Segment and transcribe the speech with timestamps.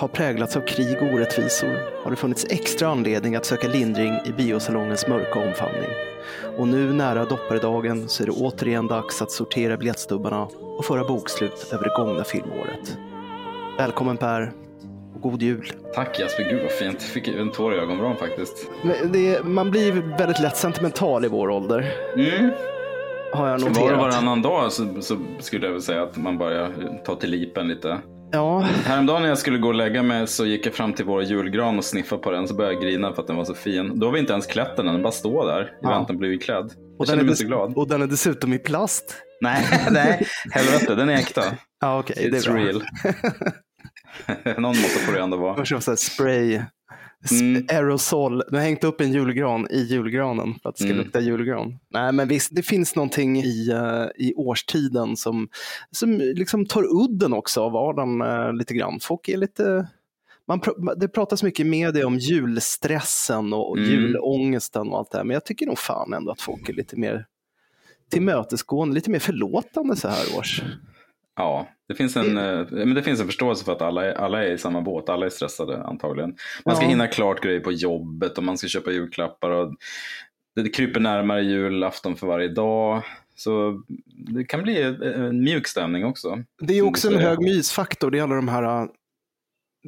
[0.00, 4.32] Har präglats av krig och orättvisor har det funnits extra anledning att söka lindring i
[4.36, 5.90] biosalongens mörka omfamning.
[6.58, 11.70] Och nu nära dopparedagen så är det återigen dags att sortera biljettstubbarna och föra bokslut
[11.72, 12.98] över det gångna filmåret.
[13.78, 14.52] Välkommen Per
[15.14, 15.72] och god jul.
[15.94, 17.02] Tack Jesper, gud vad fint.
[17.02, 18.68] Fick en tår i ögonvrån faktiskt.
[19.12, 22.50] Det, man blir väldigt lätt sentimental i vår ålder, Mm.
[23.32, 23.98] har jag Var och noterat.
[23.98, 26.72] varannan dag så, så skulle jag väl säga att man börjar
[27.04, 27.98] ta till lipen lite.
[28.32, 31.22] Ja, Häromdagen när jag skulle gå och lägga mig så gick jag fram till vår
[31.22, 32.48] julgran och sniffade på den.
[32.48, 33.98] Så började jag grina för att den var så fin.
[33.98, 35.88] Då har vi inte ens klätt den, den bara står där i Ja.
[35.88, 36.64] väntan på att bli klädd.
[36.98, 37.72] och Jag den, är så glad.
[37.76, 39.16] och den är dessutom i plast.
[39.40, 41.42] Nej, nej, helvete, den är äkta.
[41.80, 42.62] Ja, okej, det It's är bra.
[42.62, 42.82] real.
[44.60, 45.54] Någon måste få det ändå vara.
[45.60, 46.64] Och främst spray, sp-
[47.30, 47.66] Mm.
[47.70, 48.42] aerosol.
[48.48, 51.04] Du har hängt upp en julgran i julgranen för att det ska Mm.
[51.04, 51.78] lukta julgran.
[51.90, 55.48] Nej, men visst, det finns någonting i, eh, i årstiden som,
[55.90, 59.00] som liksom tar udden också av vardagen eh, lite grann.
[59.00, 59.88] Folk är lite...
[60.46, 63.90] Man, pr- det pratas mycket i media om julstressen och Mm.
[63.90, 66.96] julångesten och allt det här, men jag tycker nog fan ändå att folk är lite
[66.96, 67.26] mer
[68.10, 70.62] tillmötesgående, lite mer förlåtande så här års.
[71.40, 74.44] Ja, det finns, en, eh, men det finns en förståelse för att alla är, alla
[74.44, 75.08] är i samma båt.
[75.08, 76.34] Alla är stressade antagligen.
[76.64, 76.90] Man ska Ja.
[76.90, 79.50] hinna klart grejer på jobbet och man ska köpa julklappar.
[79.50, 79.74] Och
[80.54, 83.02] det kryper närmare julafton för varje dag.
[83.36, 83.82] Så
[84.34, 86.42] det kan bli en- en mjuk stämning också.
[86.60, 88.10] Det är också en hög mysfaktor.
[88.10, 88.88] Det är alla de här...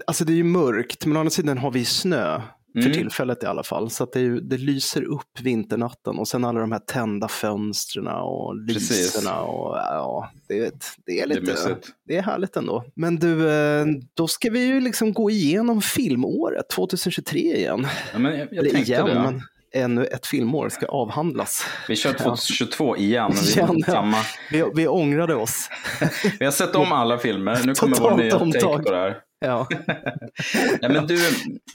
[0.07, 2.41] Alltså det är ju mörkt, men å andra sidan har vi snö.
[2.73, 2.93] För Mm.
[2.93, 3.91] tillfället i alla fall.
[3.91, 6.19] Så att det, ju, det lyser upp vinternatten.
[6.19, 9.41] Och sen alla de här tända fönstren och lyserna.
[9.41, 10.73] Och, ja, det, det är
[11.07, 11.77] Det är lite...
[12.07, 12.85] Det är härligt ändå.
[12.95, 17.87] Men du, eh, då ska vi ju liksom gå igenom filmåret 2023 igen.
[18.13, 19.15] Ja, men jag, jag Eller igen, det.
[19.15, 19.43] men
[19.75, 21.65] ännu ett filmår ska avhandlas.
[21.89, 23.33] Vi kör 2022 igen.
[23.43, 23.93] Vi, Igen, ja.
[23.93, 24.17] samma.
[24.51, 25.69] Vi, vi ångrade oss.
[26.39, 27.61] vi har sett om alla filmer.
[27.65, 29.19] Nu kommer vår nya take på det här.
[29.43, 29.67] Ja.
[30.83, 31.19] Nej, men du,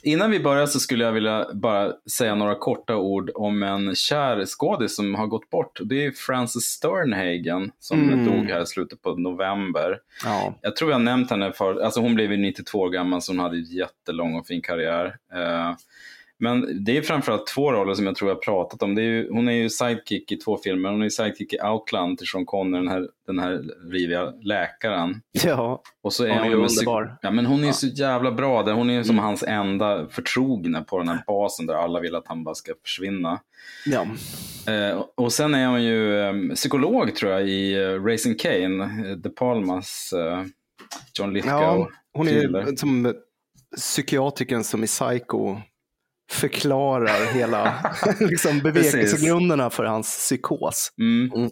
[0.02, 4.44] innan vi börjar så skulle jag vilja bara säga några korta ord om en kär
[4.46, 5.80] skådis som har gått bort.
[5.84, 8.24] Det är Frances Sternhagen som Mm.
[8.24, 9.98] dog här i slutet på november.
[10.24, 10.54] ja.
[10.62, 13.38] Jag tror jag nämnt henne för, alltså hon blev ju 92 år gammal så hon
[13.38, 15.16] hade jättelång och fin karriär.
[16.40, 18.94] Men det är framförallt två roller som jag tror jag har pratat om.
[18.94, 20.90] Det är ju, hon är ju sidekick i två filmer.
[20.90, 25.20] Hon är ju sidekick i Outland till Sean Connery, den här, den här riviga läkaren.
[25.44, 25.82] ja.
[26.02, 27.16] Och så är Hon hon, är underbar.
[27.22, 27.72] Ja, men hon är Ja.
[27.72, 28.62] så jävla bra.
[28.62, 28.72] Där.
[28.72, 32.28] Hon är ju som hans enda förtrogna på den här basen där alla vill att
[32.28, 33.40] han bara ska försvinna.
[33.86, 34.06] ja.
[34.72, 39.16] Eh, och sen är hon ju eh, psykolog tror jag i eh, Racing Kane, eh,
[39.16, 40.42] De Palmas eh,
[41.18, 41.52] John Lithgow.
[41.62, 43.14] Ja, hon är som
[43.76, 45.56] psykiatrikern som i Psycho
[46.30, 47.74] förklarar hela
[48.20, 50.92] liksom, bevekelsegrunderna för hans psykos.
[50.98, 51.32] Mm.
[51.34, 51.50] Mm.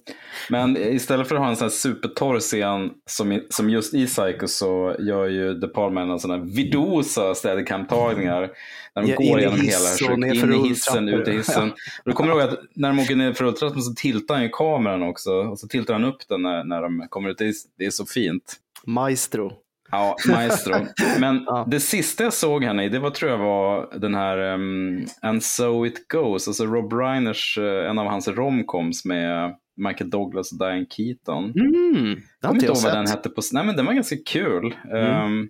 [0.50, 4.46] Men istället för att ha en sån här supertorr scen som, som just i Psycho
[4.46, 8.50] så gör ju De Palma en sån här vidosa steadicam-tagningar.
[8.94, 11.70] När de Ja, går genom hela in i hissen, ut i hissen.
[11.70, 14.44] Och då kommer jag ihåg att när de åker ner för rulltrappan så tiltar han
[14.44, 15.30] ju kameran också.
[15.32, 17.38] Och så tiltar han upp den när, när de kommer ut.
[17.38, 18.56] Det är, det är så fint.
[18.84, 19.52] Maestro.
[19.90, 20.74] Ja, maestro.
[21.20, 21.66] Men Ja.
[21.70, 25.42] det sista jag såg henne i, det var tror jag var den här um, And
[25.42, 29.54] so it goes, alltså Rob Reiners, eh, en av hans romcoms med
[29.88, 31.44] Michael Douglas och Diane Keaton.
[31.44, 34.16] Mm, det har inte jag ihåg vad den hette på, nej men den var ganska
[34.26, 34.74] kul.
[34.94, 35.48] Ehm,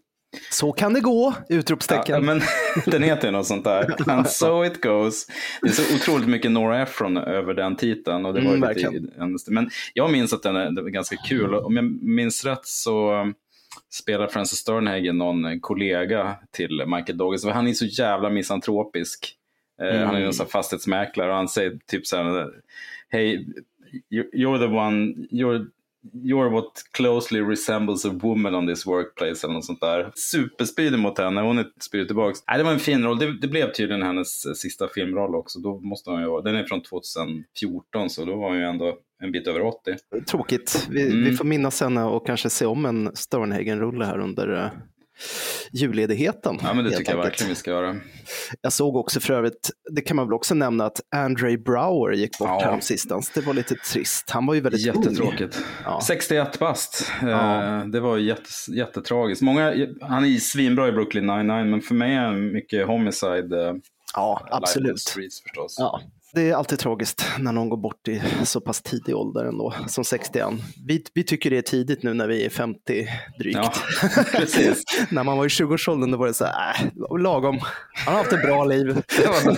[0.51, 1.35] Så kan det gå!
[1.49, 2.15] Utropstecken.
[2.15, 2.41] ja, men
[2.87, 3.95] den heter ju något sånt där.
[4.11, 5.27] And so it goes.
[5.63, 8.27] Det är så otroligt mycket Nora Ephron över den titeln.
[8.27, 8.69] Och det var Mm,
[9.31, 11.55] lite, men jag minns att den är, den var ganska kul.
[11.55, 13.13] Och Om jag minns rätt så
[13.93, 17.45] spelar Francis Sternhagen någon kollega till Michael Douglas.
[17.45, 19.33] Han är så jävla misantropisk.
[19.83, 20.07] Mm.
[20.07, 22.51] Han är en sån här fastighetsmäklare och han säger typ så här,
[23.09, 23.47] Hej,
[24.11, 25.67] you- you're the one, you're,
[26.13, 30.13] you're what closely resembles a woman on this workplace eller något sånt där.
[30.15, 32.39] Superspydig mot henne, hon är spydig tillbaks.
[32.49, 35.59] Nej, det var en fin roll, det, det blev tydligen hennes eh, sista filmroll också.
[35.59, 39.33] Då måste hon ju, den är från 2014 så då var hon ju ändå en
[39.33, 39.97] bit över 80.
[40.27, 40.87] Tråkigt.
[40.91, 41.25] Vi, Mm.
[41.25, 44.67] vi får minnas henne och kanske se om en Sternhagen-rulle här under uh,
[45.73, 46.59] julledigheten.
[46.63, 47.33] Ja men det tycker jag enkelt.
[47.33, 47.97] verkligen vi ska göra.
[48.61, 52.39] Jag såg också för övrigt, det kan man väl också nämna, att Andre Brower gick
[52.39, 52.79] bort Ja.
[52.81, 53.31] sistens.
[53.31, 54.31] Det var lite trist.
[54.31, 54.81] Han var ju väldigt.
[54.87, 55.65] Jättetråkigt.
[55.85, 56.01] Ja.
[56.07, 57.13] 61 bast.
[57.23, 57.85] Eh, Ja.
[57.93, 59.43] Det var jättes, jättetragiskt.
[59.43, 63.53] Många, han är svinbra i Brooklyn 99 men för mig är han mycket homicide.
[63.69, 63.75] eh,
[64.15, 65.01] Ja, Life on the absolut.
[65.01, 65.77] Streets förstås.
[65.79, 66.01] Ja.
[66.37, 70.05] Det är alltid tragiskt när någon går bort i så pass tidig ålder ändå, som
[70.05, 70.47] 61.
[70.87, 73.57] Vi, vi tycker det är tidigt nu när vi är 50 drygt.
[73.57, 73.73] Ja,
[74.33, 74.83] precis.
[75.11, 76.77] när man var i 20-årsåldern då var det så här,
[77.11, 77.59] äh, lagom.
[78.05, 78.87] Han har haft ett bra liv.
[78.87, 79.55] Det var,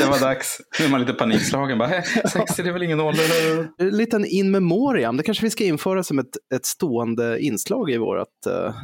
[0.00, 0.60] det var dags.
[0.78, 1.78] Nu är man lite panikslagen.
[1.78, 3.24] Bara, "Hä, 60 det är väl ingen ålder.
[3.78, 7.96] En liten in memoriam, det kanske vi ska införa som ett, ett stående inslag i
[7.98, 8.74] vårt uh,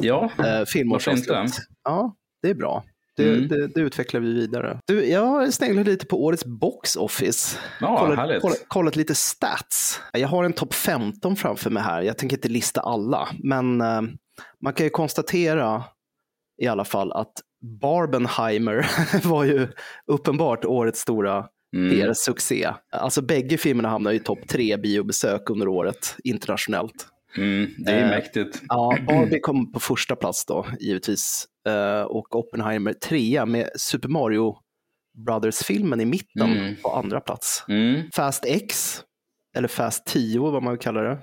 [0.00, 1.28] Ja, eh, filmårsavsnitt.
[1.84, 2.84] Ja, det är bra.
[3.16, 3.48] Det, mm.
[3.48, 4.80] det, det, utvecklar vi vidare.
[4.86, 7.58] Du, jag sneglat lite på årets box office.
[7.80, 10.00] Ja, kollat, kollat, kollat, lite stats.
[10.12, 12.02] Jag har en topp 15 framför mig här.
[12.02, 14.02] Jag tänker inte lista alla, men eh,
[14.62, 15.84] man kan ju konstatera
[16.62, 17.32] i alla fall att
[17.80, 18.86] Barbenheimer
[19.28, 19.68] var ju
[20.06, 21.46] uppenbart årets stora
[21.76, 21.90] mm.
[21.90, 22.72] PR-succé.
[22.92, 27.06] Alltså bägge filmerna hamnar i topp tre biobesök under året internationellt.
[27.36, 28.62] Mm, det är eh, mäktigt.
[28.68, 31.46] Ja, Barbie kom på första plats då, givetvis.
[31.66, 34.56] Eh, och Oppenheimer trea med Super Mario
[35.26, 36.76] Brothers-filmen i mitten mm.
[36.82, 37.64] på andra plats.
[37.68, 38.02] Mm.
[38.14, 39.00] Fast X,
[39.56, 41.18] eller Fast 10 vad man kallar det,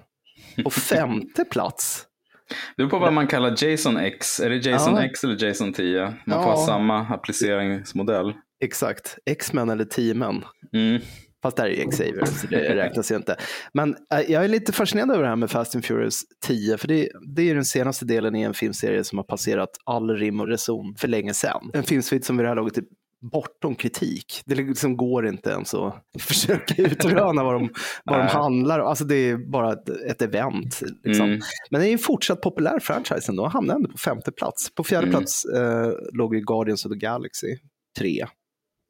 [0.64, 2.06] på femte plats.
[2.50, 4.40] Det beror på vad man kallar Jason X.
[4.40, 5.04] Är det Jason ja.
[5.04, 6.02] X eller Jason 10?
[6.04, 6.44] Man ja.
[6.44, 8.34] får ha samma appliceringsmodell.
[8.64, 10.44] Exakt, X-Men eller 10-män.
[10.74, 11.02] Mm.
[11.44, 13.36] Fast där är ju Xavier, så det räknas ju inte.
[13.74, 16.88] Men äh, jag är lite fascinerad över det här med Fast and Furious 10, för
[16.88, 20.48] det, det är den senaste delen i en filmserie som har passerat all rim och
[20.48, 21.72] reson för länge sedan.
[21.74, 22.84] En filmsvit som vid det här laget är
[23.32, 24.42] bortom kritik.
[24.46, 27.70] Det liksom går inte ens att försöka utröna vad de,
[28.04, 28.88] vad de handlar om.
[28.88, 30.82] Alltså det är bara ett, ett event.
[31.04, 31.26] Liksom.
[31.26, 31.40] Mm.
[31.70, 33.48] Men det är en fortsatt populär franchise ändå.
[33.48, 34.76] Hamnar ändå på femte plats.
[34.76, 35.20] På fjärde mm.
[35.20, 37.58] plats eh, låg ju Guardians of the Galaxy
[38.00, 38.26] 3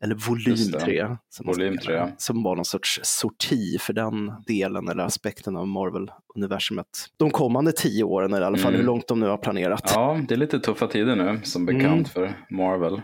[0.03, 2.11] eller volym 3, som, volym 3.
[2.17, 6.88] som var någon sorts sorti för den delen eller aspekten av Marvel-universumet.
[7.17, 8.79] De kommande tio åren, eller i alla fall mm.
[8.79, 9.91] hur långt de nu har planerat.
[9.95, 12.05] Ja, det är lite tuffa tider nu, som bekant mm.
[12.05, 13.01] för Marvel.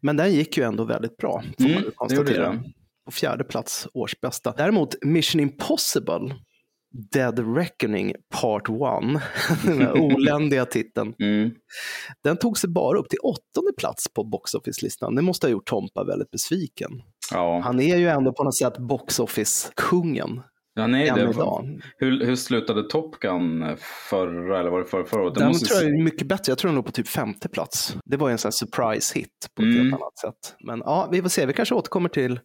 [0.00, 2.62] Men den gick ju ändå väldigt bra, får mm, man konstatera.
[3.04, 4.54] På fjärde plats, årsbästa.
[4.56, 6.34] Däremot Mission Impossible
[7.12, 8.76] Dead Reckoning Part 1,
[9.64, 11.14] den oländiga titeln.
[11.24, 11.50] Mm.
[12.24, 15.14] Den tog sig bara upp till åttonde plats på Box Office-listan.
[15.14, 16.90] Det måste ha gjort Tompa väldigt besviken.
[17.32, 17.60] Ja.
[17.64, 20.42] Han är ju ändå på något sätt Box Office-kungen.
[20.76, 23.76] Ja, nej, det var, hur, hur slutade Top Gun
[24.10, 25.34] förra, eller var det förra, förra året?
[25.34, 25.66] Den måste...
[25.66, 26.50] tror jag är mycket bättre.
[26.50, 27.96] Jag tror den låg på typ femte plats.
[28.04, 29.80] Det var ju en sån surprise hit på ett mm.
[29.80, 30.56] helt annat sätt.
[30.66, 31.46] Men ja, vi får se.
[31.46, 32.40] Vi kanske återkommer till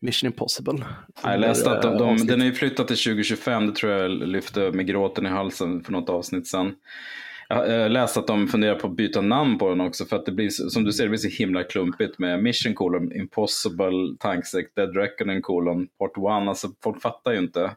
[0.00, 0.84] Mission Impossible.
[1.22, 3.66] Jag läste att de, de, den är ju flyttat till 2025.
[3.66, 6.74] Det tror jag lyfte med gråten i halsen för något avsnitt sedan.
[7.54, 10.32] Jag läste att de funderar på att byta namn på den också för att det
[10.32, 14.96] blir, som du ser, det blir så himla klumpigt med Mission colon, Impossible, Tanksec, Dead
[14.96, 16.48] Reckoning colon, Part 1.
[16.48, 17.70] Alltså folk fattar ju inte.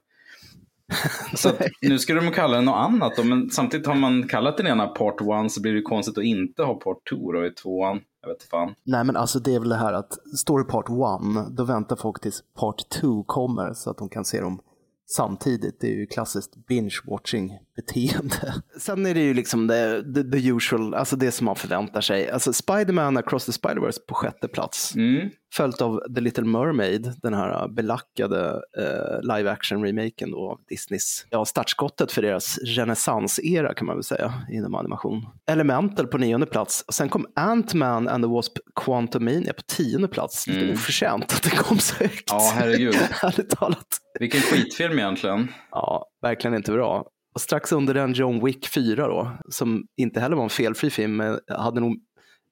[1.36, 1.50] Så
[1.82, 4.88] nu skulle de kalla den något annat då, men samtidigt har man kallat den ena
[4.88, 8.00] Part 1 så blir det konstigt att inte ha Part 2 då i tvåan.
[8.22, 8.74] Jag vet fan.
[8.84, 12.22] Nej men alltså det är väl det här att Story Part 1, då väntar folk
[12.22, 14.60] tills Part 2 kommer så att de kan se dem
[15.16, 15.78] samtidigt.
[15.80, 18.54] Det är ju klassiskt binge-watching beteende.
[18.80, 22.30] Sen är det ju liksom the, the, the, usual, alltså det som man förväntar sig.
[22.30, 24.96] Alltså Spiderman Across the Spiderverse på sjätte plats.
[24.96, 25.30] Mm.
[25.56, 31.46] Följt av The Little Mermaid, den här belackade eh, live action-remaken då av Disneys, ja
[31.46, 35.26] startskottet för deras renässansera kan man väl säga inom animation.
[35.52, 36.84] Elemental på nionde plats.
[36.88, 40.48] Och sen kom Ant-Man and the Wasp Quantumania på tionde plats.
[40.48, 40.74] Lite mm.
[40.74, 42.30] oförtjänt att det kom så högt.
[42.32, 42.96] Ja, herregud.
[43.24, 43.88] Ärligt talat.
[44.20, 45.48] Vilken skitfilm egentligen.
[45.72, 47.06] Ja, verkligen inte bra.
[47.34, 51.16] Och strax under den John Wick 4 då, som inte heller var en felfri film,
[51.16, 51.98] men hade nog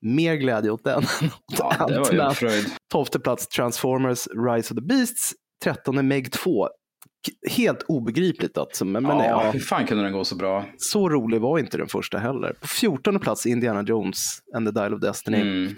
[0.01, 1.03] mer glädje åt den.
[1.57, 2.65] Ja, det var ju fröjd.
[2.91, 5.33] Tolfte plats Transformers Rise of the Beasts,
[5.63, 6.67] trettonde Meg 2.
[7.49, 8.85] Helt obegripligt alltså.
[8.85, 10.65] Men, ja, ja, hur fan kunde den gå så bra?
[10.77, 12.53] Så rolig var inte den första heller.
[12.53, 15.41] På fjortonde plats Indiana Jones and the Dial of Destiny.
[15.41, 15.75] Mm.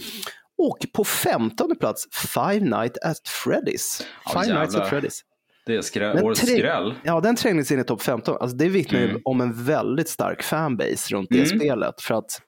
[0.57, 4.03] Och på femtonde plats Five Nights at Freddy's.
[4.33, 4.59] Five jävlar.
[4.59, 5.19] Nights at Freddy's.
[5.65, 6.95] Det är skräll, årets skräll.
[7.03, 8.37] Ja, den trängdes in i topp 15.
[8.39, 9.11] Alltså, det vittnar mm.
[9.11, 11.59] ju om en väldigt stark fanbase runt det mm.
[11.59, 12.01] spelet.
[12.01, 12.41] För att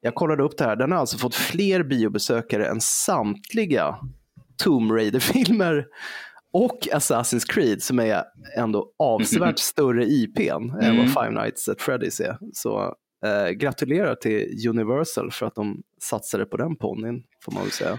[0.00, 3.96] jag kollade upp det här, den har alltså fått fler biobesökare än samtliga
[4.62, 5.86] Tomb Raider-filmer
[6.52, 8.24] och Assassin's Creed som är
[8.58, 10.78] ändå avsevärt större IPn mm.
[10.80, 11.08] än vad mm.
[11.08, 12.38] Five Nights at Freddy's är.
[12.52, 12.94] Så
[13.26, 17.98] eh, gratulerar till Universal för att de satsade på den ponnyn, får man väl säga.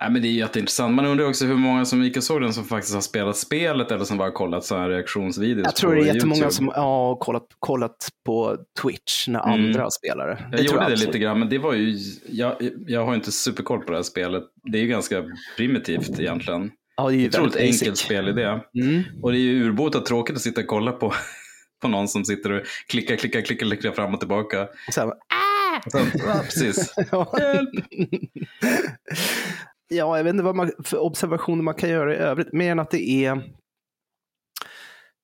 [0.00, 0.94] Nej, men det är jätteintressant.
[0.94, 3.90] Man undrar också hur många som gick och såg den som faktiskt har spelat spelet
[3.90, 6.54] eller som bara kollat så här reaktionsvideos Jag tror det är jättemånga YouTube.
[6.54, 9.52] som har kollat, kollat på Twitch när mm.
[9.52, 10.48] andra spelare.
[10.50, 13.32] Det jag gjorde jag det lite grann, men det var ju, jag, jag har inte
[13.32, 14.42] superkoll på det här spelet.
[14.72, 15.24] Det är ju ganska
[15.56, 16.70] primitivt egentligen.
[16.96, 18.60] Ja, det är ju Otroligt enkelt spelidé.
[18.82, 19.02] Mm.
[19.22, 21.14] Och det är ju urbota tråkigt att sitta och kolla på,
[21.82, 24.68] på någon som sitter och klickar, klickar, klickar, klickar fram och tillbaka.
[24.90, 25.90] Så här, ah!
[25.90, 26.94] Så, ja, precis.
[27.38, 27.70] Hjälp!
[29.94, 32.78] Ja, jag vet inte vad man, för observationer man kan göra i övrigt, mer än
[32.78, 33.42] att det är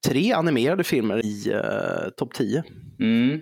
[0.09, 2.65] tre animerade filmer i uh, topp 10.
[3.01, 3.41] Mm.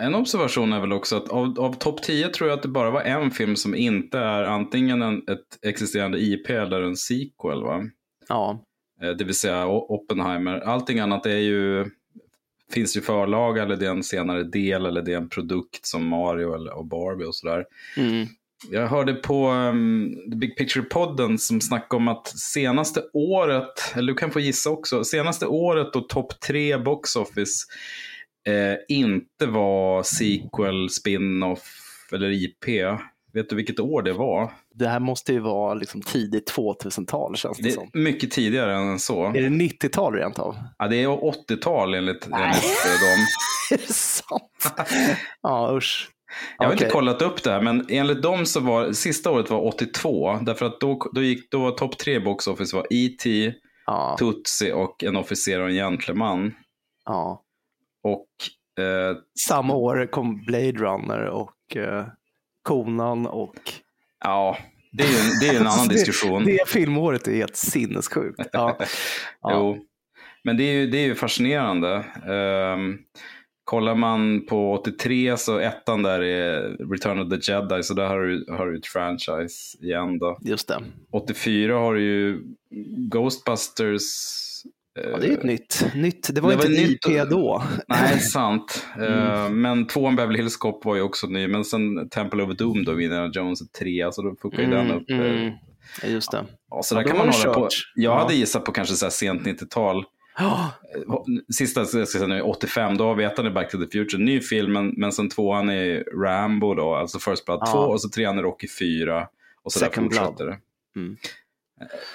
[0.00, 2.90] En observation är väl också att av, av topp 10 tror jag att det bara
[2.90, 7.62] var en film som inte är antingen en, ett existerande IP eller en sequel.
[7.62, 7.82] Va?
[8.28, 8.64] Ja.
[9.02, 10.60] Eh, det vill säga Oppenheimer.
[10.60, 11.90] Allting annat är ju
[12.72, 15.86] finns det ju förlaga eller det är en senare del eller det är en produkt
[15.86, 17.64] som Mario eller, och Barbie och sådär.
[17.96, 18.26] Mm.
[18.70, 24.14] Jag hörde på um, The Big Picture-podden som snackade om att senaste året, eller du
[24.14, 27.66] kan få gissa också, senaste året då topp tre box office
[28.48, 31.62] eh, inte var sequel, spin-off
[32.12, 32.64] eller IP.
[33.32, 34.52] Vet du vilket år det var?
[34.74, 37.90] Det här måste ju vara liksom tidigt 2000-tal känns det, Det som.
[37.94, 39.24] mycket tidigare än så.
[39.26, 40.56] Är det 90-tal rent av?
[40.78, 43.26] Ja, det är 80-tal enligt, enligt dem.
[43.70, 44.72] Är det sant?
[45.42, 46.10] ja, usch.
[46.58, 46.84] Jag har Okej.
[46.84, 50.38] inte kollat upp det här, men enligt dem så var sista året var 82.
[50.42, 53.52] Därför att då, då gick då var topp tre box office var E.T.,
[53.86, 56.54] Ja, Tutsi och En officer och en gentleman.
[57.04, 57.42] ja.
[58.02, 58.26] Och
[58.84, 59.16] eh,
[59.48, 62.06] Samma år kom Blade Runner och eh,
[62.62, 63.54] Konan och...
[64.24, 64.58] ja,
[64.92, 66.44] det är ju en, det är en annan Alltså, det- diskussion.
[66.44, 68.40] Det filmåret är helt sinnessjukt.
[68.52, 68.78] Ja.
[69.40, 69.52] Ja.
[69.54, 69.84] Jo.
[70.44, 72.04] Men det är ju, det är ju fascinerande.
[72.74, 72.98] Um,
[73.68, 78.20] kollar man på 83 så ettan där är Return of the Jedi, så där har
[78.20, 80.38] du, har du ett franchise igen då.
[80.40, 80.82] Just det.
[81.12, 82.42] 84 har du ju
[83.10, 84.02] Ghostbusters.
[85.04, 85.86] eh, Ja, det är ett nytt.
[85.94, 86.34] nytt.
[86.34, 87.62] Det var Det inte var nytt IP och- då.
[87.88, 88.86] Nej, sant.
[88.96, 89.12] Mm.
[89.12, 91.48] Eh, men tvåan Beverly Hills Cop var ju också ny.
[91.48, 95.10] Men sen Temple of Doom då, Indiana Jones 3, så då fuckar ju den upp.
[95.10, 95.52] eh, mm.
[96.06, 96.44] Just det.
[96.70, 97.68] Ja, så Ja, där kan man hålla på.
[97.94, 98.18] Jag Ja.
[98.18, 100.04] hade gissat på kanske så här sent 90-tal.
[100.38, 100.72] Ja,
[101.52, 104.24] Sista jag ska säga nu, 85, då har vi ettan i Back to the Future,
[104.24, 107.72] ny film, men, men sen tvåan är Rambo då, alltså First Blood Ja.
[107.72, 109.28] 2 och så trean är Rocky 4.
[109.62, 110.58] Och så där Second fortsätter det.
[110.96, 111.16] Mm.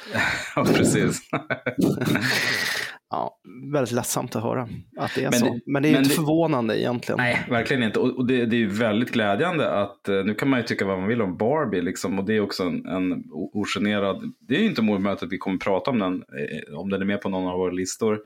[0.55, 1.21] ja, precis.
[3.13, 3.37] ja,
[3.73, 4.61] väldigt ledsamt att höra
[4.97, 5.45] att det är Men så.
[5.45, 7.17] det- Men det är men inte det- förvånande egentligen.
[7.17, 7.99] Nej, verkligen inte.
[7.99, 10.85] Och, och det, det är ju väldigt glädjande att, eh, nu kan man ju tycka
[10.85, 14.59] vad man vill om Barbie, liksom, och det är också en, en ogenerad, det är
[14.59, 17.47] ju inte att vi kommer prata om den, eh, om den är med på någon
[17.47, 18.19] av våra listor.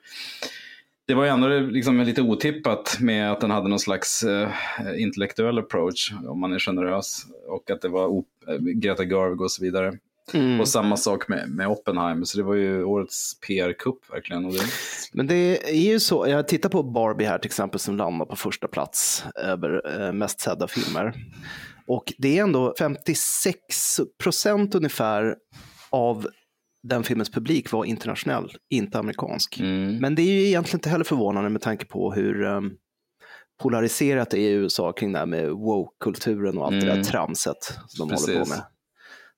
[1.07, 4.49] Det var ju ändå liksom lite otippat med att den hade någon slags eh,
[4.97, 9.63] intellektuell approach, om man är generös, och att det var eh, Greta Garvig och så
[9.63, 9.93] vidare.
[10.33, 10.59] Mm.
[10.59, 14.49] Och samma sak med, med Oppenheimer, så det var ju årets PR-kupp verkligen.
[14.49, 14.59] Det,
[15.13, 18.35] Men det är ju så, jag tittar på Barbie här till exempel som landar på
[18.35, 21.13] första plats över eh, mest sedda filmer.
[21.87, 23.57] Och det är ändå 56
[24.23, 25.35] procent ungefär
[25.89, 26.27] av
[26.83, 29.59] den filmens publik var internationell, inte amerikansk.
[29.59, 29.97] mm.
[29.97, 32.73] Men det är ju egentligen inte heller förvånande med tanke på hur um,
[33.61, 36.97] polariserat det är i USA kring det här med woke-kulturen och allt det Mm.
[36.97, 37.57] där tramset
[37.87, 38.49] som de håller på Precis.
[38.49, 38.63] med.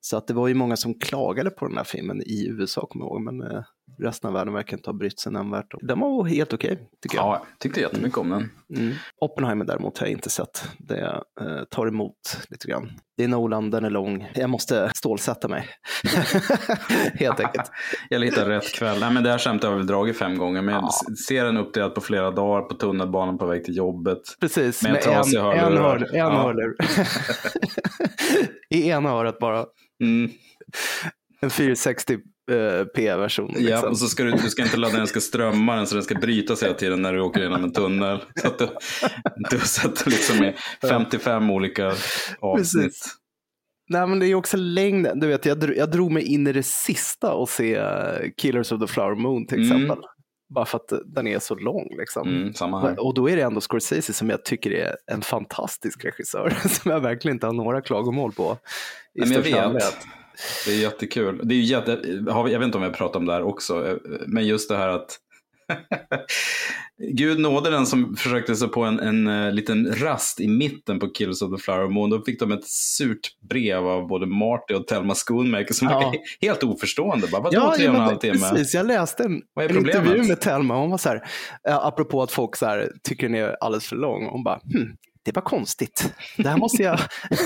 [0.01, 3.05] Så att det var ju många som klagade på den här filmen i USA, kommer
[3.05, 3.63] jag ihåg, men eh,
[3.99, 5.65] resten av världen verkar inte ha brytt sig nämnvärt.
[5.81, 7.25] Den var helt okej, tycker jag.
[7.25, 8.49] Ja, jag tyckte jättemycket om den.
[8.77, 8.93] Mm.
[9.21, 10.67] Oppenheimer däremot har jag inte sett.
[10.77, 10.99] Det
[11.41, 12.15] eh, tar emot
[12.49, 12.91] lite grann.
[13.17, 14.31] Det är Nolan, den är lång.
[14.35, 15.67] Jag måste stålsätta mig.
[17.13, 17.71] helt enkelt.
[18.09, 18.99] Jag hittar rätt kväll.
[18.99, 20.61] Nej, men det här skämtet har jag väl dragit fem gånger.
[20.61, 21.15] Men jag Ja.
[21.27, 24.19] ser den uppdelad på flera dagar på tunnelbanan på väg till jobbet.
[24.39, 25.77] Precis, Med med en en, trasig en, hörlur.
[25.81, 26.09] hörlur.
[26.13, 26.29] En Ja.
[26.41, 26.75] hörlur.
[28.69, 29.65] I ena örat bara.
[30.03, 30.31] Mm.
[31.41, 31.49] En
[32.49, 33.51] 460p-version.
[33.55, 33.89] Ja, liksom.
[33.89, 36.15] och så ska du, du ska inte ladda den, ska strömma den så den ska
[36.15, 38.21] brytas hela tiden när du åker genom en tunnel.
[38.41, 38.67] Så att du,
[39.49, 40.55] du sätter liksom med
[40.89, 41.87] 55 olika
[42.39, 42.83] avsnitt.
[42.83, 43.15] Precis.
[43.91, 45.19] Nej, men det är också längden.
[45.19, 48.71] Du vet, jag, dro, jag drog mig in i det sista och se eh, Killers
[48.71, 49.71] of the Flower Moon till Mm.
[49.71, 49.97] exempel.
[50.55, 51.87] Bara för att den är så lång.
[51.97, 52.27] Liksom.
[52.27, 53.05] Mm, samma här.
[53.05, 56.53] Och då är det ändå Scorsese som jag tycker är en fantastisk regissör.
[56.67, 58.57] Som jag verkligen inte har några klagomål på.
[59.13, 59.55] i Nej, men jag vet.
[59.55, 59.97] allmänhet.
[60.65, 61.41] Det är jättekul.
[61.43, 63.95] Det är jätte, jag vet inte om jag pratat om det här också, eh,
[64.27, 65.17] men just det här att
[67.13, 71.09] Gud nåde den som försökte sig på en, en eh, liten rast i mitten på
[71.13, 72.09] Kills of the Flower Moon.
[72.09, 73.19] Då fick de ett surt
[73.49, 75.99] brev av både Marty och Thelma Schoonmaker som Ja.
[75.99, 76.15] var
[76.47, 77.27] helt oförstående.
[77.27, 78.33] Bara, Vadå Ja, tre och en halv timme?
[78.51, 78.73] precis.
[78.73, 80.75] Jag läste en, en intervju med Telma.
[80.77, 81.23] Hon var så här,
[81.67, 84.25] eh, apropå att folk så här, tycker den är alldeles för lång.
[84.25, 84.87] Hon bara, hm,
[85.33, 86.13] det var konstigt.
[86.37, 86.99] Det här måste jag,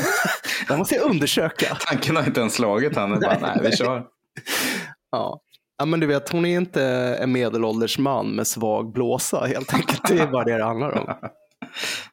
[0.67, 1.77] det måste jag undersöka.
[1.79, 3.15] Tanken har inte ens slagit henne.
[3.19, 4.03] Bara, nej, vi kör.
[5.11, 5.41] Ja.
[5.77, 6.83] ja, men du vet, hon är inte
[7.21, 10.07] en medelålders man med svag blåsa helt enkelt.
[10.07, 11.13] Det är bara det det handlar om.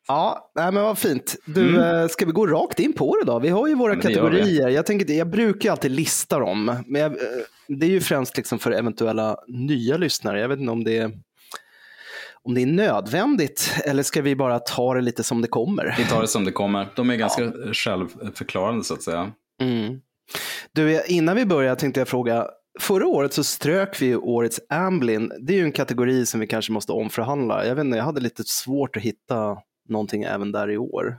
[0.08, 1.36] Ja, nej, men vad fint.
[1.46, 2.00] Du, Mm.
[2.02, 3.38] eh, ska vi gå rakt in på det då?
[3.38, 4.68] Vi har ju våra kategorier.
[4.68, 7.18] Jag, tänker, jag brukar alltid lista dem, men jag, eh,
[7.68, 10.40] det är ju främst liksom för eventuella nya lyssnare.
[10.40, 11.10] Jag vet inte om det är
[12.44, 15.94] om det är nödvändigt eller ska vi bara ta det lite som det kommer?
[15.98, 16.88] Vi tar det som det kommer.
[16.96, 19.32] De är ganska självförklarande så att säga.
[19.62, 20.00] Mm.
[20.72, 22.46] Du, innan vi börjar tänkte jag fråga,
[22.80, 25.32] förra året så strök vi årets Amblin.
[25.40, 27.66] Det är ju en kategori som vi kanske måste omförhandla.
[27.66, 29.56] Jag vet inte, jag hade lite svårt att hitta
[29.88, 31.18] någonting även där i år.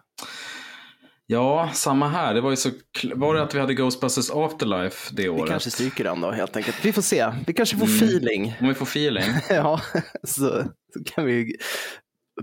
[1.28, 2.34] Ja, samma här.
[2.34, 2.70] Det var ju så...
[3.16, 5.50] Var det att vi hade Ghostbusters Afterlife det Vi året?
[5.50, 6.86] kanske stryker den då helt enkelt.
[6.86, 7.98] Vi får se, vi kanske får Mm.
[7.98, 8.54] feeling.
[8.62, 9.24] Om vi får feeling.
[9.50, 9.82] ja,
[10.24, 10.64] så,
[10.94, 11.56] Så kan vi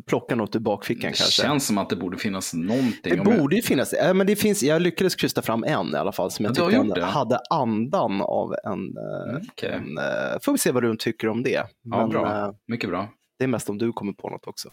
[0.06, 1.42] plocka något ur bakfickan Det kanske.
[1.42, 3.16] känns som att det borde finnas någonting.
[3.16, 3.94] Det borde ju finnas.
[3.98, 6.70] Ja, men det finns, jag lyckades krysta fram en i alla fall som jag Ja,
[6.70, 7.04] tyckte det.
[7.06, 8.70] hade andan av en...
[8.70, 9.72] eh, Mm, okej.
[9.72, 11.50] en eh, får vi se vad du tycker om det.
[11.50, 12.44] Ja, Men, bra.
[12.46, 13.08] eh, Mycket bra.
[13.38, 14.70] det är mest om du kommer på något också.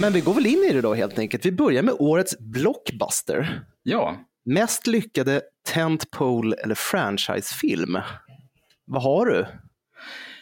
[0.00, 1.46] Men vi går väl in i det då helt enkelt.
[1.46, 3.60] Vi börjar med årets blockbuster.
[3.82, 7.98] Ja, Mest lyckade tentpole eller franchisefilm.
[8.86, 9.46] Vad har du?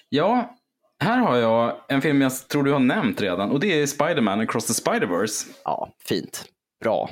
[0.09, 0.55] ja.
[1.04, 4.40] Här har jag en film jag tror du har nämnt redan och det är Spider-Man
[4.40, 5.46] Across the Spider-Verse.
[5.64, 6.44] Ja, fint.
[6.82, 7.10] Bra.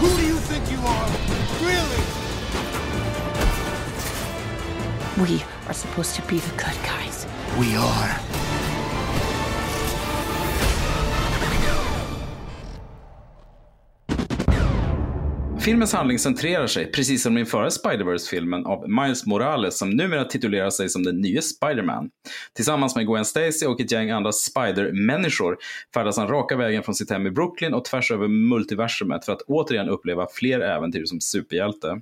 [0.00, 1.08] Who do you think you are?
[1.64, 2.02] Really?
[5.16, 7.26] We are supposed to be the good guys.
[7.58, 8.45] We are.
[15.66, 20.70] Filmens handling centrerar sig, precis som den förra Spider-Verse-filmen, av Miles Morales som numera titulerar
[20.70, 22.10] sig som den nya Spider-Man.
[22.54, 25.56] Tillsammans med Gwen Stacy och ett gäng andra Spider-människor
[25.94, 29.42] färdas han raka vägen från sitt hem i Brooklyn och tvärs över multiversumet för att
[29.42, 32.00] återigen uppleva fler äventyr som superhjälte.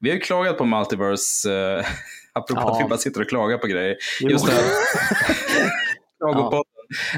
[0.00, 1.84] Vi har ju klagat på Multiverse, eh,
[2.32, 2.76] apropå Ja.
[2.76, 3.96] att vi bara sitter och klagar på grejer.
[4.20, 4.62] Just det här.
[6.18, 6.64] Klagopodden.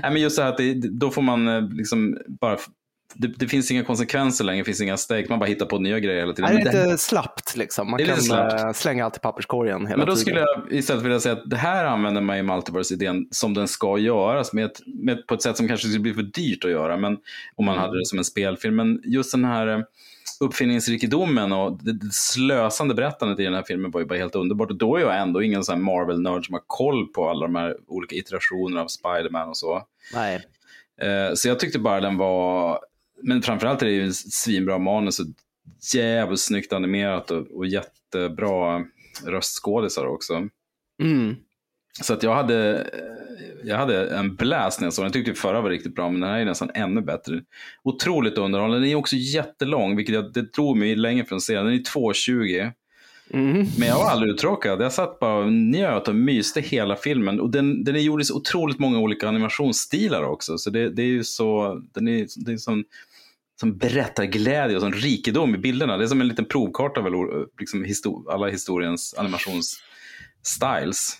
[0.02, 2.58] Nej, men just det här att det, då får man eh, liksom bara
[3.14, 5.98] det, det finns inga konsekvenser längre, det finns inga stakes, man bara hittar på nya
[6.00, 6.54] grejer hela tiden.
[6.54, 7.90] Nej, det Men är det- lite slappt liksom.
[7.90, 8.60] Man Det är kan slappt.
[8.64, 10.16] eh, slänga allt i papperskorgen hela Men då tiden.
[10.20, 13.98] skulle jag istället vilja säga att det här använder man i Multiverse-idén som den ska
[13.98, 16.96] göras, med ett, med, på ett sätt som kanske skulle bli för dyrt att göra,
[16.96, 17.16] men
[17.56, 18.76] om man hade det som en spelfilm.
[18.76, 19.78] Men just den här eh,
[20.40, 24.70] uppfinningsrikedomen och det, det slösande berättandet i den här filmen var ju bara helt underbart.
[24.70, 27.76] Och då är jag ändå ingen sån Marvel-nörd som har koll på alla de här
[27.86, 29.82] olika iterationerna av Spider-Man och så.
[30.14, 30.34] Nej.
[31.00, 32.78] Eh, så jag tyckte bara den var,
[33.22, 35.26] men framförallt är det ju en svinbra manus och
[35.94, 38.84] jävligt snyggt animerat och, och jättebra
[39.26, 40.48] röstskådisar också.
[41.02, 41.36] Mm.
[42.02, 45.06] Så att jag hade, eh, jag hade en blast när jag såg den.
[45.06, 47.42] Jag tyckte förra var riktigt bra, men den här är nästan ännu bättre.
[47.82, 48.86] Otroligt underhållande.
[48.86, 51.54] Den är också jättelång, vilket jag, det drog mig länge från att se.
[51.54, 52.72] Den är 2.20.
[53.30, 53.66] Mm.
[53.78, 54.82] Men jag var aldrig uttråkad.
[54.82, 57.40] Jag satt bara och njöt och myste hela filmen.
[57.40, 60.58] Och den, den är gjord i så otroligt många olika animationsstilar också.
[60.58, 62.84] Så det, det är ju så, den är, det är som,
[63.60, 65.96] som berättarglädje och som rikedom i bilderna.
[65.96, 71.18] Det är som en liten provkarta av alla- liksom histo- alla historiens animationsstyles.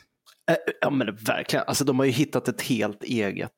[0.80, 3.50] Ja men verkligen, alltså de har ju hittat ett helt eget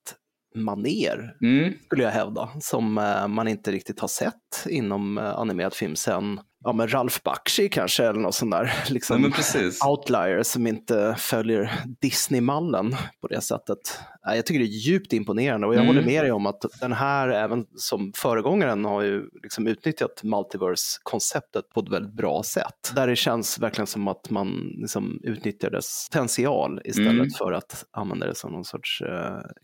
[0.54, 1.72] maner Mm.
[1.84, 6.40] skulle jag hävda, som eh, man inte riktigt har sett inom eh, animerad film sen,
[6.66, 11.72] ja men Ralph Bakshi kanske eller något sånt där, liksom Nej, outlier som inte följer
[12.00, 13.78] Disney-mallen på det sättet.
[14.22, 15.86] Jag tycker det är djupt imponerande och jag Mm.
[15.96, 21.68] håller med dig om att den här, även som föregångaren, har ju liksom utnyttjat multiverse-konceptet
[21.74, 22.92] på ett väldigt bra sätt.
[22.94, 27.30] Där det känns verkligen som att man liksom utnyttjar dess potential istället Mm.
[27.30, 29.08] för att använda det som någon sorts uh,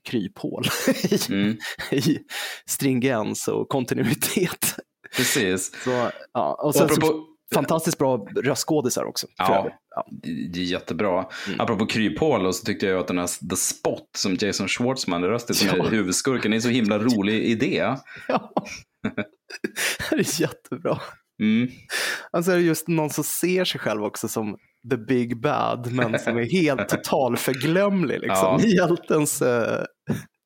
[0.08, 0.62] kryphål
[1.10, 1.56] i, Mm.
[1.90, 2.18] i
[2.66, 4.76] stringens och kontinuitet.
[5.16, 5.82] Precis.
[5.84, 9.26] Så, ja, och Och sen så, apropå, fantastiskt bra röstskådisar också.
[9.36, 9.70] Ja.
[9.94, 10.06] ja.
[10.52, 11.26] det är jättebra.
[11.58, 15.68] Apropå kryphål så tyckte jag att den här The Spot som Jason Schwartzman röstar som
[15.78, 15.86] Ja.
[15.86, 17.94] är huvudskurken är en så himla rolig idé.
[18.28, 18.52] Ja.
[20.10, 21.00] det är jättebra.
[21.42, 21.68] Mm.
[22.30, 24.56] Alltså är det just någon som ser sig själv också som
[24.90, 28.60] the big bad, men som är helt total förglömlig liksom, Ja.
[28.64, 29.84] i hjältens eh,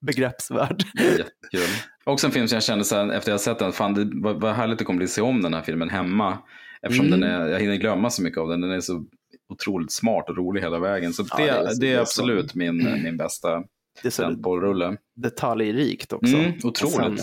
[0.07, 0.83] begreppsvärld.
[0.95, 1.77] Jättekul.
[2.07, 4.35] Också en film som jag kände så här, efter jag sett den, fan det var,
[4.35, 6.39] var härligt att komma att se om den här filmen hemma.
[6.83, 7.21] Eftersom Mm.
[7.21, 9.05] den är, jag hinner glömma så mycket av den, den är så
[9.53, 11.13] otroligt smart och rolig hela vägen.
[11.13, 13.63] Så Ja, det, det det, är så- det är så- absolut min, min bästa
[14.03, 16.37] Det är så detaljrikt också.
[16.37, 17.21] Mm, otroligt.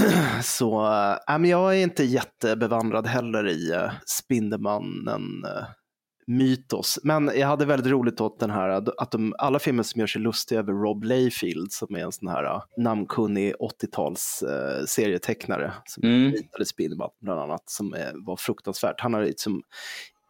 [0.00, 0.86] Sen, så,
[1.28, 5.64] äh, men jag är inte jättebevandrad heller i äh, Spindelmannen äh,
[6.30, 6.98] mytos.
[7.02, 8.68] Men jag hade väldigt roligt åt den här,
[9.02, 12.28] att de, alla filmer som gör sig lustiga över Rob Layfield som är en sån
[12.28, 16.32] här äh, namnkunnig 80-tals äh, serietecknare som Mm.
[16.32, 19.00] ritade Spindelman bland annat, som äh, var fruktansvärt.
[19.00, 19.62] Han har liksom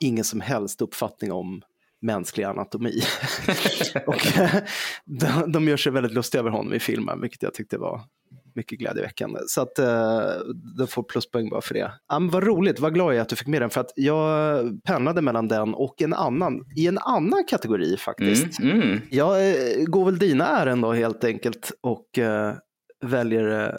[0.01, 1.63] ingen som helst uppfattning om
[2.03, 2.93] mänsklig anatomi.
[4.07, 4.27] och
[5.05, 8.01] de, de gör sig väldigt lustiga över honom i filmen, vilket jag tyckte var
[8.61, 9.41] mycket glädjeväckande.
[9.47, 10.31] Så att eh,
[10.77, 11.93] du får pluspoäng bara för det.
[12.09, 13.93] Ja, men vad roligt, vad glad jag är att du fick med den för att
[13.97, 18.61] jag pendlade mellan den och en annan, i en annan kategori faktiskt.
[18.61, 19.01] Mm, mm.
[19.11, 22.55] Jag eh, går väl dina ärenden då helt enkelt och eh,
[23.05, 23.75] väljer eh,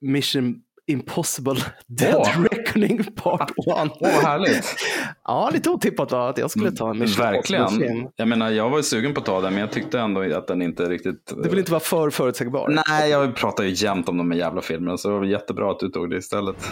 [0.00, 2.42] Mission Impossible Dead Åh.
[2.50, 3.54] Reckoning Part 1.
[3.56, 4.76] Åh, vad härligt.
[5.24, 7.62] ja, lite otippat va, att jag skulle ta en Mission Verkligen.
[7.62, 8.08] Impossible-film.
[8.16, 10.46] Jag menar, jag var ju sugen på att ta den, men jag tyckte ändå att
[10.46, 11.32] den inte riktigt...
[11.42, 12.82] Du vill inte vara för förutsägbar?
[12.88, 15.80] Nej, jag pratar ju jämt om de här jävla filmerna, så det var jättebra att
[15.80, 16.70] du tog det istället.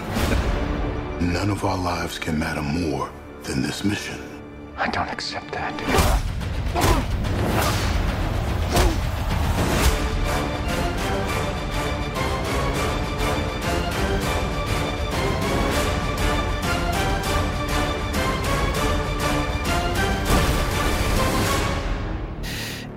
[1.20, 3.08] None of our lives can matter more
[3.46, 4.16] than this mission.
[4.76, 7.17] I don't accept that.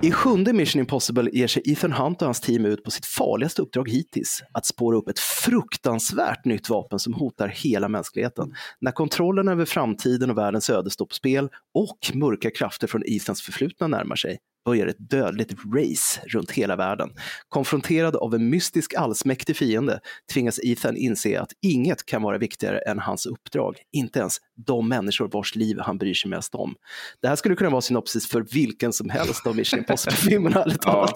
[0.03, 3.61] I sjunde Mission Impossible ger sig Ethan Hunt och hans team ut på sitt farligaste
[3.61, 8.53] uppdrag hittills, att spåra upp ett fruktansvärt nytt vapen som hotar hela mänskligheten.
[8.79, 13.41] När kontrollen över framtiden och världens öde står på spel och mörka krafter från Ethans
[13.41, 17.09] förflutna närmar sig, börjar ett dödligt race runt hela världen.
[17.49, 19.99] Konfronterad av en mystisk allsmäktig fiende
[20.33, 25.27] tvingas Ethan inse att inget kan vara viktigare än hans uppdrag, inte ens de människor
[25.27, 26.75] vars liv han bryr sig mest om.
[27.21, 30.91] Det här skulle kunna vara synopsis för vilken som helst av Mission Impossible-filmerna, ärligt Ja,
[30.91, 31.13] talat.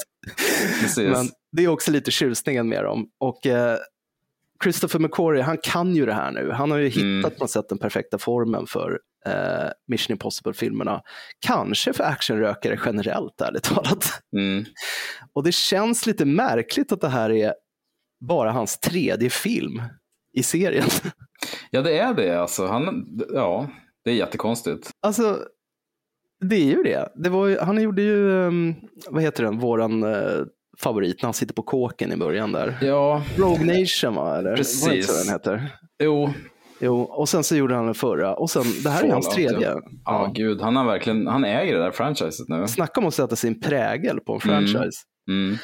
[0.98, 3.08] Men det är också lite tjusningen med dem.
[3.20, 3.78] Och eh,
[4.66, 6.52] Christopher McQuarrie, han kan ju det här nu.
[6.52, 7.18] Han har ju Mm.
[7.18, 11.02] hittat på något sätt den perfekta formen för eh, Mission Impossible-filmerna.
[11.48, 14.06] Kanske för actionrökare generellt, ärligt talat.
[14.38, 14.66] Mm.
[15.34, 17.54] Och det känns lite märkligt att det här är
[18.28, 19.82] bara hans tredje film
[20.34, 20.88] i serien.
[21.72, 22.66] Ja, det är det alltså.
[22.66, 23.70] Han, ja,
[24.04, 24.90] det är jättekonstigt.
[25.02, 25.40] Alltså,
[26.50, 27.12] det är ju det.
[27.16, 28.76] det var han gjorde ju, um,
[29.10, 30.46] vad heter den, våran uh,
[30.80, 32.78] favorit när han sitter på kåken i början där.
[32.82, 34.38] Ja, Rogue Nation va?
[34.38, 34.50] Eller?
[34.50, 35.24] Var det inte så Precis.
[35.24, 35.72] den heter?
[36.04, 36.34] jo.
[36.80, 38.36] Jo, och sen så gjorde han den förra.
[38.36, 39.70] Och sen, det här är hans Fallout, tredje.
[39.70, 40.62] Ja, ja gud.
[40.62, 42.68] Han har verkligen, han äger det där franchiset nu.
[42.68, 45.02] Snacka om att sätta sin prägel på en franchise.
[45.30, 45.58] Mm.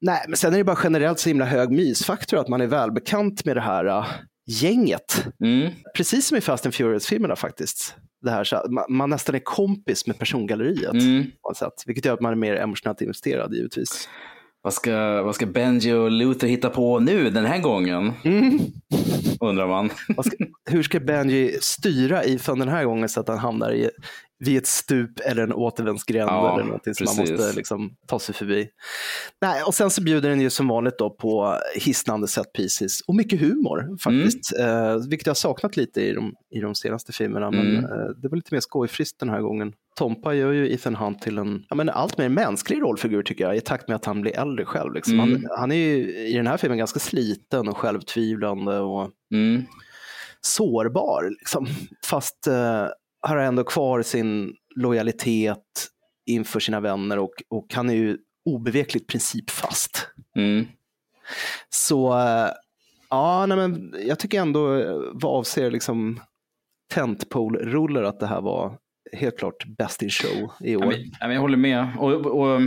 [0.00, 3.44] Nej, men sen är det bara generellt så himla hög mysfaktor att man är välbekant
[3.44, 4.06] med det här uh,
[4.46, 5.26] gänget.
[5.44, 5.72] Mm.
[5.96, 7.94] Precis som i Fast and Furious-filmerna faktiskt.
[8.22, 10.92] Det här, så man, man nästan är kompis med persongalleriet.
[10.92, 11.24] Mm.
[11.48, 14.08] På sätt, vilket gör att man är mer emotionellt investerad givetvis.
[14.62, 18.12] Vad, ska, vad ska Benji och Luther hitta på nu den här gången?
[18.24, 18.60] Mm.
[19.40, 19.90] Undrar man.
[20.24, 20.36] Ska,
[20.70, 23.90] hur ska Benji styra Ethan den här gången så att han hamnar i,
[24.44, 27.38] vid ett stup eller en återvändsgränd Ja, eller någonting som man precis.
[27.38, 28.68] måste liksom, ta sig förbi.
[29.42, 33.14] Nej, och sen så bjuder den ju som vanligt då på hisnande set pieces och
[33.14, 34.58] mycket humor faktiskt.
[34.58, 37.50] Eh, vilket jag har saknat lite i de, i de senaste filmerna.
[37.50, 37.84] Men Mm.
[37.84, 39.72] eh, det var lite mer skojfriskt den här gången.
[39.98, 43.56] Tompa gör ju Ethan Hunt till en ja, men allt mer mänsklig rollfigur tycker jag
[43.56, 44.94] i takt med att han blir äldre själv.
[44.94, 45.20] Liksom.
[45.20, 45.30] Mm.
[45.50, 48.78] Han, han är ju i den här filmen ganska sliten och självtvivlande.
[48.78, 49.62] och Mm.
[50.40, 51.30] sårbar.
[51.38, 51.66] Liksom.
[52.06, 52.86] Fast eh,
[53.20, 55.88] har ändå kvar sin lojalitet
[56.26, 60.08] inför sina vänner och, och han är ju obevekligt principfast.
[60.36, 60.66] Mm.
[61.68, 62.50] Så eh,
[63.10, 66.20] ja, nej, men jag tycker ändå eh, vad avser liksom
[66.94, 68.78] tentpole-rullar att det här var
[69.12, 70.86] helt klart best in show i år.
[70.86, 71.86] men, ja, men jag håller med.
[71.98, 72.60] Och, och,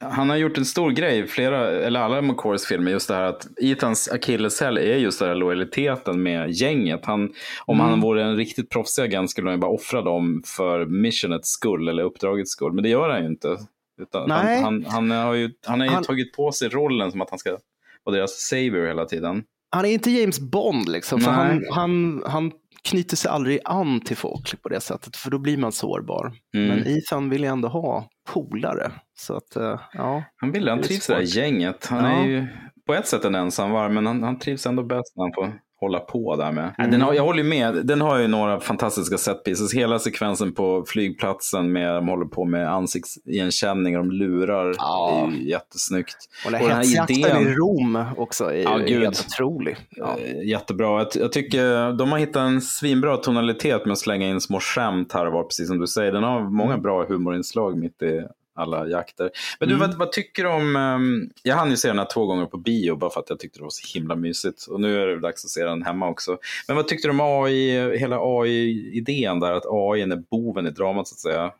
[0.00, 3.46] han har gjort en stor grej, flera, eller alla McCoys filmer, just det här att
[3.60, 7.00] Ethans akilleshäl är just den här lojaliteten med gänget.
[7.04, 7.32] Han,
[7.66, 7.90] om Mm.
[7.90, 12.02] han vore en riktigt proffsig agent skulle han bara offra dem för missionets skull eller
[12.02, 12.72] uppdragets skull.
[12.72, 13.56] Men det gör han ju inte.
[14.02, 14.62] Utan Nej.
[14.62, 17.30] han, han, han har ju, han har ju Han- tagit på sig rollen som att
[17.30, 17.56] han ska
[18.04, 19.42] vara deras savior hela tiden.
[19.70, 22.52] Han är inte James Bond, liksom, för han, han, han
[22.90, 26.32] knyter sig aldrig an till folk på det sättet, för då blir man sårbar.
[26.56, 26.68] Mm.
[26.68, 28.90] Men Ethan vill ju ändå ha polare.
[29.18, 30.24] Så att, eh, ja.
[30.36, 31.86] Han vill, han trivs i det här gänget.
[31.86, 32.10] Han Ja.
[32.22, 32.46] är ju
[32.86, 35.98] på ett sätt en ensamvarg, men han, han trivs ändå bäst när han får hålla
[36.00, 36.74] på där med.
[36.78, 36.90] Mm.
[36.90, 39.74] Den har, jag håller ju med, den har ju några fantastiska set pieces.
[39.74, 45.26] Hela sekvensen på flygplatsen med de håller på med ansiktsigenkänning och de lurar Ja.
[45.26, 46.16] är ju jättesnyggt.
[46.46, 49.02] Och Och den här idén- i Rom också är ju Ja, gud.
[49.02, 49.76] helt otrolig.
[49.90, 50.16] Ja.
[50.44, 50.98] Jättebra.
[50.98, 55.12] Jag, jag tycker de har hittat en svinbra tonalitet med att slänga in små skämt
[55.12, 56.12] här och var, precis som du säger.
[56.12, 58.22] Den har många bra humorinslag mitt i
[58.58, 59.30] alla jakter.
[59.60, 59.88] Men du, Mm.
[59.90, 60.76] vad, vad tycker du om...
[60.76, 63.38] ehm, jag hann ju se den här två gånger på bio bara för att jag
[63.38, 64.66] tyckte det var så himla mysigt.
[64.66, 66.38] Och nu är det dags att se den hemma också.
[66.68, 71.08] Men vad tyckte du om AI, hela AI-idén där, att AI är boven i dramat
[71.08, 71.52] så att säga?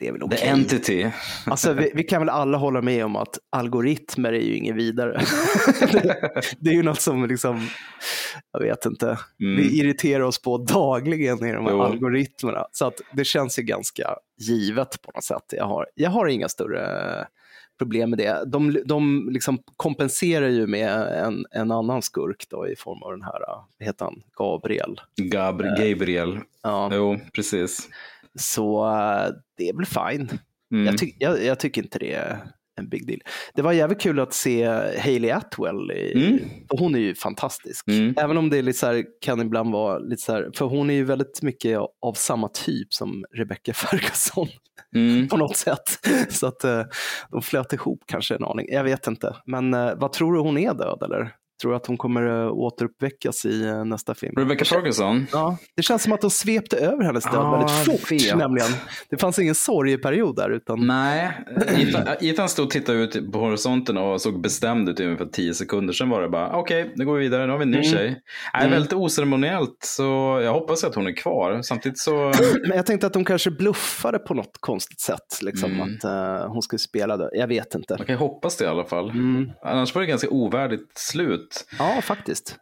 [0.00, 0.48] Det är väl The okej.
[0.48, 1.10] entity.
[1.46, 5.20] Alltså, vi, vi kan väl alla hålla med om att algoritmer är ju inget vidare.
[5.92, 7.68] det, det är ju något som liksom,
[8.52, 9.06] jag vet inte,
[9.40, 9.56] Mm.
[9.56, 11.82] vi irriterar oss på dagligen i de här Jo.
[11.82, 12.66] algoritmerna.
[12.72, 15.44] Så att det känns ju ganska givet på något sätt.
[15.50, 17.26] Jag har, jag har inga större
[17.78, 18.44] problem med det.
[18.46, 20.90] De, de liksom kompenserar ju med
[21.24, 23.40] en, en annan skurk då, i form av den här,
[23.78, 25.00] vad heter han, Gabriel.
[25.20, 26.38] Gabri- Gabriel.
[26.62, 27.88] Ja, Jo, precis.
[28.38, 28.84] Så
[29.56, 30.28] det väl fine.
[30.72, 30.86] Mm.
[30.86, 32.38] Jag, tyck, jag, jag tycker inte det är
[32.78, 33.20] en big deal.
[33.54, 34.64] Det var jävligt kul att se
[35.00, 35.90] Hailey Atwell.
[35.90, 36.38] I, Mm.
[36.68, 37.88] hon är ju fantastisk.
[37.88, 38.14] Mm.
[38.18, 40.90] Även om det är lite så här, kan ibland vara lite så här, för hon
[40.90, 44.48] är ju väldigt mycket av samma typ som Rebecca Ferguson
[44.96, 45.28] Mm.
[45.28, 46.06] på något sätt.
[46.28, 46.82] Så att eh,
[47.30, 48.66] de flöt ihop kanske en aning.
[48.70, 49.36] Jag vet inte.
[49.46, 51.32] Men eh, vad tror du hon är död eller?
[51.62, 54.34] Tror att hon kommer uh, återuppväckas i uh, nästa film?
[54.36, 55.26] Rebecca Ferguson?
[55.32, 57.70] Ja, det känns som att de svepte över hennes död Ja, väldigt
[58.00, 58.36] fort vet.
[58.36, 58.68] nämligen.
[59.10, 61.30] Det fanns ingen sorgeperiod där utan Nej,
[61.78, 65.54] Ethan, Ethan stod och tittade ut på horisonten och såg bestämd ut i ungefär tio
[65.54, 65.92] sekunder.
[65.92, 67.90] Sen var det bara, okej, nu går vi vidare, nu har vi en ny Mm.
[67.92, 68.16] tjej.
[68.54, 70.02] Nej, väldigt oceremoniellt, så
[70.44, 71.62] jag hoppas att hon är kvar.
[71.62, 72.32] Samtidigt så,
[72.68, 75.38] Men jag tänkte att de kanske bluffade på något konstigt sätt.
[75.42, 75.82] Liksom, Mm.
[75.96, 77.30] Att eh, hon skulle spela det.
[77.32, 77.94] Jag vet inte.
[77.98, 79.10] man kan ju hoppas det i alla fall.
[79.10, 79.50] Mm.
[79.62, 81.49] Annars var det ganska ovärdigt slut.
[81.78, 82.56] Ja, faktiskt.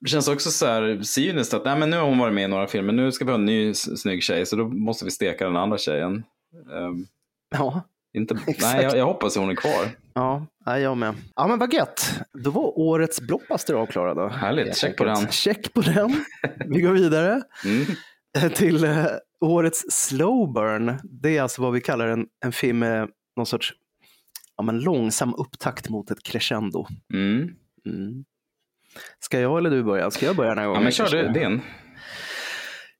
[0.00, 2.48] Det känns också så här cyniskt att nej, men nu har hon varit med i
[2.48, 5.44] några filmer, nu ska vi ha en ny snygg tjej, så då måste vi steka
[5.44, 6.14] den andra tjejen.
[6.72, 7.06] Ehm,
[7.50, 7.82] Ja,
[8.16, 8.60] inte, Exakt.
[8.76, 9.88] nej, jag, jag hoppas att hon är kvar.
[10.14, 11.14] ja nej, jag med.
[11.36, 12.20] Ja, men vad gött.
[12.44, 14.32] Då var årets blockbuster avklarad.
[14.32, 15.28] Härligt, check på den.
[15.28, 16.24] Check på den.
[16.66, 18.50] Vi går vidare Mm.
[18.54, 19.06] till eh,
[19.40, 20.98] årets slow burn.
[21.04, 23.72] Det är alltså vad vi kallar en, en film med någon sorts
[24.56, 26.86] ja, men långsam upptakt mot ett crescendo.
[27.14, 27.50] Mm.
[27.88, 28.24] Mm.
[29.20, 30.10] Ska jag eller du börja?
[30.10, 30.82] Ska jag börja den här Ja, gången?
[30.82, 31.60] men kör du din.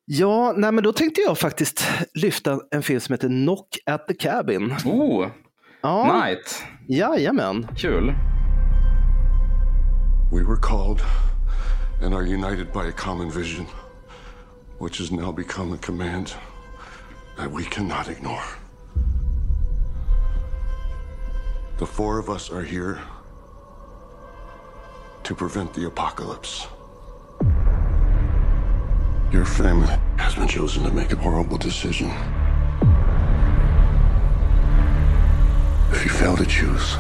[0.05, 4.14] Ja, nej, men då tänkte jag faktiskt lyfta en film som heter Knock at the
[4.14, 4.74] Cabin.
[4.85, 5.29] Oh,
[5.83, 6.64] Ja, Night.
[6.88, 7.66] jajamän.
[7.77, 8.14] Kul.
[10.33, 11.01] We were called
[12.05, 13.66] and are united by a common vision,
[14.81, 16.27] which has now become a command
[17.37, 18.42] that we cannot ignore.
[21.79, 22.98] The four of us are here
[25.28, 26.68] to prevent the apocalypse.
[29.30, 32.08] Your family has been chosen to make a horrible decision.
[35.92, 36.96] If you fail to choose,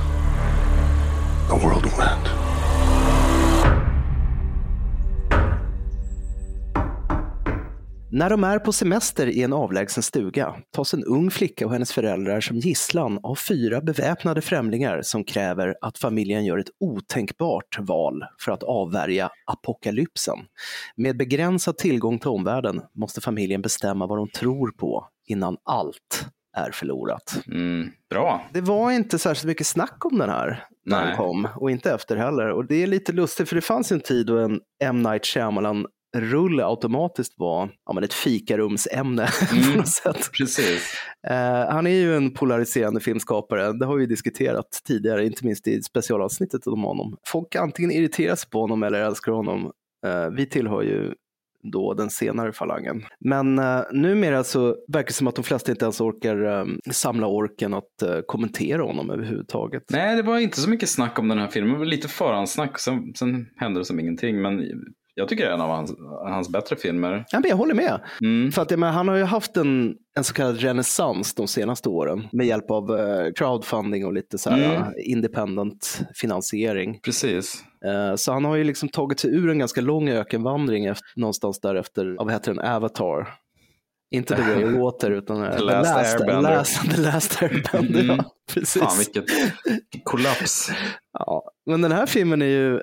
[1.48, 2.47] the world will end.
[8.18, 11.92] När de är på semester i en avlägsen stuga tas en ung flicka och hennes
[11.92, 18.24] föräldrar som gisslan av fyra beväpnade främlingar som kräver att familjen gör ett otänkbart val
[18.40, 20.38] för att avvärja apokalypsen.
[20.96, 26.26] Med begränsad tillgång till omvärlden måste familjen bestämma vad de tror på innan allt
[26.56, 27.42] är förlorat.
[27.46, 28.46] Mm, bra.
[28.52, 31.16] Det var inte särskilt mycket snack om den här när den Nej.
[31.16, 32.50] kom och inte efter heller.
[32.50, 35.02] Och det är lite lustigt för det fanns en tid då en M.
[35.02, 40.30] Night Shyamalan rulle automatiskt var ja, men ett fikarumsämne på något sätt.
[40.32, 40.94] Precis.
[41.28, 45.82] Eh, han är ju en polariserande filmskapare, det har vi diskuterat tidigare, inte minst i
[45.82, 47.16] specialavsnittet om honom.
[47.26, 49.72] Folk antingen irriterar sig på honom eller älskar honom.
[50.06, 51.14] Eh, vi tillhör ju
[51.62, 53.02] då den senare falangen.
[53.20, 57.26] Men eh, numera så verkar det som att de flesta inte ens orkar eh, samla
[57.26, 59.82] orken att eh, kommentera honom överhuvudtaget.
[59.90, 61.72] Nej, det var inte så mycket snack om den här filmen.
[61.72, 64.42] Det var lite förhandssnack, sen, sen hände det som ingenting.
[64.42, 64.62] Men
[65.18, 67.24] jag tycker det är en av hans, hans bättre filmer.
[67.30, 68.00] Ja, men jag håller med.
[68.20, 68.52] Mm.
[68.52, 72.28] För att, menar, han har ju haft en, en så kallad renässans de senaste åren
[72.32, 74.82] med hjälp av eh, crowdfunding och lite så här Mm.
[74.82, 77.00] eh, independent finansiering.
[77.00, 77.62] Precis.
[77.84, 81.60] Eh, Så han har ju liksom tagit sig ur en ganska lång ökenvandring efter, någonstans
[81.60, 83.28] därefter, vad heter den, Avatar.
[84.10, 86.50] Inte The Way of Water utan eh, The Last Airbender.
[86.50, 88.00] Last, the last Airbender.
[88.00, 88.16] Mm.
[88.16, 88.82] Ja, precis.
[88.82, 89.24] Fan, vilket
[90.04, 90.70] kollaps.
[91.18, 92.80] Ja, men den här filmen är ju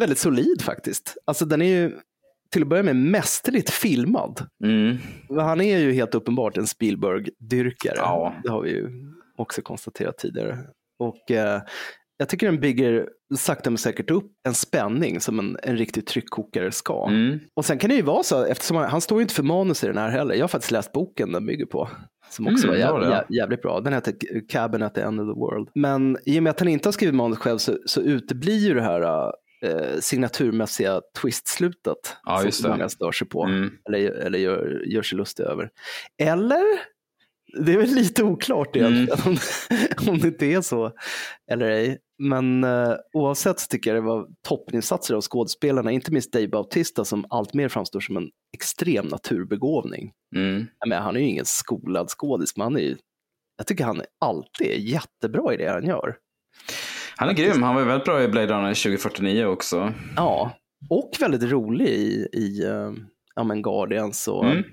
[0.00, 1.16] väldigt solid faktiskt.
[1.24, 1.92] Alltså den är ju
[2.52, 4.46] till att börja med mästerligt filmad.
[4.64, 4.96] Mm.
[5.28, 7.96] Han är ju helt uppenbart en Spielberg-dyrkare.
[7.96, 8.34] Ja.
[8.42, 8.88] Det har vi ju
[9.36, 10.58] också konstaterat tidigare.
[10.98, 11.62] Och eh,
[12.16, 16.72] jag tycker den bygger sakta men säkert upp en spänning som en, en riktig tryckkokare
[16.72, 17.06] ska.
[17.08, 17.40] Mm.
[17.54, 19.84] Och sen kan det ju vara så, eftersom han, han står ju inte för manus
[19.84, 20.34] i den här heller.
[20.34, 21.88] Jag har faktiskt läst boken den bygger på.
[22.30, 23.80] Som också Mm, var jäv, jävligt bra.
[23.80, 24.14] Den heter
[24.48, 25.68] Cabin at the end of the world.
[25.74, 28.74] Men i och med att han inte har skrivit manus själv så, så uteblir ju
[28.74, 29.32] det här
[29.64, 32.16] eh, signaturmässiga twist-slutet.
[32.24, 33.44] Ja, som många stör sig på.
[33.44, 33.70] Mm.
[33.88, 35.70] Eller, eller gör, gör sig lustiga över.
[36.22, 36.94] Eller?
[37.64, 39.36] Det är väl lite oklart egentligen om,
[40.08, 40.92] om det inte är så
[41.50, 41.98] eller ej.
[42.18, 47.04] Men eh, oavsett så tycker jag det var toppeninsatser av skådespelarna, inte minst Dave Bautista
[47.04, 50.12] som alltmer framstår som en extrem naturbegåvning.
[50.36, 50.66] Mm.
[50.86, 52.96] Menar, han är ju ingen skolad skådis, men han är ju,
[53.56, 56.16] jag tycker han alltid är jättebra i det han gör.
[57.16, 57.62] Han är grym.
[57.62, 59.92] Han var väldigt bra i Blade Runner 2049 också.
[60.16, 60.56] Ja,
[60.90, 62.92] och väldigt rolig i, i uh,
[63.34, 64.64] ja, men Guardians och Mm.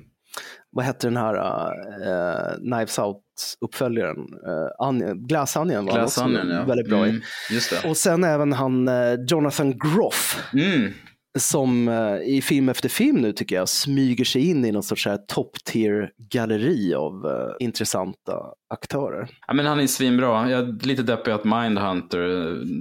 [0.71, 4.17] vad hette den här uh, Knives Out-uppföljaren?
[4.17, 6.63] Uh, Onion, Glass Onion var han Glass också Onion, ja.
[6.63, 7.15] väldigt bra mm.
[7.15, 7.21] i.
[7.53, 7.89] Just det.
[7.89, 10.91] Och sen även han eh, Jonathan Groff Mm.
[11.39, 15.07] Som eh, i film efter film nu tycker jag smyger sig in i någon sorts
[15.27, 18.33] top tier galleri av eh, intressanta
[18.73, 19.27] aktörer.
[19.47, 20.49] Ja, men han är svinbra.
[20.49, 22.19] Jag är lite deppig att Mindhunter,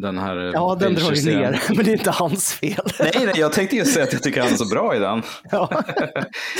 [0.00, 2.86] den här Ja, den drar ju ner, men det är inte hans fel.
[3.00, 5.22] Nej, nej, jag tänkte just säga att jag tycker han är så bra i den.
[5.50, 5.82] ja.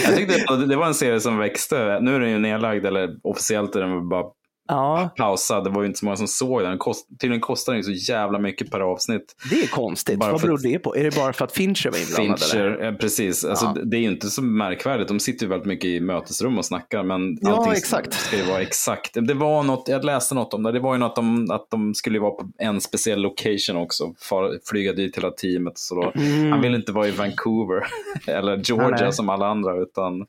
[0.07, 1.99] Jag tyckte det, var en serie som växte.
[2.01, 4.25] Nu är den ju nedlagd, eller officiellt är den bara
[4.71, 5.65] Ja, pausad.
[5.65, 6.79] Det var ju inte så många som såg den.
[6.79, 9.35] Kost, tydligen kostar den så jävla mycket per avsnitt.
[9.51, 10.19] det är konstigt.
[10.19, 10.97] Bara Vad för beror att- det på?
[10.97, 12.41] Är det bara för att Fincher var inblandad?
[12.41, 13.45] Fincher, eh, precis.
[13.45, 13.83] Alltså, Ja.
[13.85, 15.09] det- är ju inte så märkvärdigt.
[15.09, 17.03] De sitter ju väldigt mycket i mötesrum och snackar.
[17.03, 18.13] Men Ja, allting exakt.
[18.13, 19.15] ska ju vara exakt.
[19.27, 20.73] Det var något, jag läste något om det.
[20.73, 24.15] Det var ju något om att de skulle vara på en speciell location också.
[24.19, 25.79] Far, flyga dit hela teamet.
[25.79, 26.13] Så då,
[26.51, 27.87] Han vill inte vara i Vancouver
[28.27, 29.01] eller Georgia Mm.
[29.01, 29.13] nej.
[29.13, 29.77] som alla andra.
[29.83, 30.21] Utan,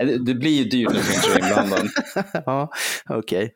[0.00, 1.88] eh, det, det blir ju dyrt när Fincher är inblandad.
[2.46, 2.68] ja,
[3.08, 3.54] okej.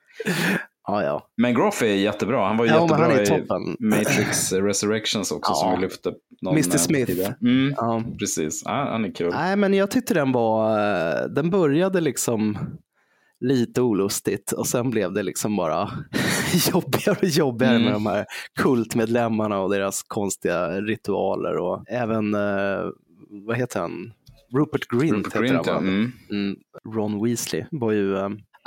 [0.88, 1.28] Ja, ja.
[1.36, 2.46] Men Groff är jättebra.
[2.46, 3.76] Han var ju Ja, jättebra han i.
[3.80, 5.54] Matrix Resurrections också Ja.
[5.54, 6.12] som vi lyfte.
[6.42, 6.74] någon, Mr.
[6.74, 7.30] eh, Smith.
[7.42, 8.02] Mm, ja.
[8.18, 8.62] precis.
[8.64, 9.30] Ja, han är kul.
[9.32, 12.58] Nej, men jag tyckte den var, eh, den började liksom
[13.40, 15.90] lite olustigt och sen blev det liksom bara
[16.72, 17.84] jobbigare och jobbigare Mm.
[17.84, 18.26] med de här
[18.58, 22.80] kultmedlemmarna och deras konstiga ritualer och även, eh,
[23.46, 24.12] vad heter han,
[24.56, 25.72] Rupert Grint, Rupert heter Grint, ja.
[25.72, 25.90] han, va?
[25.90, 26.12] Mm.
[26.30, 26.56] Mm,
[26.94, 28.16] Ron Weasley var ju,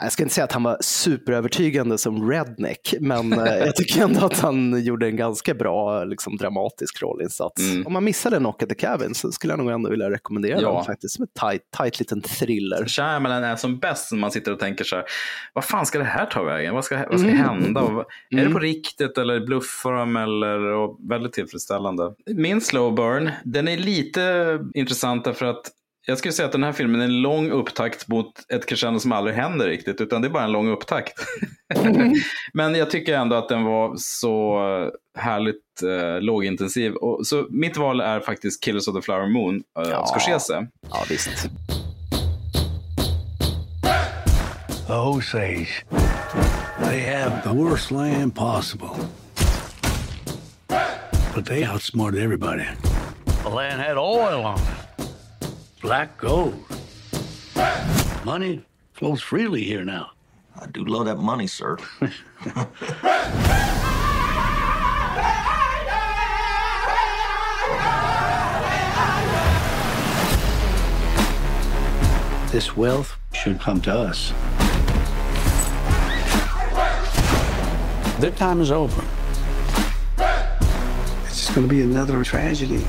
[0.02, 4.26] jag ska inte säga att han var superövertygande som redneck, men eh, jag tycker ändå
[4.26, 7.62] att han gjorde en ganska bra liksom, dramatisk rollinsats.
[7.62, 7.88] Mm.
[7.88, 10.74] Om man missade Knock at the Cabin så skulle jag nog ändå vilja rekommendera Ja.
[10.76, 12.86] den faktiskt, som en tight, tight liten thriller.
[12.88, 15.06] Shyamalan är som bäst när man sitter och tänker så här,
[15.54, 16.76] vad fan ska det här ta vägen?
[16.76, 17.42] Vad ska, vad ska Mm.
[17.42, 17.82] hända?
[17.82, 18.06] Och,
[18.40, 20.16] Är det på riktigt eller bluffar de?
[20.16, 22.14] Eller, och väldigt tillfredsställande.
[22.36, 25.62] Min slow burn, den är lite intressant därför att
[26.10, 29.12] jag skulle säga att den här filmen är en lång upptakt mot ett crescendo som
[29.12, 31.14] aldrig händer riktigt, utan det är bara en lång upptakt.
[32.54, 34.60] Men jag tycker ändå att den var så
[35.18, 36.94] härligt eh, lågintensiv.
[36.94, 40.06] Och, så mitt val är faktiskt Killers of the Flower Moon eh, Ja.
[40.06, 40.68] Scorsese.
[40.90, 41.50] Ja, visst.
[44.88, 45.86] The Osage.
[46.84, 48.90] They have the worst land possible.
[51.36, 52.66] But they outsmarted everybody.
[53.44, 54.79] The land had oil on it.
[55.82, 56.64] Black gold.
[58.26, 60.12] Money flows freely here now.
[60.60, 61.78] I do love that money, sir.
[72.52, 74.34] This wealth should come to us.
[78.20, 79.04] Their time is over.
[81.26, 82.84] It's just going to be another tragedy.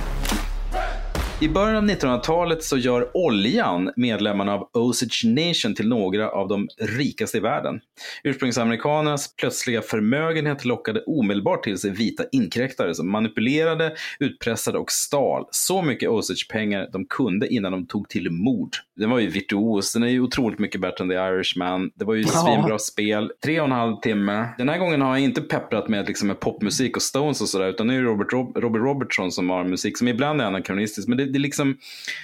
[1.43, 6.69] I början av 1900-talet så gör oljan medlemmarna av Osage Nation till några av de
[6.79, 7.81] rikaste i världen.
[8.25, 15.83] Ursprungsamerikanernas plötsliga förmögenhet lockade omedelbart till sig vita inkräktare som manipulerade, utpressade och stal så
[15.83, 18.71] mycket Osage-pengar de kunde innan de tog till mord.
[18.97, 21.91] Den var ju virtuos, den är ju otroligt mycket bättre än The Irishman.
[21.95, 23.33] Det var ju svinbra spel.
[23.45, 24.49] Tre och en halv timme.
[24.59, 27.69] Den här gången har jag inte pepprat med, liksom, med popmusik och Stones och sådär,
[27.69, 31.09] utan det är ju Robert, Rob Robbie Robertson som har musik som ibland är anakronistisk.
[31.09, 31.79] Men det, det, liksom,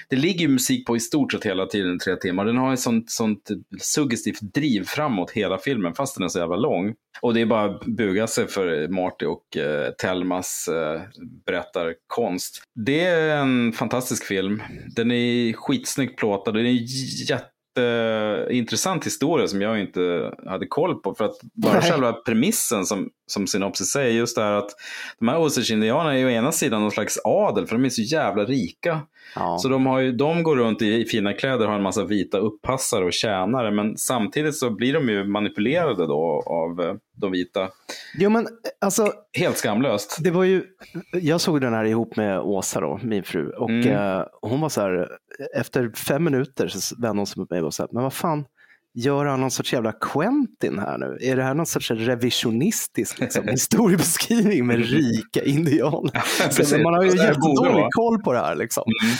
[0.09, 2.45] det ligger ju musik på i stort sett hela tiden i tre timmar.
[2.45, 6.55] Den har ett sånt, sånt suggestivt driv framåt hela filmen, fast den är så jävla
[6.55, 6.93] lång.
[7.21, 11.01] Och det är bara att buga sig för Marty och eh, Telmas eh,
[11.45, 12.61] berättarkonst.
[12.75, 14.63] Det är en fantastisk film.
[14.95, 16.53] Den är skitsnyggt plåtad.
[16.53, 16.85] Den är
[17.81, 21.13] jätteintressant historia som jag inte hade koll på.
[21.13, 21.91] För att bara Nej.
[21.91, 24.69] själva premissen som, som synopsis säger, just det här att
[25.19, 28.01] de här Osage-indianerna är ju å ena sidan någon slags adel, för de är så
[28.01, 28.99] jävla rika.
[29.35, 29.57] Ja.
[29.57, 32.03] Så de, har ju, de går runt i, i fina kläder och har en massa
[32.03, 33.71] vita uppassare och tjänare.
[33.71, 37.69] Men samtidigt så blir de ju manipulerade då av eh, de vita.
[38.17, 38.47] Jo, men
[38.81, 40.17] alltså, Helt skamlöst.
[40.23, 40.63] det var ju,
[41.13, 43.87] jag såg den här ihop med Åsa, då, min fru, och Mm.
[43.91, 45.09] eh, hon var så här,
[45.55, 48.45] efter fem minuter så vände hon sig mot mig och sa, men vad fan,
[48.97, 51.17] gör han någon sorts jävla Quentin här nu?
[51.21, 56.23] Är det här någon sorts revisionistisk liksom, historiebeskrivning med rika indianer?
[56.71, 58.55] men man har ju jättedålig koll på det här.
[58.55, 58.83] Liksom.
[59.03, 59.15] Mm.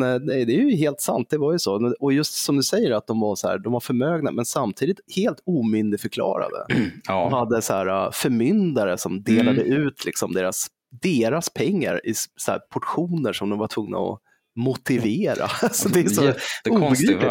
[0.00, 1.92] Men eh, nej, det är ju helt sant, det var ju så.
[2.00, 5.00] Och just som du säger att de var så här, de var förmögna, men samtidigt
[5.16, 6.66] helt omyndigförklarade.
[6.68, 7.28] De Ja.
[7.38, 9.78] hade så här, uh, förmyndare som delade Mm.
[9.82, 10.66] ut liksom deras,
[11.02, 14.18] deras pengar i så här, portioner som de var tvungna att
[14.56, 15.48] motivera.
[15.72, 16.32] så det är så
[16.70, 17.22] obegripligt.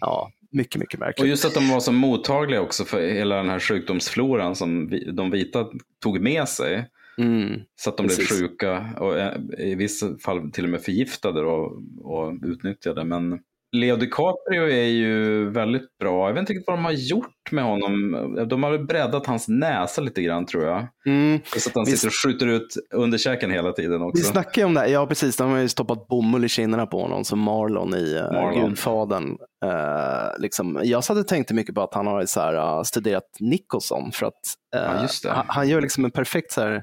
[0.00, 1.28] Ja, mycket, mycket Och märkligt.
[1.28, 5.30] just att de var så mottagliga också för hela den här sjukdomsfloran som vi, de
[5.30, 5.66] vita
[6.02, 6.88] tog med sig.
[7.18, 7.60] Mm.
[7.76, 8.28] Så att de Precis.
[8.28, 13.04] blev sjuka och eh, i vissa fall till och med förgiftade och, och utnyttjade.
[13.04, 13.38] Men
[13.72, 16.28] Leo DiCaprio är ju väldigt bra.
[16.28, 18.48] Jag vet inte riktigt vad de har gjort med honom.
[18.48, 20.86] De har breddat hans näsa lite grann tror jag.
[21.06, 21.40] Mm.
[21.56, 24.22] Så att han sitter och skjuter ut underkäken hela tiden Vi också.
[24.22, 24.88] snackar ju om det, här.
[24.88, 28.32] ja precis, de har ju stoppat bomull i kinderna på honom som Marlon i uh,
[28.32, 28.68] Marlon.
[28.68, 29.38] Gudfadern.
[29.64, 33.36] Uh, liksom, jag satt och tänkte mycket på att han har så här, uh, studerat
[33.40, 34.34] Nicholson för att
[34.76, 36.82] uh, Ja, han, han gör liksom en perfekt så här,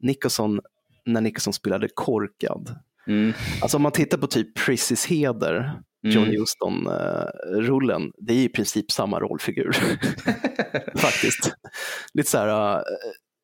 [0.00, 0.60] Nicholson
[1.06, 2.76] när Nicholson spelade korkad.
[3.06, 3.32] Mm.
[3.62, 5.72] Alltså om man tittar på typ Prissys heder,
[6.04, 6.36] John Mm.
[6.40, 9.72] Huston-rullen, det är i princip samma rollfigur.
[10.96, 11.52] Faktiskt.
[12.14, 12.82] Lite så här uh,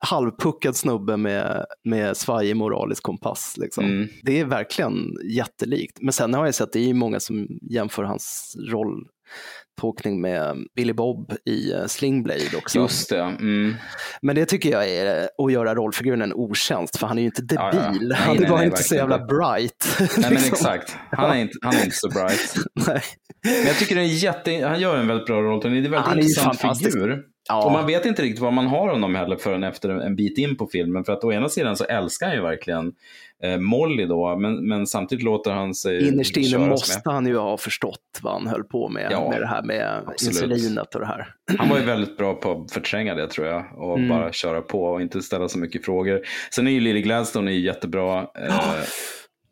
[0.07, 3.55] halvpuckad snubbe med, med svajig moralisk kompass.
[3.57, 3.85] Liksom.
[3.85, 4.09] Mm.
[4.23, 5.99] Det är verkligen jättelikt.
[6.01, 8.57] Men sen har jag sett, det är många som jämför hans
[9.81, 12.79] rolltolkning med Billy Bob i uh, Sling Blade också.
[12.79, 13.21] Just det.
[13.21, 13.75] Mm.
[14.23, 17.55] Men det tycker jag är att göra rollfiguren en otjänst, för han är ju inte
[17.55, 17.81] Ja, ja.
[17.81, 18.09] debil.
[18.09, 19.35] Nej, han nej, bara nej, inte så verkligen jävla inte.
[19.35, 19.97] bright.
[19.99, 20.53] Nej men liksom.
[20.53, 20.97] exakt.
[21.11, 22.55] Han är inte, han är inte så bright.
[22.87, 23.03] Nej.
[23.45, 25.61] Men jag tycker det är jätte, han gör en väldigt bra roll.
[25.61, 27.25] Det är en väldigt Han intressant figur.
[27.49, 27.65] Ja.
[27.67, 30.57] Och man vet inte riktigt vad man har honom heller förrän efter en bit in
[30.57, 31.05] på filmen.
[31.05, 32.93] För att å ena sidan så älskar han ju verkligen
[33.43, 37.15] eh, Molly då, men, men samtidigt låter han sig Innerst inne måste med.
[37.15, 40.43] han ju ha förstått vad han höll på med, Ja, med det här med absolut.
[40.43, 41.35] insulinet och det här.
[41.59, 44.09] Han var ju väldigt bra på att förtränga det tror jag och Mm.
[44.09, 46.21] bara köra på och inte ställa så mycket frågor.
[46.55, 48.19] Sen är ju Lily Gladstone är jättebra.
[48.21, 48.55] Eh,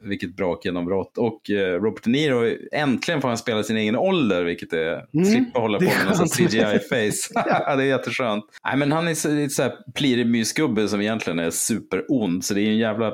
[0.02, 1.18] vilket bra genombrott.
[1.18, 5.26] Och eh, Robert De Niro, äntligen får han spela sin egen ålder, vilket är, Mm,
[5.26, 6.26] slippa hålla på med någon.
[6.28, 7.32] CGI-face.
[7.76, 8.44] det är jätteskönt.
[8.64, 12.54] Nej, men han är så, lite så här plirig mysgubbe som egentligen är superond, så
[12.54, 13.12] det är en jävla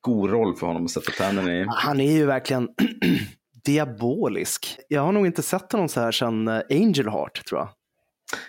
[0.00, 1.66] god roll för honom att sätta tänderna i.
[1.68, 2.68] Han är ju verkligen
[3.64, 4.76] diabolisk.
[4.88, 7.68] Jag har nog inte sett honom så här sedan eh, Angel Heart, tror jag.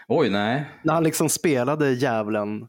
[0.08, 0.66] Oj, nej.
[0.84, 2.68] När han liksom spelade djävulen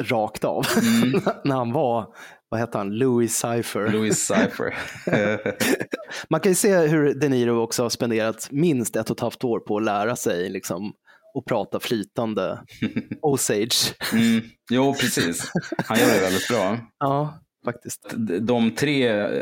[0.00, 0.66] rakt av.
[1.02, 1.20] Mm.
[1.44, 2.06] När han var,
[2.52, 3.92] vad hette han, Louis Cypher.
[3.92, 4.78] Louis Cypher.
[6.30, 9.44] Man kan ju se hur De Niro också har spenderat minst ett och ett halvt
[9.44, 10.92] år på att lära sig liksom,
[11.34, 12.58] och prata flytande
[13.22, 13.94] Osage.
[14.12, 14.42] mm.
[14.70, 15.52] Jo, precis.
[15.86, 16.78] Han gör det väldigt bra.
[16.98, 18.14] Ja, faktiskt.
[18.40, 18.98] de tre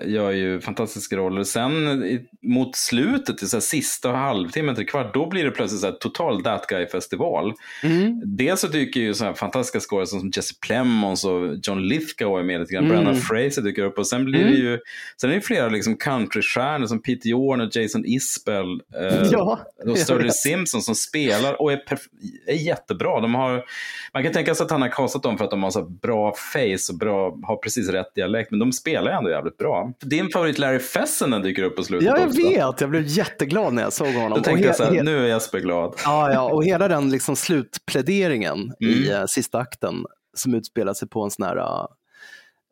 [0.06, 1.44] gör ju fantastiska roller.
[1.44, 2.02] Sen
[2.42, 6.42] mot slutet, så här sista halvtimmen till kvart, då blir det plötsligt så här total
[6.42, 7.52] That Guy-festival.
[7.82, 8.22] Mm.
[8.24, 12.42] Dels så dyker ju så här fantastiska skådespelare som Jesse Plemons och John Lithgow är
[12.42, 12.84] med lite grann.
[12.84, 12.96] Mm.
[12.96, 14.78] Brennan Fraser dyker upp och sen blir det ju
[15.20, 20.10] sen är det flera liksom countrystjärnor som Peter Jorn och Jason Isbell eh, Ja, och
[20.24, 20.34] vet.
[20.34, 21.82] Simpson som spelar och är,
[22.46, 23.20] är jättebra.
[23.20, 23.64] De har,
[24.12, 26.32] man kan tänka sig att han har kastat dem för att de har så bra
[26.32, 29.92] face och bra, har precis rätt dialekt, men de spelar ju ändå jävligt bra.
[30.00, 32.48] Din favorit Larry Fessenden dyker upp på slutet Ja, jag också.
[32.48, 32.80] vet.
[32.80, 34.38] Jag blev jätteglad när jag såg honom.
[34.38, 35.94] Då tänkte jag så här, nu är Jesper glad.
[36.04, 39.20] Ja, ja, och hela den liksom slutpläderingen i Mm.
[39.20, 39.94] eh, sista akten
[40.36, 41.86] som utspelar sig på en sån här uh,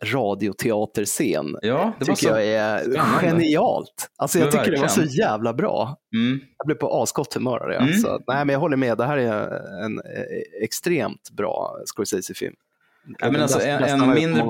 [0.04, 3.20] radioteaterscen Ja, det tycker jag är spännande.
[3.26, 4.10] genialt.
[4.16, 5.26] Alltså jag tycker det var så verkligen.
[5.28, 5.96] jävla bra.
[6.14, 6.40] Mm.
[6.58, 7.76] Jag blev på asgott humör det.
[7.76, 7.92] Mm.
[7.98, 9.50] Så, nej, men jag håller med, det här är
[9.84, 12.54] en eh, extremt bra Scorsese-film.
[13.06, 14.44] Ja, men Den alltså, en- en mindre-.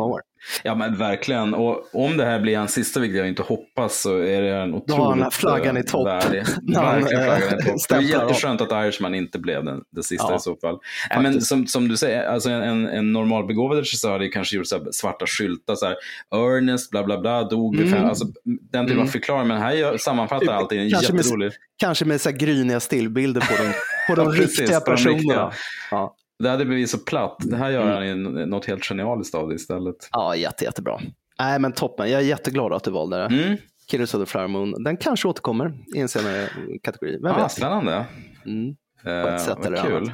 [0.62, 1.54] Ja men verkligen.
[1.54, 4.70] Och om det här blir hans sista, vilket jag inte hoppas, så är det en
[4.86, 6.06] Då har han otroligt flaggan i eh, topp.
[6.06, 6.44] värdig.
[6.74, 7.76] Verkligen eh, flaggan i topp.
[7.88, 10.78] Det är jätteskönt att Irishman inte blev den, det sista Ja, i så fall.
[11.10, 14.66] Nej, men som, som du säger, alltså en, en, en normalbegåvad regissör hade kanske gjort
[14.66, 15.96] så svarta skyltar, så här,
[16.34, 17.90] Ernest, bla bla bla, dog Mm.
[17.92, 18.24] fem, alltså,
[18.72, 19.48] den typen av förklaring.
[19.48, 21.52] Men här gör, sammanfattar allting en Kanske med- jätterolig.
[21.78, 23.72] Kanske med så här gryniga stillbilder på de,
[24.08, 25.18] på de Ja, precis, riktiga de personerna.
[25.18, 25.52] riktiga.
[25.90, 27.36] Ja, Det hade blivit så platt.
[27.40, 27.74] Det här Mm.
[27.88, 28.14] gör han ju
[28.46, 29.96] något helt genialiskt av det istället.
[30.12, 31.00] ja jätte, jättebra.
[31.38, 32.10] Nej, men toppen.
[32.10, 33.24] Jag är jätteglad att du valde det.
[33.44, 33.56] Mm.
[33.90, 34.84] Killers of the Flower Moon.
[34.84, 36.48] Den kanske återkommer i en senare
[36.82, 37.18] kategori.
[37.22, 37.52] Vem Ah, vet?
[37.52, 38.04] spännande.
[38.46, 38.76] Mm.
[39.04, 39.96] Eh, ett sätt vad eller kul.
[39.96, 40.10] annat.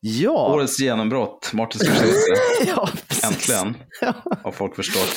[0.00, 2.16] Ja, Årets genombrott, Martin Scorsese.
[2.66, 2.88] ja.
[3.24, 4.14] Äntligen Ja.
[4.42, 5.16] har folk förstått.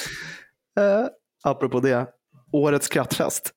[0.79, 1.05] Eh,
[1.43, 2.05] apropå det,
[2.51, 3.53] årets skrattfest.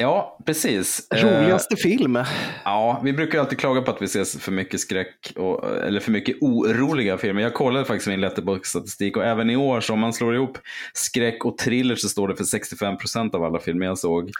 [0.00, 1.10] Ja, precis.
[1.10, 2.18] Eh, Roligaste film.
[2.64, 6.10] Ja, vi brukar alltid klaga på att vi ser för mycket skräck, och, eller för
[6.10, 7.42] mycket oroliga filmer.
[7.42, 10.58] Jag kollade faktiskt min Letterboxd-statistik och även i år, så om man slår ihop
[10.92, 14.30] skräck och thriller så står det för 65% av alla filmer jag såg.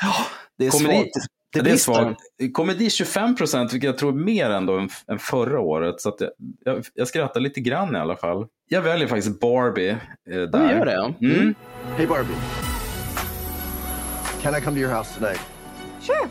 [0.59, 1.11] Det är Komedi, svagt.
[1.53, 1.93] det, är brister.
[1.93, 2.21] svagt.
[2.53, 6.01] Komedi 25% vilket jag tror är mer ändå än, än förra året.
[6.01, 6.31] Så jag,
[6.65, 8.47] jag, jag skrattar lite grann i alla fall.
[8.69, 9.91] Jag väljer faktiskt Barbie.
[9.91, 9.97] Eh,
[10.27, 10.49] där.
[10.53, 11.27] Ja, gör det.
[11.27, 11.55] Mm.
[11.97, 12.68] Hey, Barbie.
[14.41, 15.41] Can I come to your house tonight?
[16.01, 16.31] Sure.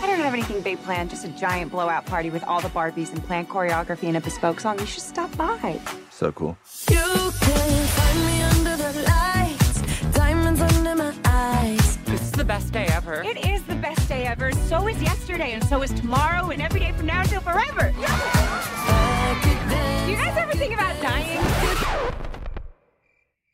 [0.00, 3.12] I don't have anything big planned, just a giant blowout party with all the Barbies
[3.12, 4.78] and planned choreography and a bespoke song.
[4.78, 5.80] You should stop by.
[6.10, 6.56] So cool.
[6.88, 11.98] You can find me under the lights, diamonds under my eyes.
[12.06, 13.22] It's the best day ever.
[13.24, 14.52] It is the best day ever.
[14.52, 17.92] So is yesterday, and so is tomorrow, and every day from now until forever.
[17.96, 20.04] I could dance.
[20.04, 22.25] Do you guys ever think about dying?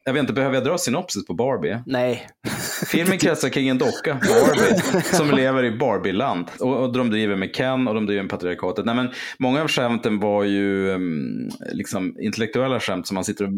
[0.04, 1.78] Jag vet inte, behöver jag dra synopsis på Barbie?
[1.86, 2.28] Nej.
[2.86, 6.46] Filmen kretsar kring en docka, Barbie, som lever i Barbie-land.
[6.60, 8.84] Och, och de driver med Ken och de driver med patriarkatet.
[8.84, 13.52] Nej, men många av skämten var ju um, liksom intellektuella skämt som man sitter och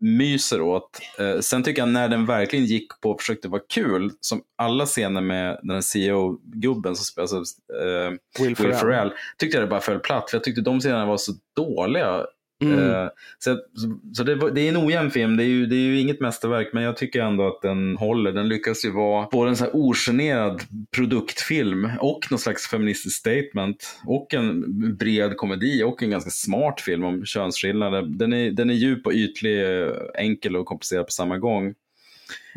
[0.00, 1.00] myser åt.
[1.18, 4.86] Eh, sen tycker jag när den verkligen gick på och försökte vara kul, som alla
[4.86, 7.42] scener med den CEO-gubben som spelas av
[7.82, 8.10] eh,
[8.42, 8.74] Will Will.
[8.74, 10.30] Ferrell, tyckte jag det bara föll platt.
[10.30, 12.26] För jag tyckte de scenerna var så dåliga.
[12.62, 12.78] Mm.
[12.78, 13.58] Eh, så
[14.14, 16.70] så, det, det är en ojämn film, det är, ju, det är ju inget mästerverk,
[16.72, 18.32] men jag tycker ändå att den håller.
[18.32, 20.62] Den lyckas ju vara både en så här ogenerad
[20.96, 24.64] produktfilm och någon slags feministisk statement och en
[24.96, 28.02] bred komedi och en ganska smart film om könsskillnader.
[28.02, 29.64] Den är, den är djup och ytlig,
[30.14, 31.74] enkel och komplicerad på samma gång.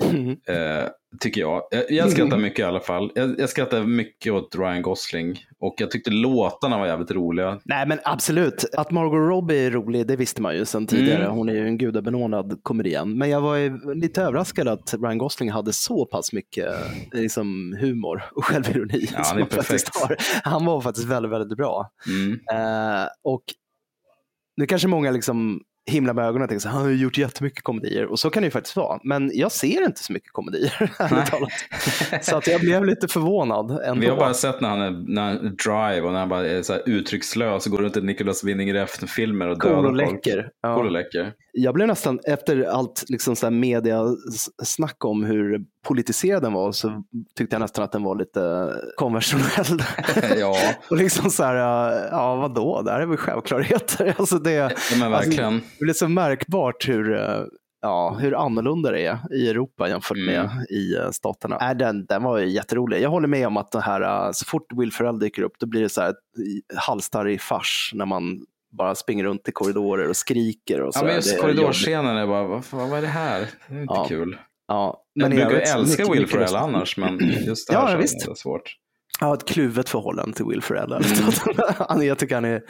[0.03, 0.29] Mm.
[0.29, 0.89] Eh,
[1.19, 1.63] tycker jag.
[1.71, 1.91] jag.
[1.91, 3.11] Jag skrattar mycket i alla fall.
[3.15, 5.39] Jag, jag skrattar mycket åt Ryan Gosling.
[5.59, 7.59] Och jag tyckte låtarna var jävligt roliga.
[7.65, 11.23] Nej men absolut, att Margot Robbie är rolig det visste man ju sedan tidigare.
[11.23, 11.37] Mm.
[11.37, 13.17] Hon är ju en gudabenådad komedian.
[13.17, 18.23] Men jag var lite överraskad att Ryan Gosling hade så pass mycket eh, liksom, humor
[18.35, 19.09] och självironi.
[19.13, 19.95] Ja, han är perfekt.
[19.95, 20.17] har.
[20.43, 21.91] Han var faktiskt väldigt, väldigt bra.
[22.07, 22.39] Mm.
[22.51, 23.43] Eh, och
[24.57, 27.63] nu kanske många liksom himlar med ögonen och tänker så han har ju gjort jättemycket
[27.63, 28.99] komedier och så kan det ju faktiskt vara.
[29.03, 30.91] Men jag ser inte så mycket komedier.
[32.21, 34.01] så att jag blev lite förvånad ändå.
[34.01, 36.61] Vi har bara sett när han är, när han drive och när han bara är
[36.61, 40.27] så här uttryckslös och går runt i Nicolas Winning Refn-filmer och Cool dödar och folk.
[40.61, 40.75] Ja.
[40.75, 41.33] Cool och läcker.
[41.51, 47.03] Jag blev nästan, efter allt liksom så här mediasnack om hur politiserad den var, så
[47.35, 49.83] tyckte jag nästan att den var lite konventionell.
[50.39, 50.55] ja,
[50.89, 51.55] och liksom så här,
[52.11, 54.15] ja vadå, det här är väl självklarheter.
[54.19, 54.69] Alltså det, ja,
[54.99, 55.45] men verkligen.
[55.53, 57.41] Alltså, det blir så märkbart hur, eh,
[57.81, 60.65] ja, hur annorlunda det är i Europa jämfört med Mm.
[60.69, 61.57] i eh, staterna.
[61.71, 63.01] Äh, den, den var ju jätterolig.
[63.01, 65.65] Jag håller med om att det här, eh, så fort Will Ferrell dyker upp, då
[65.67, 66.15] blir det så här ett
[66.77, 70.81] halsstarrig fars när man bara springer runt i korridorer och skriker.
[70.81, 73.47] Och så Ja, men just korridorscenen är bara, vad, vad är det här?
[73.67, 74.05] Det är inte Ja.
[74.07, 74.37] kul.
[74.67, 78.25] Ja, Jag i brukar älska Will Ferrell annars, men just det här ja, visst.
[78.27, 78.75] det svårt.
[79.19, 80.91] Jag har ett kluvet förhållande till Will Ferrell.
[82.01, 82.61] är- Jag tycker han är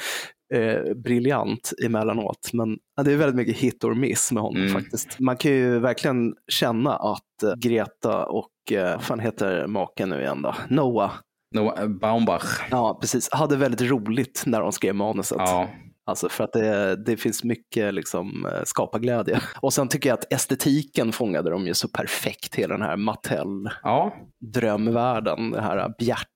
[0.53, 2.49] eh, briljant emellanåt.
[2.53, 4.73] Men det är väldigt mycket hit or miss med honom Mm.
[4.73, 5.19] faktiskt.
[5.19, 10.21] Man kan ju verkligen känna att eh, Greta och, eh, vad fan heter maken nu
[10.21, 10.55] igen då?
[10.69, 11.11] Noah.
[11.55, 12.67] Noah Baumbach.
[12.71, 13.29] Ja, precis.
[13.31, 15.37] Hade väldigt roligt när de skrev manuset.
[15.39, 15.69] Ja,
[16.09, 19.41] Alltså för att det, det finns mycket liksom, eh, skaparglädje.
[19.61, 23.69] Och sen tycker jag att estetiken fångade de ju så perfekt, hela den här Mattel
[23.83, 24.15] ja.
[25.21, 25.93] den här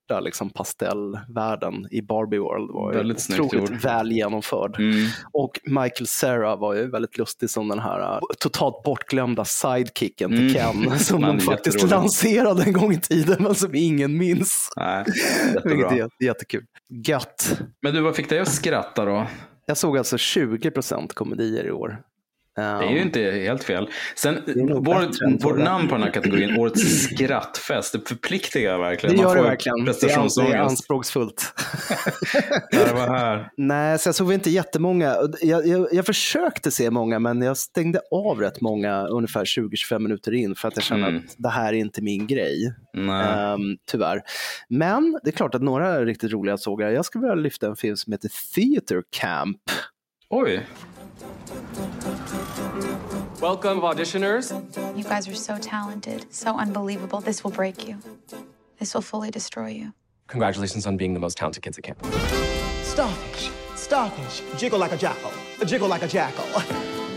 [0.08, 3.82] bjärta liksom, pastellvärlden i Barbie World var Väldigt otroligt gjord.
[3.82, 4.80] väl genomförd.
[4.80, 5.08] Mm.
[5.32, 10.40] Och Michael Cera var ju väldigt lustig som den här uh, totalt bortglömda sidekicken till
[10.44, 10.54] Mm.
[10.90, 14.70] Ken som de faktiskt lanserade en gång i tiden men som ingen minns.
[14.76, 15.06] Nej,
[15.64, 16.64] Vilket är jättekul.
[17.08, 17.62] Gött.
[17.82, 19.28] Men du, vad fick dig att skratta då?
[19.66, 21.98] Jag såg alltså 20% komedier i år.
[22.56, 23.90] Det är ju inte helt fel.
[24.16, 25.64] Sen, vår, förra.
[25.64, 29.16] namn på den här kategorin, Årets skrattfest, det förpliktigar verkligen.
[29.16, 29.86] Det gör det verkligen.
[29.86, 31.54] Det är, anspråksfullt.
[32.72, 33.50] Där var här.
[33.58, 35.16] Nej, så jag såg inte jättemånga.
[35.42, 40.34] Jag, jag, jag försökte se många, men jag stängde av rätt många ungefär 20-25 minuter
[40.34, 41.22] in för att jag kände Mm.
[41.28, 42.74] att det här är inte min grej.
[42.98, 43.60] Ehm,
[43.92, 44.22] tyvärr.
[44.70, 46.94] Men det är klart att några är riktigt roliga såg jag.
[46.94, 49.58] Jag skulle vilja lyfta en film som heter Theater Camp.
[50.30, 50.62] Oj,
[53.44, 54.54] Welcome, auditioners.
[54.98, 57.20] You guys are so talented, so unbelievable.
[57.20, 57.98] This will break you.
[58.80, 59.94] This will fully destroy you.
[60.28, 62.06] Congratulations on being the most talented kids at camp.
[62.84, 65.30] Starfish, starfish, jiggle like a jackal,
[65.66, 66.46] jiggle like a jackal.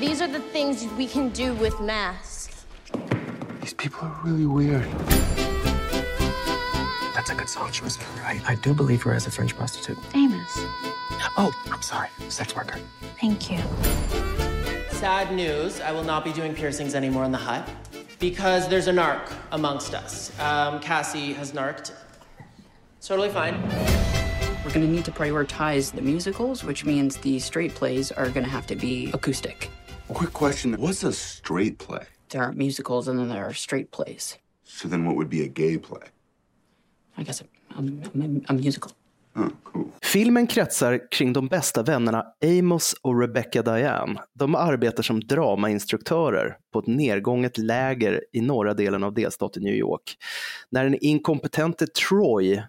[0.00, 2.66] These are the things we can do with masks.
[3.60, 4.82] These people are really weird.
[7.14, 7.98] That's a good song choice.
[8.24, 9.96] I, I do believe her as a French prostitute.
[10.12, 10.42] Amos,
[11.38, 12.08] Oh, I'm sorry.
[12.30, 12.80] Sex worker.
[13.20, 13.58] thank you.
[14.96, 17.68] Sad news, I will not be doing piercings anymore in the hut
[18.18, 20.32] because there's a narc amongst us.
[20.40, 21.92] Um, Cassie has narked.
[22.96, 23.60] It's totally fine.
[24.64, 28.44] We're going to need to prioritize the musicals, which means the straight plays are going
[28.44, 29.68] to have to be acoustic.
[30.08, 32.06] Quick question What's a straight play?
[32.30, 34.38] There are musicals and then there are straight plays.
[34.64, 36.06] So then what would be a gay play?
[37.18, 37.44] I guess a,
[37.78, 38.92] a, a, a musical.
[40.02, 44.20] Filmen kretsar kring de bästa vännerna Amos och Rebecca Diane.
[44.34, 50.16] De arbetar som dramainstruktörer på ett nedgånget läger i norra delen av delstaten New York.
[50.70, 52.62] När den inkompetente Troy,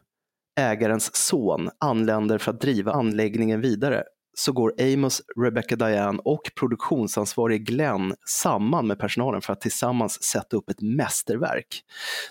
[0.59, 4.03] ägarens son, anländer för att driva anläggningen vidare
[4.40, 10.58] så går Amos, Rebecca Diane och produktionsansvarig Glenn samman med personalen för att tillsammans sätta
[10.58, 11.82] upp ett mästerverk.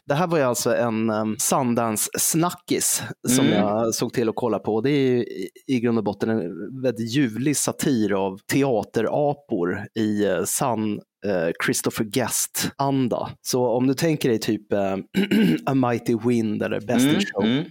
[0.06, 3.58] Det här var ju alltså en um, Sundance-snackis som Mm.
[3.58, 4.80] jag såg till att kolla på.
[4.80, 5.24] Det är
[5.66, 10.92] i, grund och botten en väldigt ljuvlig satir av teaterapor i eh, sann
[11.26, 13.30] eh, Christopher Guest-anda.
[13.42, 14.96] Så om du tänker dig typ eh,
[15.66, 17.64] A Mighty Wind eller Best in Mm, Show, mm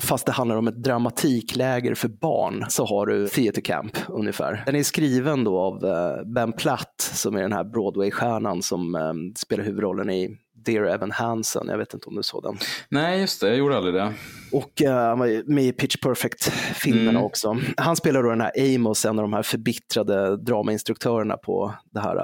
[0.00, 4.62] fast det handlar om ett dramatikläger för barn, så har du Theater Camp ungefär.
[4.66, 9.12] Den är skriven då av eh, Ben Platt som är den här Broadway-stjärnan som eh,
[9.36, 11.66] spelar huvudrollen i Dear Evan Hansen.
[11.68, 12.58] Jag vet inte om du såg den.
[12.88, 13.48] Nej, just det.
[13.48, 14.12] Jag gjorde aldrig det.
[14.52, 17.22] Och uh, han var med i Pitch Perfect-filmerna Mm.
[17.22, 17.56] också.
[17.76, 22.16] Han spelar då den här Amos, en av de här förbittrade dramainstruktörerna på det här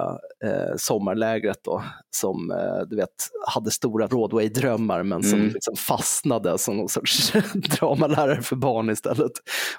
[0.45, 3.09] uh, sommarlägret då, som uh, du vet
[3.47, 5.53] hade stora Broadway-drömmar men som Mm.
[5.53, 9.31] liksom fastnade som någon sorts dramalärare för barn istället.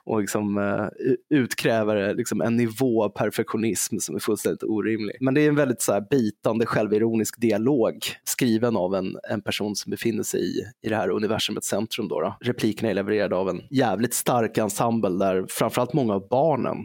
[0.05, 0.89] Och liksom uh,
[1.35, 5.17] utkräver liksom en nivå av perfektionism som är fullständigt orimlig.
[5.21, 9.77] Men det är en väldigt så här, bitande självironisk dialog skriven av en, en person
[9.77, 12.09] som befinner sig i, i det här universumets centrum.
[12.09, 12.34] Då, då.
[12.41, 16.77] Replikerna är levererade av en jävligt stark ensemble där framförallt många av barnen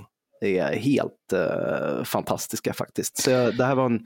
[0.41, 3.17] är helt eh, fantastiska faktiskt.
[3.17, 4.05] Så det här var en,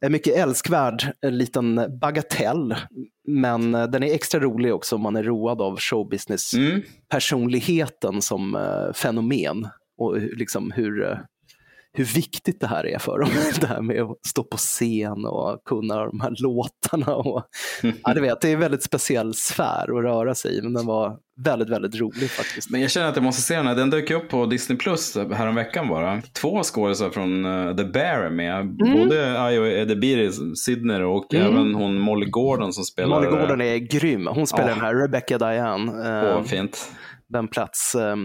[0.00, 2.74] en mycket älskvärd en liten bagatell,
[3.28, 8.92] men eh, den är extra rolig också om man är road av showbusiness-personligheten som eh,
[8.92, 9.68] fenomen
[9.98, 11.18] och liksom hur, eh,
[11.98, 13.30] hur viktigt det här är för dem.
[13.60, 17.14] Det här med att stå på scen och kunna de här låtarna.
[17.16, 17.44] Och,
[18.04, 20.86] ja, du vet, det är en väldigt speciell sfär att röra sig i, men den
[20.86, 22.70] var väldigt, väldigt rolig faktiskt.
[22.70, 23.74] Men jag känner att jag måste se den här.
[23.74, 26.22] Den dök upp på Disney Plus häromveckan bara.
[26.40, 28.76] Två skådisar från eh, The Bear är med.
[28.76, 31.46] Både Ayo Edebiri, Sidner och Mm.
[31.46, 33.08] även hon Molly Gordon som spelar...
[33.08, 34.26] Molly Gordon är grym.
[34.26, 34.74] Hon spelar Ja.
[34.74, 35.92] den här Rebecca Diane.
[35.92, 36.92] Åh, eh, fint.
[37.28, 37.94] Den plats.
[37.94, 38.16] eh,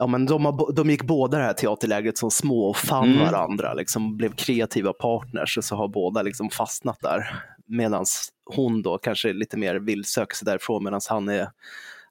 [0.00, 3.18] Ja, men de, har, de gick båda det här teaterlägret som små och fann Mm.
[3.26, 7.42] varandra, liksom blev kreativa partners och så har båda liksom fastnat där.
[7.66, 8.04] Medan
[8.44, 11.50] hon då kanske lite mer vill söka sig därifrån medan han är,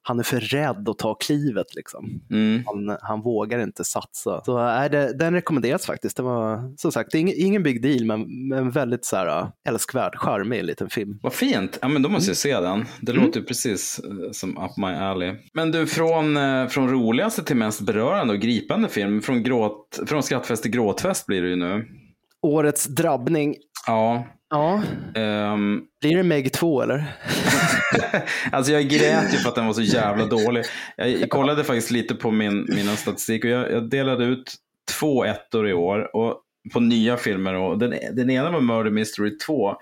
[0.02, 1.74] han är för rädd att ta klivet.
[1.76, 2.20] Liksom.
[2.30, 2.62] Mm.
[2.66, 4.44] Han, han vågar inte satsa.
[4.44, 6.16] Så är det, den rekommenderas faktiskt.
[6.16, 10.16] Det var som sagt är ingen, big deal men, men väldigt så här, äh, älskvärd,
[10.16, 11.18] charmig liten film.
[11.22, 11.78] Vad fint.
[11.82, 12.84] Ja, men då måste jag se den.
[13.00, 13.24] Det Mm.
[13.24, 15.34] låter precis eh, som Up My Alley.
[15.54, 19.22] Men du, från, eh, från roligaste till mest berörande och gripande film.
[19.22, 21.86] Från, gråt, från skrattfest till gråtfest blir det ju nu.
[22.42, 23.54] Årets drabbning.
[23.86, 24.26] Ja.
[24.50, 24.82] Ja.
[25.14, 27.04] Ehm, Blir det Meg 2 eller?
[28.52, 30.64] Alltså jag grät ju för att den var så jävla dålig.
[30.96, 34.54] Jag kollade faktiskt lite på min, mina statistik och jag, jag delade ut
[34.98, 36.40] två ettor i år och
[36.72, 37.54] på nya filmer.
[37.54, 39.76] Och den, den ena var Murder Mystery 2.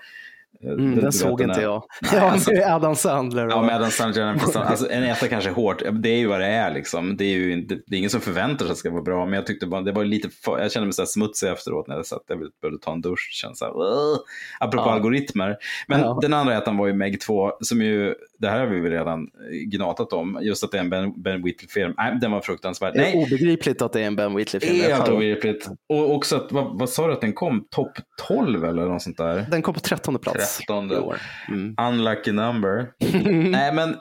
[0.63, 1.83] Mm, Du- den såg inte jag.
[2.01, 3.47] Nej, ja, alltså- med Adam Sandler.
[3.49, 4.35] Ja, och- med Adam Sandler.
[4.55, 5.81] Alltså, en etta kanske är hårt.
[5.91, 7.17] Det är ju vad det är liksom.
[7.17, 9.25] Det är ju inte, det är ingen som förväntar sig att det ska vara bra.
[9.25, 11.95] Men jag tyckte bara, det var lite för, jag kände mig så smutsig efteråt när
[11.95, 13.29] jag satt jag behövde ta en dusch.
[13.31, 14.19] Kände så här, "Ugh."
[14.59, 14.93] apropå Ja.
[14.93, 15.57] algoritmer.
[15.87, 16.19] Men Ja.
[16.21, 19.27] den andra ettan var ju Meg 2, som ju, det här har vi väl redan
[19.65, 20.39] gnatat om.
[20.41, 21.93] Just att det är en Ben, ben Whitley-film.
[21.97, 22.93] Nej, den var fruktansvärd.
[22.93, 24.81] Det är Nej, obegripligt att det är en Ben Whitley-film.
[24.81, 25.67] helt obegripligt.
[25.89, 27.67] Och också att, vad, vad sa du att den kom?
[27.69, 27.91] Topp
[28.27, 29.45] 12 eller något sånt där?
[29.51, 30.91] Den kom på trettonde plats 13.
[30.91, 31.17] i år.
[31.47, 31.75] Mm.
[31.87, 32.91] Unlucky number.
[33.49, 33.95] Nej, men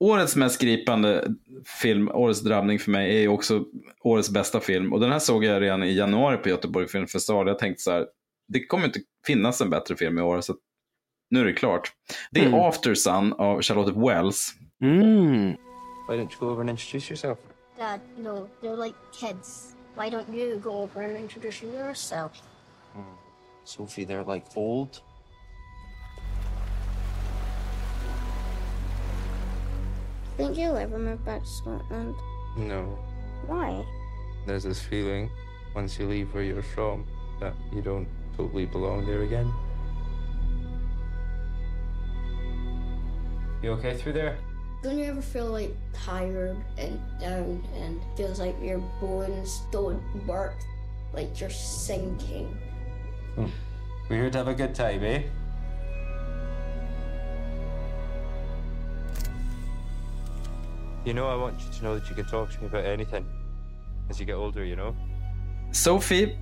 [0.00, 1.24] årets mest gripande
[1.82, 3.64] film, årets drabbning för mig, är ju också
[4.04, 4.92] årets bästa film.
[4.92, 7.48] Och den här såg jag redan i januari på Göteborg Filmfestival.
[7.48, 8.06] Jag tänkte så här,
[8.48, 10.54] det kommer inte finnas en bättre film i år, så
[11.30, 11.92] nu är det klart.
[12.30, 12.60] Det är Mm.
[12.60, 14.54] After Sun av Charlotte Wells.
[14.82, 15.56] Mm.
[16.08, 17.38] Why don't you go over and introduce yourself?
[17.78, 19.74] Dad, no, they're like kids.
[19.96, 22.32] Why don't you go over and introduce yourself?
[23.64, 25.00] Sophie, they're like old.
[30.36, 32.14] Think you'll ever move back to Scotland?
[32.56, 32.98] No.
[33.46, 33.84] Why?
[34.46, 35.30] There's this feeling
[35.74, 37.06] once you leave where you're from
[37.40, 39.52] that you don't totally belong there again.
[43.64, 44.36] You okay through there?
[44.82, 50.52] Don't you ever feel like tired and down and feels like your bones don't work?
[51.14, 52.54] Like you're sinking?
[53.38, 53.48] We're
[54.10, 55.22] here to have a good time, eh?
[61.06, 63.24] You know, I want you to know that you can talk to me about anything
[64.10, 64.94] as you get older, you know?
[65.72, 66.38] Sophie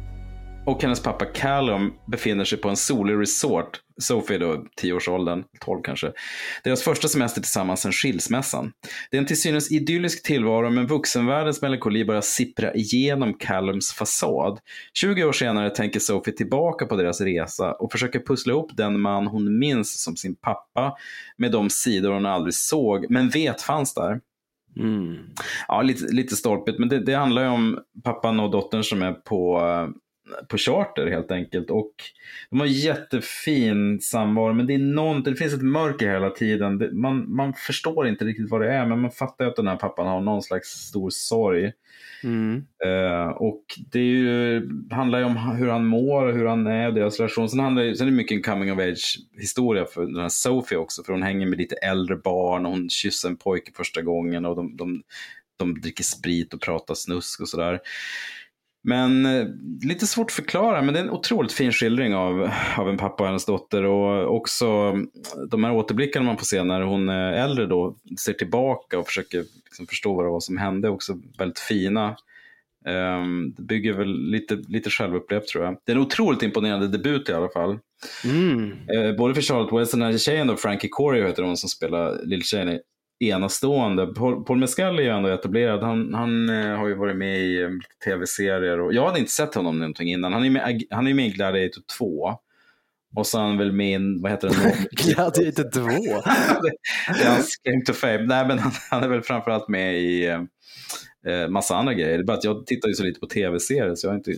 [0.67, 3.81] och hennes pappa Callum befinner sig på en solig resort.
[3.97, 6.13] Sophie är då 10-årsåldern, 12 kanske.
[6.65, 8.73] Deras första semester tillsammans sedan skilsmässan.
[9.11, 14.59] Det är en till synes idyllisk tillvaro men vuxenvärldens melankoli börjar sippra igenom Callums fasad.
[14.95, 19.27] 20 år senare tänker Sophie tillbaka på deras resa och försöker pussla ihop den man
[19.27, 20.97] hon minns som sin pappa
[21.37, 24.21] med de sidor hon aldrig såg men vet fanns där.
[24.77, 25.17] Mm.
[25.69, 29.13] Ja, lite, lite stolpigt, men det, det handlar ju om pappan och dottern som är
[29.13, 29.89] på, eh,
[30.49, 31.71] på charter helt enkelt.
[31.71, 31.93] Och
[32.51, 36.79] de har jättefin samvaro, men det är någonting, det finns ett mörker hela tiden.
[36.79, 39.77] Det, man, man förstår inte riktigt vad det är, men man fattar att den här
[39.77, 41.73] pappan har någon slags stor sorg.
[42.25, 42.65] Mm.
[42.85, 46.95] Eh, och det ju, handlar ju om hur han mår och hur han är och
[46.95, 47.49] deras relation.
[47.49, 50.79] Sen, handlar, sen är det mycket en coming of age historia för den här Sophie
[50.79, 51.03] också.
[51.03, 54.57] För hon hänger med lite äldre barn och hon kysser en pojke första gången och
[54.57, 55.03] de, de,
[55.57, 57.81] de dricker sprit och pratar snusk och sådär.
[58.85, 59.47] Men eh,
[59.83, 63.23] lite svårt att förklara, men det är en otroligt fin skildring av, av en pappa
[63.23, 63.85] och hennes dotter.
[63.85, 65.09] Och också mm,
[65.51, 69.45] de här återblickarna man får se när hon är äldre då, ser tillbaka och försöker
[69.65, 72.17] liksom förstå vad det var som hände, också väldigt fina.
[72.87, 75.77] Um, det bygger väl lite, lite självupplevt tror jag.
[75.85, 77.79] Det är en otroligt imponerande debut i alla fall.
[78.25, 78.73] Mm.
[78.73, 81.69] Eh, både för Charlotte Wells och den här tjejen då, Frankie Corio heter hon som
[81.69, 82.81] spelar lilltjejen,
[83.21, 84.07] enastående.
[84.07, 85.83] Paul, Paul Mescal är ju ändå etablerad.
[85.83, 87.71] Han, han eh, har ju varit med i eh,
[88.05, 90.33] tv-serier och jag hade inte sett honom någonting innan.
[90.33, 92.35] Han är med, han är med i Gladiator 2.
[93.15, 94.89] Och han väl med i, vad heter det?
[94.91, 95.81] Gladiator 2?
[97.19, 98.23] det är hans claim to fame.
[98.23, 100.27] Nej, men han, han är väl framförallt med i
[101.27, 102.19] eh, massa andra grejer.
[102.19, 104.35] Det är bara att jag tittar ju så lite på tv-serier så jag har inte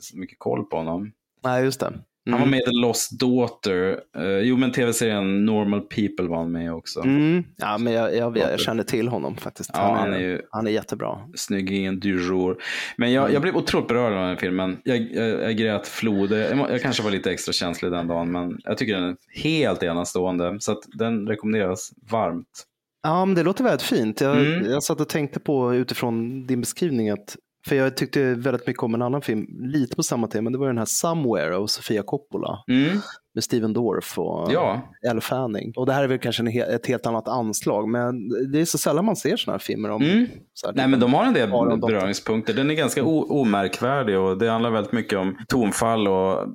[0.00, 1.12] så mycket koll på honom.
[1.44, 1.92] Nej, just det.
[2.30, 4.00] Han var med i The Lost Daughter.
[4.18, 7.00] Uh, jo, men tv-serien Normal People var han med också.
[7.00, 7.44] Mm.
[7.56, 9.70] Ja, men jag, jag, jag, känner till honom faktiskt.
[9.72, 11.18] Ja, han, är, han är ju han är jättebra.
[11.34, 12.62] Snyggingen du jour.
[12.96, 14.78] Men jag, jag blev otroligt berörd av den här filmen.
[14.84, 16.68] Jag, jag, jag grät floder.
[16.70, 20.56] Jag, kanske var lite extra känslig den dagen, men jag tycker den är helt enastående.
[20.60, 22.66] Så den rekommenderas varmt.
[23.02, 24.20] Ja, men det låter väldigt fint.
[24.20, 24.70] Jag, Mm.
[24.70, 27.36] jag satt och tänkte på utifrån din beskrivning att
[27.68, 30.66] för jag tyckte väldigt mycket om en annan film, lite på samma tema, det var
[30.66, 32.64] den här Somewhere av Sofia Coppola.
[32.68, 32.98] Mm.
[33.34, 34.80] Med Steven Dorff och Ja.
[35.08, 35.72] Elle Fanning.
[35.76, 38.78] Och det här är väl kanske he- ett helt annat anslag, men det är så
[38.78, 39.90] sällan man ser sådana här filmer.
[39.90, 40.26] Om, Mm.
[40.54, 41.50] så här, Nej, men de har en del
[41.80, 42.54] beröringspunkter.
[42.54, 46.48] Den är ganska omärkvärdig och det handlar väldigt mycket om tonfall och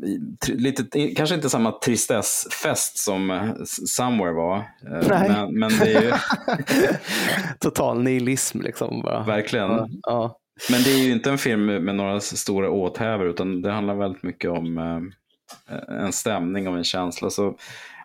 [0.47, 4.57] lite, kanske inte samma tristessfest som eh, Somewhere var.
[4.57, 5.29] Eh, Nej.
[5.29, 6.11] Men, men det är ju
[7.59, 9.01] Total nihilism liksom.
[9.01, 9.23] Bara.
[9.23, 9.67] verkligen.
[9.71, 10.37] Ja, ja.
[10.71, 14.23] Men det är ju inte en film med några stora åthävor utan det handlar väldigt
[14.23, 17.29] mycket om eh, en stämning och en känsla.
[17.29, 17.55] Så,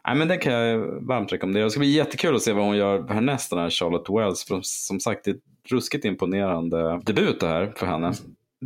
[0.07, 1.65] nej, men den kan jag varmt rekommendera.
[1.65, 4.45] Det ska bli jättekul att se vad hon gör härnäst, den här Charlotte Wells.
[4.45, 5.41] För som sagt, det är ett
[5.71, 8.13] ruskigt imponerande debut det här för henne.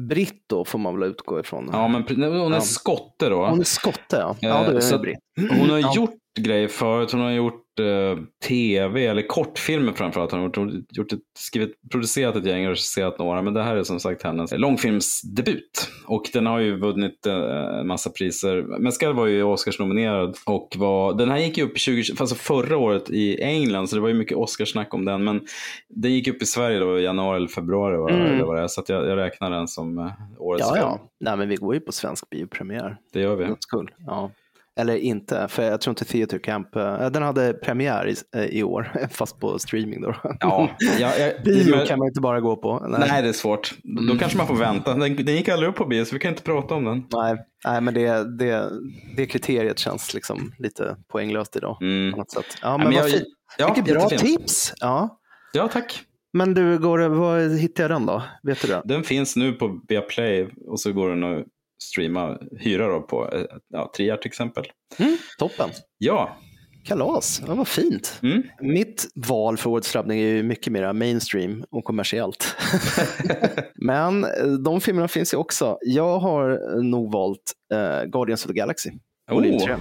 [0.08, 1.70] Britt då får man väl utgå ifrån.
[1.72, 2.60] Ja, men hon är Ja.
[2.60, 3.46] skotte då.
[3.46, 4.36] Hon är skotte ja.
[4.40, 5.18] Ja, Eh, så är Britt.
[5.50, 5.92] Hon har Ja.
[5.96, 7.12] gjort grejer förut.
[7.12, 7.62] Hon har gjort
[8.48, 10.32] tv eller kortfilmer framförallt.
[10.32, 13.42] Hon har gjort, ett, skrivit, producerat ett gäng och regisserat några.
[13.42, 15.88] Men det här är som sagt hennes långfilmsdebut.
[16.06, 18.62] Och den har ju vunnit eh, en massa priser.
[18.78, 20.36] Mescal var ju Oscars-nominerad.
[20.44, 23.88] Och var, den här gick ju upp 20, alltså förra året i England.
[23.88, 25.24] Så det var ju mycket Oscarsnack om den.
[25.24, 25.40] Men
[25.88, 27.96] den gick upp i Sverige då i januari eller februari.
[27.96, 28.26] va, Mm.
[28.26, 28.68] Eller vad det.
[28.68, 31.00] Så att jag, jag räknar den som eh, årets Ja, ja.
[31.20, 32.96] Nej, men vi går ju på svensk biopremiär.
[33.12, 33.54] Det gör vi.
[33.60, 33.90] Skull.
[34.06, 34.30] Ja.
[34.80, 38.62] Eller inte, för jag tror inte Theatre Camp, eh, den hade premiär i, eh, i
[38.62, 40.14] år, fast på streaming då.
[40.40, 40.70] Ja,
[41.00, 42.86] jag, jag, Bio men- kan man inte bara gå på.
[42.88, 43.22] Nej.
[43.22, 43.74] det är svårt.
[44.08, 44.94] Då kanske man får vänta.
[44.94, 47.04] Den, den gick aldrig upp på bio, så vi kan inte prata om den.
[47.12, 48.70] Nej, nej men det, det,
[49.16, 51.78] det kriteriet känns liksom lite poänglöst idag.
[51.82, 52.12] Mm.
[52.12, 52.58] På något sätt.
[52.62, 53.10] Ja, men men jag-
[53.58, 54.38] ja, Vilket bra jättefint.
[54.40, 54.72] tips!
[54.80, 55.18] Ja.
[55.52, 56.00] Ja, tack.
[56.32, 58.22] Men du, går var hittar jag den då?
[58.42, 58.82] Vet du det?
[58.84, 61.44] Den finns nu på Viaplay och så går den att
[61.82, 64.64] streama, hyra då på eh, ja, Triar till exempel.
[64.98, 65.70] Mm, toppen!
[65.98, 66.36] Ja,
[66.84, 68.18] Kalas, ja, vad fint.
[68.22, 68.42] Mm.
[68.60, 72.56] Mitt val för årets drabbning är ju mycket mer mainstream och kommersiellt.
[73.74, 74.30] Men eh,
[74.64, 75.78] de filmerna finns ju också.
[75.80, 78.90] Jag har nog valt eh, Guardians of the Galaxy.
[79.30, 79.64] volym Oh.
[79.64, 79.76] tre.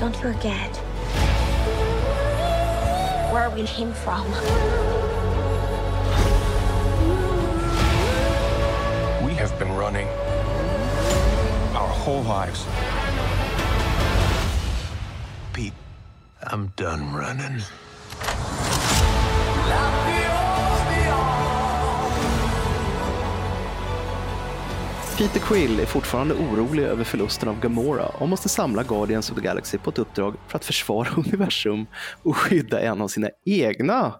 [0.00, 0.82] Don't forget.
[3.32, 4.24] Where we came from.
[9.36, 10.08] Have been running
[11.76, 12.66] our whole lives.
[15.52, 15.74] Pete,
[16.42, 17.62] I'm done running.
[25.18, 29.42] Peter Quill är fortfarande orolig över förlusten av Gamora och måste samla Guardians of the
[29.42, 31.86] Galaxy på ett uppdrag för att försvara universum
[32.22, 34.14] och skydda en av sina egna.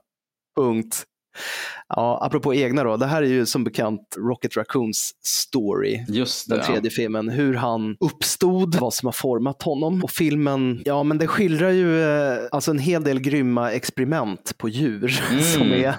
[0.57, 1.05] Punkt.
[1.89, 6.05] Ja, apropå egna då, det här är ju som bekant Rocket Raccoons story.
[6.09, 6.57] just det.
[6.57, 10.05] Den tredje filmen, hur han uppstod, vad som har format honom.
[10.05, 14.69] Och filmen, ja men det skildrar ju eh, alltså en hel del grymma experiment på
[14.69, 15.43] djur Mm.
[15.43, 15.95] som är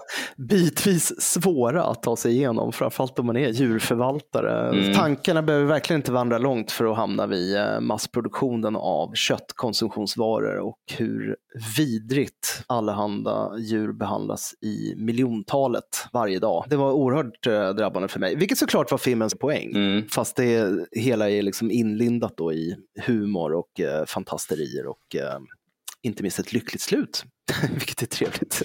[0.49, 4.69] bitvis svåra att ta sig igenom, framförallt om man är djurförvaltare.
[4.79, 4.93] Mm.
[4.93, 10.77] Tankarna behöver verkligen inte vandra långt för att hamna vid eh, massproduktionen av köttkonsumtionsvaror och
[10.97, 11.35] hur
[11.77, 15.76] vidrigt allehanda djur behandlas i miljontalet
[16.13, 16.65] varje dag.
[16.69, 19.75] Det var oerhört eh, drabbande för mig, vilket såklart var filmens poäng.
[19.75, 20.07] Mm.
[20.09, 22.75] Fast det hela är liksom inlindat då i
[23.05, 25.39] humor och eh, fantasterier och eh,
[26.01, 27.23] inte minst ett lyckligt slut
[27.69, 28.61] Vilket är trevligt.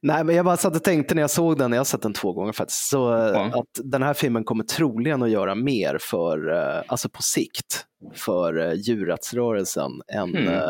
[0.00, 2.12] Nej, men jag bara satt och tänkte när jag såg den, jag har sett den
[2.12, 2.96] två gånger faktiskt, så
[3.34, 3.60] ja.
[3.60, 8.58] att den här filmen kommer troligen att göra mer för, eh, alltså på sikt, för
[8.58, 10.48] uh, djurrättsrörelsen än mm.
[10.48, 10.60] uh,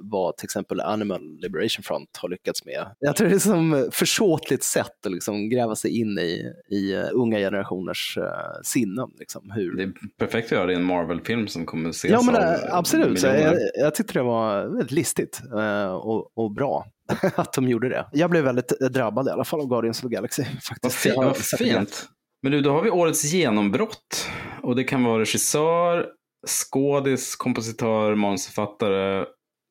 [0.00, 2.86] vad till exempel Animal Liberation Front har lyckats med.
[2.98, 7.38] Jag tror det är som försåtligt sätt att liksom gräva sig in i, i unga
[7.38, 8.18] generationers
[8.62, 9.08] sinnen.
[9.18, 9.76] Liksom, hur...
[9.76, 12.36] Det är perfekt att göra det i en Marvel-film som kommer att ses ja, men,
[12.36, 15.42] av Absolut, jag, jag tyckte det var väldigt listigt
[15.90, 16.86] och, och bra
[17.34, 18.06] att de gjorde det.
[18.12, 20.44] Jag blev väldigt drabbad i alla fall av Guardians of the Galaxy.
[20.68, 21.16] Faktiskt.
[21.16, 21.58] Vad fint.
[21.58, 22.08] fint.
[22.42, 24.28] Men nu, då har vi årets genombrott.
[24.62, 26.06] Och det kan vara regissör,
[26.46, 29.24] skådis, kompositör, manusförfattare.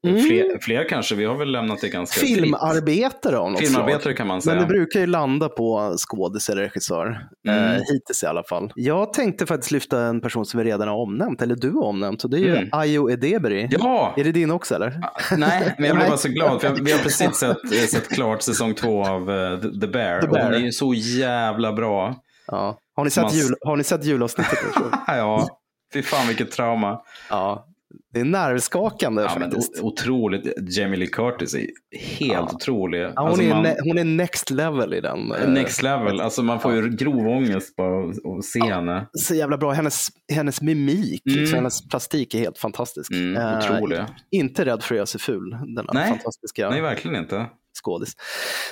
[0.08, 0.22] Mm.
[0.22, 4.18] Fler, fler, kanske, vi har väl lämnat det ganska Filmarbetare av något Filmarbetare slag.
[4.18, 4.56] kan man säga.
[4.56, 7.28] Men det brukar ju landa på skådis eller regissör.
[7.48, 7.66] Mm.
[7.66, 8.72] Eh, hittills i alla fall.
[8.76, 12.24] Jag tänkte faktiskt lyfta en person som vi redan har omnämnt, eller du har omnämnt,
[12.24, 12.70] och det är ju mm.
[12.72, 13.68] Ayo Edebiri.
[13.72, 14.14] Ja!
[14.18, 15.00] Är det din också eller?
[15.02, 18.10] Ah, nej, men jag blev bara så glad, för vi har precis sett, eh, sett
[18.10, 20.30] klart säsong två av uh, The, Bear, The Bear.
[20.30, 22.16] och hon är ju så jävla bra.
[22.48, 22.78] Ja.
[22.96, 23.34] Har ni sett, man...
[23.34, 24.60] jul, har ni sett julavsnittet?
[25.08, 25.48] ja.
[25.94, 27.02] Fy fan vilket trauma.
[27.30, 27.68] Ja,
[28.14, 29.76] det är nervskakande ja, faktiskt.
[29.76, 30.78] Men otroligt.
[30.78, 32.50] Jamie Lee Curtis är helt ja.
[32.54, 33.02] otrolig.
[33.02, 33.66] Ja, hon, alltså är man...
[33.84, 35.32] hon är next level i den.
[35.32, 36.22] Eh, next level.
[36.22, 39.08] Alltså man får ju grov ångest bara att se henne.
[39.14, 39.72] Så jävla bra.
[39.72, 41.40] Hennes, hennes mimik, mm.
[41.40, 43.12] liksom, hennes plastik är helt fantastisk.
[43.12, 43.98] Mm, otrolig.
[43.98, 45.58] Uh, inte rädd för att göra sig ful.
[45.76, 46.10] Denna Nej.
[46.10, 46.70] fantastiska.
[46.70, 47.46] Nej, verkligen inte
[47.84, 48.14] skådis.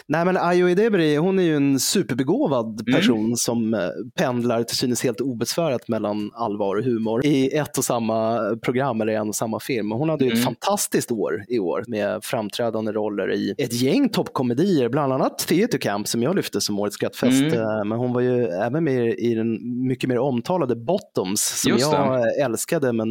[0.07, 2.99] Nej men Ayo Edebiri, hon är ju en superbegåvad mm.
[2.99, 3.35] person mm.
[3.35, 3.79] som eh,
[4.15, 9.13] pendlar till synes helt obesvärat mellan allvar och humor i ett och samma program eller
[9.13, 9.91] en och samma film.
[9.91, 10.39] Hon hade ju mm.
[10.39, 15.77] ett fantastiskt år i år med framträdande roller i ett gäng toppkomedier, bland annat Theater
[15.77, 17.41] Camp som jag lyfte som årets skrattfest.
[17.41, 17.59] Mm.
[17.59, 21.91] Eh, men hon var ju även med i den mycket mer omtalade Bottoms som Just
[21.91, 22.43] jag det.
[22.43, 23.07] älskade men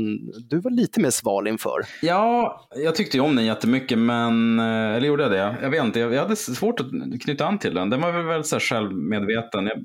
[0.48, 1.80] du var lite mer sval inför.
[2.02, 5.56] Ja, jag tyckte ju om den jättemycket men, eh, eller gjorde jag det?
[5.62, 6.86] Jag vet inte, jag, hade svårt att
[7.22, 7.90] knyta an till den.
[7.90, 9.66] Den var väl så självmedveten.
[9.66, 9.84] Jag,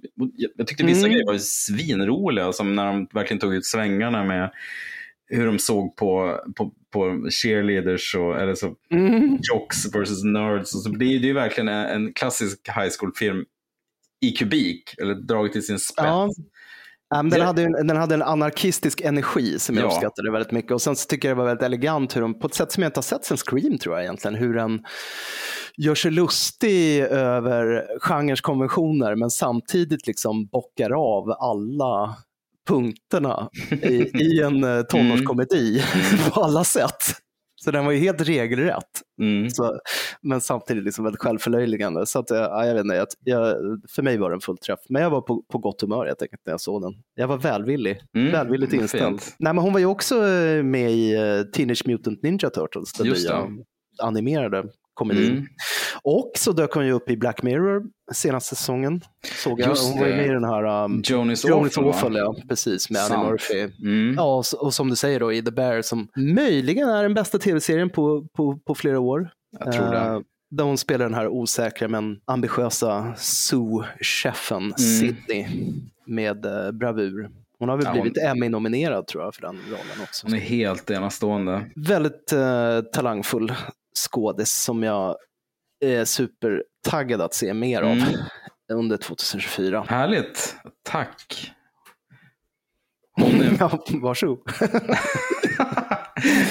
[0.56, 1.12] jag tyckte vissa mm.
[1.12, 4.52] grejer var svinroliga, som när de verkligen tog ut svängarna med
[5.28, 9.38] hur de såg på, på, på cheerleaders och eller så, mm.
[9.42, 10.76] jocks versus nerds.
[10.76, 13.46] Och så, det, är, det är verkligen en, en klassisk high school-film
[14.22, 16.06] i kubik, eller draget till sin spets.
[16.06, 16.30] Ja.
[17.20, 19.88] Um, den, hade en, den hade en anarkistisk energi som jag ja.
[19.88, 20.72] uppskattade väldigt mycket.
[20.72, 22.84] Och sen så tycker jag det var väldigt elegant hur de, på ett sätt som
[22.84, 24.84] jag inte har sett sen Scream tror jag egentligen, hur den
[25.78, 32.16] gör sig lustig över genrens konventioner men samtidigt liksom bockar av alla
[32.68, 36.18] punkterna i, i en eh, tonårskomedi mm.
[36.32, 37.25] på alla sätt.
[37.66, 39.02] Så den var ju helt regelrätt.
[39.22, 39.50] Mm.
[39.50, 39.80] Så,
[40.22, 42.06] men samtidigt liksom väldigt självförlöjligande.
[42.06, 43.56] Så att, ja, jag vet inte, jag,
[43.96, 44.80] för mig var den full träff.
[44.90, 46.94] Men jag var på, på gott humör helt enkelt när jag såg den.
[47.16, 48.32] Jag var välvillig, mm.
[48.32, 49.22] välvilligt inställd.
[49.40, 53.08] Nej, men hon var ju också eh, med i uh, Teenage Mutant Ninja Turtles, den
[53.08, 53.48] nya
[54.02, 54.64] animerade
[54.96, 55.32] komedin.
[55.32, 55.48] Mm.
[56.04, 57.84] Och så dök hon ju upp i Black Mirror
[58.14, 59.02] senaste säsongen.
[59.44, 59.68] Såg jag.
[59.68, 63.14] Hon var ju med i den här um, Jonas Awful, ja, precis, med Sant.
[63.14, 63.70] Annie Murphy.
[63.82, 64.16] Mm.
[64.18, 67.40] Ja, och, och, som du säger då i The Bear som möjligen är den bästa
[67.40, 69.30] tv-serien på, på, på flera år.
[69.60, 70.10] Jag tror det.
[70.16, 70.20] Uh,
[70.52, 74.78] där hon spelar den här osäkra men ambitiösa sous-chefen mm.
[74.78, 75.48] Sydney
[76.06, 77.30] med uh, bravur.
[77.60, 78.30] Hon har väl ja, blivit hon...
[78.30, 80.28] Emmy-nominerad tror jag för den rollen också.
[80.28, 81.66] Hon är helt enastående.
[81.76, 83.54] Väldigt uh, talangfull
[83.98, 85.18] skådis som jag
[85.80, 88.08] är supertaggad att se mer av mm.
[88.74, 89.86] under 2024.
[89.90, 91.52] Härligt, tack.
[93.22, 93.58] Är...
[93.60, 94.40] ja, varsågod.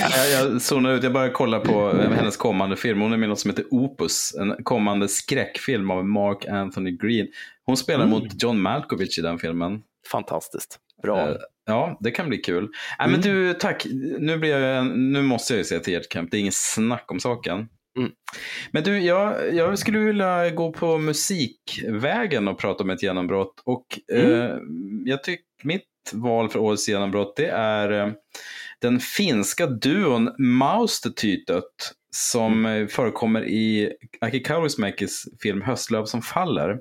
[0.00, 3.00] jag, jag zonar ut, jag bara kollar på hennes kommande film.
[3.00, 7.28] Hon är med i något som heter Opus, en kommande skräckfilm av Mark Anthony Green.
[7.66, 8.10] Hon spelar mm.
[8.10, 9.82] mot John Malkovich i den filmen.
[10.10, 10.78] Fantastiskt.
[11.02, 11.36] Bra.
[11.66, 12.58] Ja, det kan bli kul.
[12.58, 12.70] Mm.
[13.00, 13.86] Äh, men du, tack.
[14.18, 16.30] Nu, blir jag, nu måste jag ju säga till ert camp.
[16.30, 17.68] Det är inget snack om saken.
[17.98, 18.10] Mm.
[18.70, 23.62] Men du, jag, jag skulle vilja gå på musikvägen och prata om ett genombrott.
[23.64, 24.32] Och mm.
[24.32, 24.56] eh,
[25.04, 28.12] jag tycker mitt val för årets genombrott det är eh,
[28.80, 32.88] den finska duon Maustetytöt som mm.
[32.88, 36.78] förekommer i Aki Kaurismäkis film Höstlöv som faller.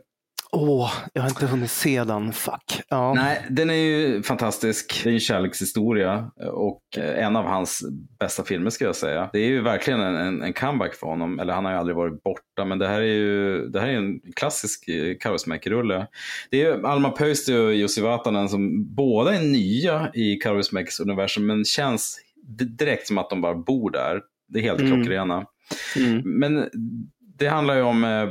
[0.56, 2.34] Åh, oh, jag har inte hunnit se den.
[2.34, 2.82] Fuck.
[2.89, 3.14] Ja.
[3.14, 5.01] Nej, den är ju fantastisk.
[5.04, 7.84] Det är en kärlekshistoria och en av hans
[8.20, 9.30] bästa filmer ska jag säga.
[9.34, 11.39] Det är ju verkligen en, en, en comeback för honom.
[11.39, 13.97] Eller han har ju aldrig varit borta, men det här är ju det här är
[13.97, 16.08] en klassisk eh, Kaurismäki-rulle.
[16.49, 21.45] Det är ju Alma Pöysti och Jussi Vatanen som båda är nya i Kaurismäkis universum,
[21.45, 22.20] men känns
[22.78, 24.22] direkt som att de bara bor där.
[24.47, 24.93] Det är helt mm.
[24.93, 25.45] klockrena.
[25.95, 26.22] Mm.
[26.26, 26.70] Men
[27.38, 28.30] det handlar ju om eh,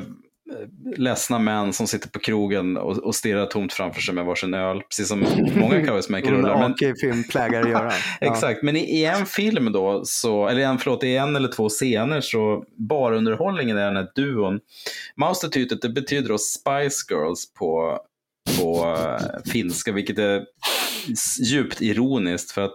[0.97, 4.81] ledsna män som sitter på krogen och, och stirrar tomt framför sig med varsin öl.
[4.81, 5.27] Precis som
[5.57, 6.59] många Cowboysmaker-rullar.
[6.59, 7.93] Men, AK-film plägar att göra.
[8.21, 11.69] Exakt, men i, i en film då, så, eller en, förlåt, i en eller två
[11.69, 14.61] scener så barunderhållningen är den här duon.
[15.17, 17.99] Maustatytet, det betyder då Spice Girls på,
[18.59, 20.45] på eh, finska, vilket är
[21.43, 22.75] djupt ironiskt för att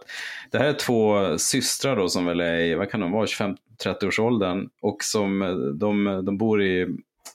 [0.51, 4.69] det här är två systrar då som väl är i, vad kan de vara, 25-30-årsåldern
[4.81, 6.87] och som eh, de, de bor i,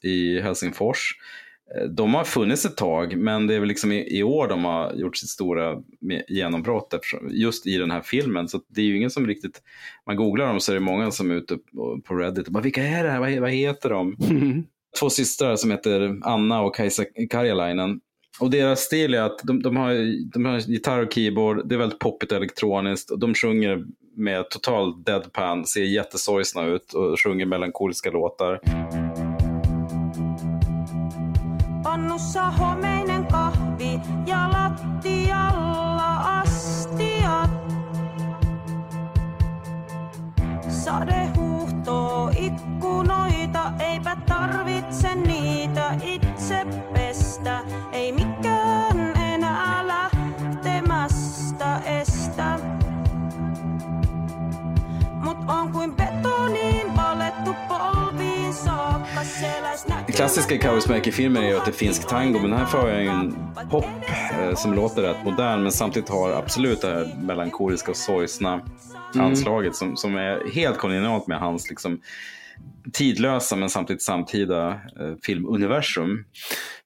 [0.03, 1.15] i Helsingfors.
[1.77, 4.65] Eh, De har funnits ett tag, men det är väl liksom i, i år de
[4.65, 5.77] har gjort sitt stora
[6.29, 6.95] genombrott
[7.31, 8.49] just i den här filmen.
[8.49, 9.63] Så det är ju ingen som riktigt,
[10.07, 11.59] man googlar dem så är det många som är ute
[12.07, 14.17] på- Reddit och bara, vilka är det här, vad, vad heter de?
[15.01, 18.01] Två systrar som heter Anna och Kajsa Karjalainen.
[18.41, 19.95] Och deras stil är att de, de, har,
[20.33, 23.11] de har gitarr och keyboard, det är väldigt poppigt elektroniskt.
[23.11, 23.85] Och de sjunger
[24.17, 28.61] med total deadpan, ser jättesorgsna ut och sjunger melankoliska låtar.
[32.13, 37.51] Pannussa homeinen kahvi ja lattialla astiat.
[40.69, 47.61] Sade huuhtoo ikkunoita, eipä tarvitse niitä itse pestä.
[47.93, 52.59] Ei mikään enää lähtemästä estä.
[55.13, 55.95] Mut on kuin
[60.07, 63.09] Det klassiska Cowboysmaker-filmer är ju att det är finsk tango, men här får jag ju
[63.09, 63.37] en
[63.71, 63.85] pop
[64.41, 68.61] eh, som låter rätt modern, men samtidigt har absolut det här melankoliska och sorgsna
[69.15, 69.27] Mm.
[69.27, 72.01] anslaget som, som är helt kolonialt med hans liksom,
[72.93, 76.25] tidlösa men samtidigt samtida eh, filmuniversum.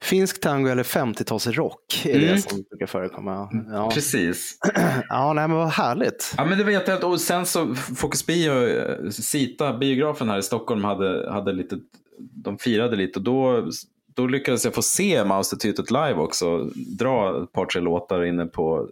[0.02, 2.26] Finsk tango eller 50-talsrock är Mm.
[2.26, 3.48] det som brukar förekomma.
[3.72, 4.58] Ja, Precis.
[5.08, 6.34] ja nej, men vad härligt.
[6.36, 7.04] Ja, men det var jättehärligt.
[7.04, 11.76] Och sen så Focus Bio, eh, Sita, biografen här i Stockholm hade, hade lite,
[12.18, 13.70] de firade lite och då,
[14.14, 16.70] då lyckades jag få se Maustatytet live också.
[16.74, 18.88] Dra ett par, tre låtar inne på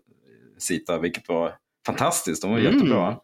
[0.58, 1.52] Sita, vilket var
[1.86, 2.42] fantastiskt.
[2.42, 2.74] De var Mm.
[2.74, 3.16] jättebra.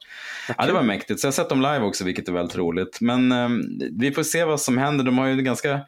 [0.58, 1.20] Ja, det var mäktigt.
[1.20, 2.98] Så jag har sett dem live också, vilket är väldigt roligt.
[3.00, 3.48] Men eh,
[3.92, 5.04] vi får se vad som händer.
[5.04, 5.80] De har ju en ganska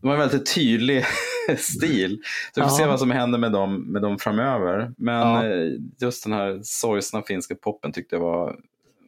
[0.00, 1.04] de har en väldigt tydlig
[1.58, 2.20] stil.
[2.54, 2.76] Så vi får Ja.
[2.78, 4.92] se vad som händer med dem, med dem framöver.
[4.96, 5.44] Men Ja.
[5.46, 8.56] eh, just den här sorgsna finska poppen tyckte jag var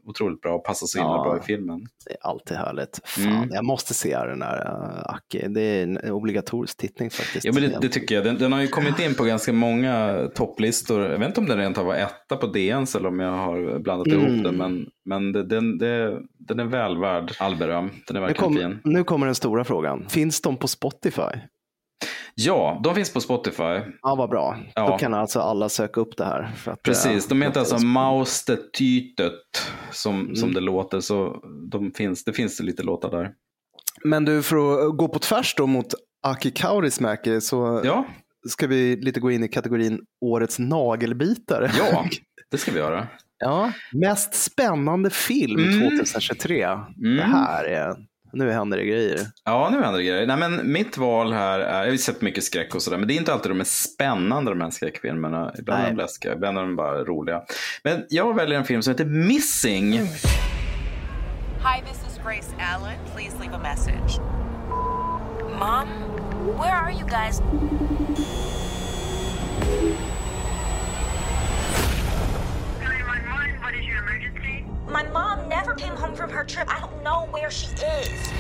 [0.07, 1.23] otroligt bra och passade så himla Ja.
[1.23, 1.81] bra i filmen.
[2.07, 3.01] Det är alltid härligt.
[3.05, 3.49] Fan, Mm.
[3.53, 5.49] Jag måste se den där uh, Aki.
[5.49, 7.45] Det är en obligatorisk tittning faktiskt.
[7.45, 8.25] Ja, men det, det tycker jag.
[8.25, 11.03] Den, den har ju kommit in på ganska många topplistor.
[11.03, 13.79] Jag vet inte om den rent av var etta på DNs eller om jag har
[13.79, 14.21] blandat Mm.
[14.27, 14.57] ihop den.
[14.57, 17.91] Men, men det, den, det, den är väl värd all beröm.
[18.07, 18.79] Den är nu, verkligen kom, fin.
[18.93, 20.05] nu kommer den stora frågan.
[20.09, 21.23] Finns de på Spotify?
[22.35, 23.63] Ja, de finns på Spotify.
[24.03, 24.57] Ja, vad bra.
[24.75, 24.87] Ja.
[24.87, 26.51] Då kan alltså alla söka upp det här.
[26.67, 29.33] Att, Precis, eh, de heter alltså Maustetytet
[29.93, 30.37] som, Mm.
[30.37, 31.01] som det låter.
[31.01, 33.31] Så de finns, det finns lite låtar där.
[34.05, 35.87] Men du, för att gå på tvärs då mot
[36.23, 38.07] Aki Kaurismäki så Ja.
[38.49, 41.71] ska vi lite gå in i kategorin Årets nagelbitare.
[41.79, 42.05] Ja,
[42.51, 43.07] det ska vi göra.
[43.39, 45.91] Ja, mest spännande film Mm.
[45.91, 46.67] 2023.
[47.17, 47.95] Det här är,
[48.37, 49.21] nu händer det grejer.
[49.45, 50.27] Ja, nu händer det grejer.
[50.27, 53.15] Nej, men mitt val här är, jag har sett mycket skräck och sådär, men det
[53.15, 55.55] är inte alltid de är spännande de här skräckfilmerna.
[55.59, 57.43] Ibland är de läskiga, ibland är de bara roliga.
[57.83, 59.93] Men jag väljer en film som heter Missing.
[59.93, 62.99] Hi, this is Grace Allen.
[63.15, 64.21] Please leave a message.
[65.59, 65.89] Mom,
[66.59, 67.41] where are you guys?
[74.89, 76.69] My mom never came home from her trip.
[76.73, 78.33] I don't know where she is.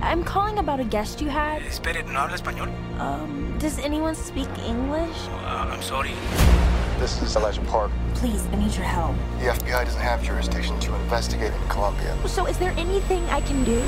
[0.00, 1.60] I'm calling about a guest you had.
[1.62, 2.68] Espere, ¿no habla español?
[3.00, 5.16] Um, does anyone speak English?
[5.28, 6.14] Uh, I'm sorry.
[7.00, 7.90] This is Elijah Park.
[8.14, 9.16] Please, I need your help.
[9.40, 12.16] The FBI doesn't have jurisdiction to investigate in Colombia.
[12.28, 13.82] So, is there anything I can do?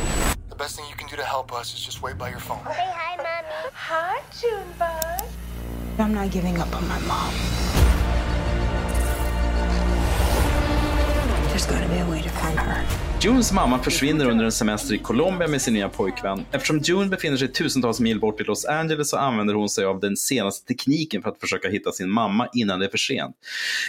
[0.51, 2.65] The best thing you can do to help us is just wait by your phone.
[2.67, 3.71] Say hi, Mommy.
[3.73, 5.29] Hi, Junebug.
[6.01, 7.88] I'm not giving up on my mom.
[13.21, 16.45] Junes mamma försvinner under en semester i Colombia med sin nya pojkvän.
[16.53, 20.01] Eftersom June befinner sig tusentals mil bort i Los Angeles så använder hon sig av
[20.01, 23.37] den senaste tekniken för att försöka hitta sin mamma innan det är för sent.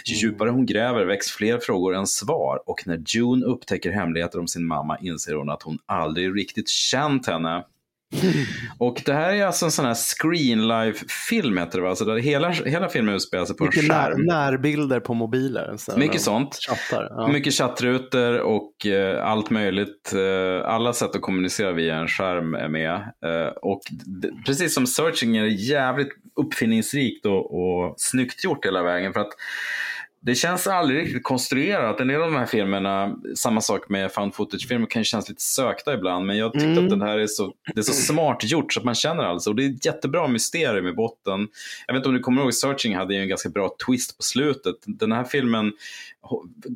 [0.04, 4.48] Ju djupare hon gräver väcks fler frågor än svar och när June upptäcker hemligheter om
[4.48, 7.64] sin mamma inser hon att hon aldrig riktigt känt henne.
[8.78, 11.88] Och det här är alltså en sån här screen life-film heter det va?
[11.88, 14.22] Alltså där hela, hela filmen utspelar sig på en Mycket när, skärm.
[14.22, 15.74] närbilder på mobiler.
[15.78, 16.54] Så Mycket sånt.
[16.54, 17.08] Chattar.
[17.10, 17.28] Ja.
[17.28, 20.12] Mycket chattrutor och eh, allt möjligt.
[20.14, 22.94] Eh, alla sätt att kommunicera via en skärm är med.
[22.94, 23.80] Eh, och
[24.46, 29.12] precis som searching är det jävligt uppfinningsrikt och, och snyggt gjort hela vägen.
[29.12, 29.32] För att
[30.22, 32.00] det känns aldrig riktigt konstruerat.
[32.00, 35.42] En del av de här filmerna, samma sak med found footage-filmer, kan ju kännas lite
[35.42, 36.26] sökta ibland.
[36.26, 36.84] Men jag tyckte Mm.
[36.84, 39.50] att den här är så, det är så smart gjort så att man känner alltså.
[39.50, 41.48] Och det är ett jättebra mysterium i botten.
[41.86, 44.22] Jag vet inte om du kommer ihåg, Searching hade ju en ganska bra twist på
[44.22, 44.74] slutet.
[44.86, 45.72] Den här filmen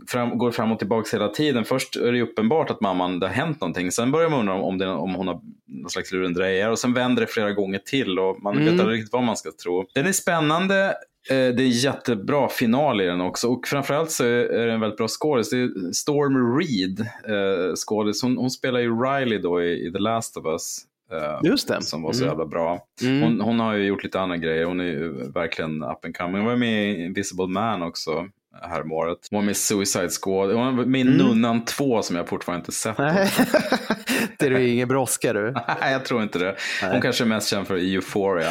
[0.08, 1.64] fram, går fram och tillbaka hela tiden.
[1.64, 3.92] Först är det uppenbart att mamman, det har hänt någonting.
[3.92, 6.70] Sen börjar man undra om, om, det, om hon har någon slags lurendrejare.
[6.72, 8.64] Och sen vänder det flera gånger till och man Mm.
[8.72, 9.86] vet aldrig riktigt vad man ska tro.
[9.94, 10.94] Den är spännande.
[11.30, 14.98] Eh, Det är jättebra final i den också och framförallt så är det en väldigt
[14.98, 15.50] bra skådis.
[15.50, 18.22] Det är Storm Reed, eh, skådis.
[18.22, 20.78] Hon, hon spelar ju Riley då i, i The Last of Us.
[21.12, 21.82] eh, Just det.
[21.82, 22.32] Som var så Mm.
[22.32, 22.78] jävla bra.
[23.02, 23.22] Mm.
[23.22, 24.64] Hon, hon har ju gjort lite andra grejer.
[24.64, 26.36] Hon är ju verkligen up and coming.
[26.36, 28.28] Hon var med i Invisible Man också
[28.62, 29.18] häromåret.
[29.30, 30.52] Hon var med i Suicide Squad.
[30.52, 31.14] Hon var med i Mm.
[31.16, 32.96] Nunnan 2 som jag fortfarande inte sett.
[34.38, 35.52] Det är ju ingen brådska du.
[35.80, 36.54] Nej, jag tror inte det.
[36.80, 37.00] Hon Nej.
[37.02, 38.50] kanske är mest känd för Euphoria.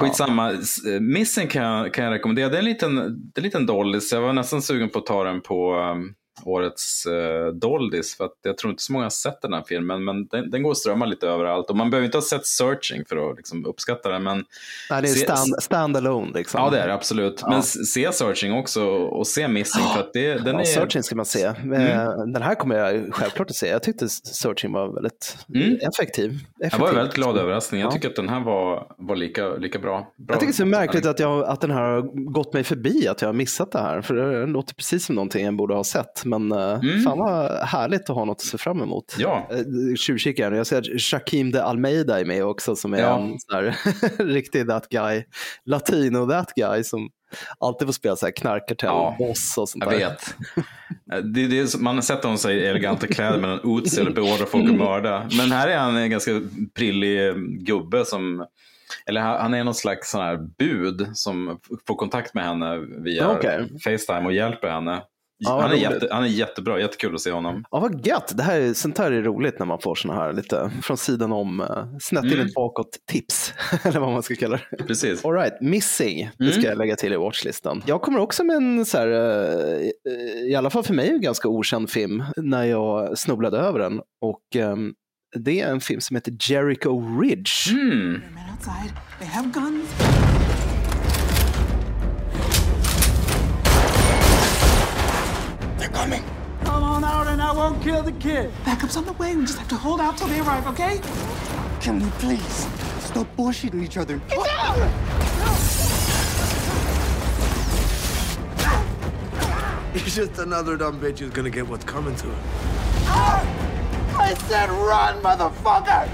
[0.00, 0.52] Skitsamma.
[0.84, 0.92] Ja.
[0.94, 2.48] Eh, missen kan, jag- kan jag rekommendera.
[2.48, 4.12] Det är en liten, det är en liten dollis.
[4.12, 6.14] Jag var nästan sugen på att ta den på um,
[6.44, 8.16] årets uh, Doldis.
[8.16, 10.04] För att jag tror inte så många har sett den här filmen.
[10.04, 11.70] Men den, den går att strömma lite överallt.
[11.70, 14.22] Och man behöver inte ha sett Searching för att liksom, uppskatta den.
[14.22, 14.44] Men
[14.90, 16.60] Nej, det är se- stand, stand-alone liksom.
[16.60, 17.38] Ja, det är det absolut.
[17.42, 17.48] Ja.
[17.50, 19.84] Men se Searching också och se Missing.
[19.94, 20.64] För att det, den ja, är...
[20.64, 21.42] Searching ska man se.
[21.44, 22.32] Eh, Mm.
[22.32, 23.68] Den här kommer jag självklart att se.
[23.68, 25.76] Jag tyckte Searching var väldigt Mm.
[25.76, 26.38] effektiv.
[26.58, 26.80] Jag effektiv.
[26.86, 27.80] var väldigt glad överraskning.
[27.80, 27.92] Jag Ja.
[27.92, 30.12] tycker att den här var, var lika, lika bra.
[30.16, 30.34] bra.
[30.34, 33.08] Jag tycker det är så märkligt att, jag, att den här har gått mig förbi,
[33.08, 34.00] att jag har missat det här.
[34.02, 36.24] För det låter precis som någonting jag borde ha sett.
[36.26, 39.16] Men eh, fan vad härligt att ha något att se fram emot.
[39.18, 39.48] Ja.
[39.50, 43.18] Eh, Tjuvkikar, jag ser att Shaquim de Almeida är med också som är Ja.
[43.18, 43.76] en sån här
[44.24, 45.24] riktig that guy,
[45.64, 47.08] latino that guy som
[47.60, 49.98] alltid får spela så här knarkkartell-boss och sånt Jag där.
[49.98, 50.34] vet.
[51.34, 54.10] Det, är det, är man har sett honom i eleganta kläder med en Uzi eller
[54.10, 55.28] beordrar folk att mörda.
[55.38, 56.30] Men här är han en ganska
[56.74, 58.46] prillig eh, gubbe som
[59.06, 63.28] eller han han är någon slags sån här bud som får kontakt med henne via
[63.30, 63.68] Okej.
[63.84, 65.02] Facetime och hjälper henne.
[65.38, 67.64] Ja, han, är jätte, han är jättebra, jättekul att se honom.
[67.70, 68.32] Ja, vad gött.
[68.36, 71.32] Det här är, sånt här är roligt när man får såna här lite från sidan
[71.32, 71.66] om, uh,
[72.00, 72.40] snett Mm.
[72.40, 73.54] in bakåt tips.
[73.84, 74.84] Eller vad man ska kalla det.
[74.84, 75.24] Precis.
[75.24, 76.52] All right, Missing, det Mm.
[76.58, 77.82] ska jag lägga till i watchlistan.
[77.86, 79.90] Jag kommer också med en, så här, eh,
[80.50, 84.00] i alla fall för mig, en ganska okänd film när jag snubblade över den.
[84.20, 84.92] Och ehm,
[85.36, 87.70] det är en film som heter Jericho Ridge.
[87.72, 88.20] Mm.
[95.86, 96.24] They're coming.
[96.64, 98.50] Come on out and I won't kill the kid.
[98.64, 99.36] Backup's on the way.
[99.36, 101.00] We just have to hold out till they arrive, okay?
[101.80, 102.66] Can we please
[103.04, 104.18] stop bullshitting each other?
[104.28, 104.90] Get down!
[109.92, 112.40] He's just another dumb bitch who's gonna get what's coming to him.
[113.04, 114.18] Ah!
[114.18, 116.08] I said run, motherfucker!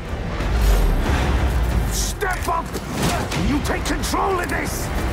[1.95, 2.67] Step up!
[3.49, 5.12] You take control of this!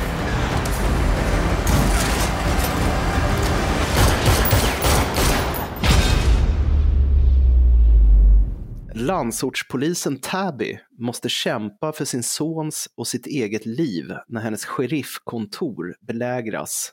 [9.06, 16.92] Landsortspolisen Tabby måste kämpa för sin sons och sitt eget liv när hennes sheriffkontor belägras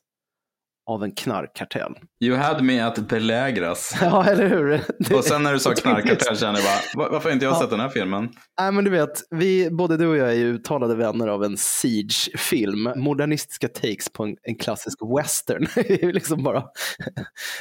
[0.89, 1.95] av en knarkkartell.
[2.24, 3.95] You had me att belägras.
[4.01, 4.82] Ja, eller hur?
[5.18, 7.60] Och sen när du sa knarkartell kände jag bara, "Va- varför har inte jag Ja.
[7.62, 8.30] sett den här filmen?
[8.60, 11.58] Nej, men du vet, vi, både du och jag är ju uttalade vänner av en
[11.58, 12.89] siege-film.
[12.95, 15.68] Modernistiska takes på en, en klassisk western.
[15.76, 16.64] Det är ju liksom bara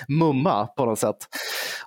[0.09, 1.16] mumma på något sätt.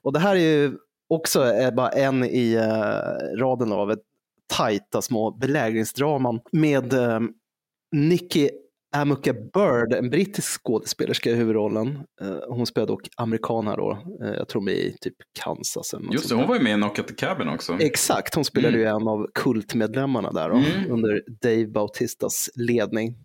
[0.01, 0.73] Och det här är ju
[1.09, 3.99] också är bara en i eh, raden av ett
[4.57, 7.19] tajta små belägringsdraman med uh,
[7.95, 8.49] Nicky
[8.95, 11.87] Amuka Bird, en brittisk skådespelerska i huvudrollen.
[12.21, 13.97] Eh, hon spelar dock amerikan här då.
[14.23, 15.93] Eh, jag tror med i typ Kansas.
[16.11, 17.77] Just det, hon var ju med i Knock at the Cabin också.
[17.79, 20.91] Exakt, hon spelade ju en av kultmedlemmarna där då, Mm.
[20.91, 23.15] under Dave Bautistas ledning.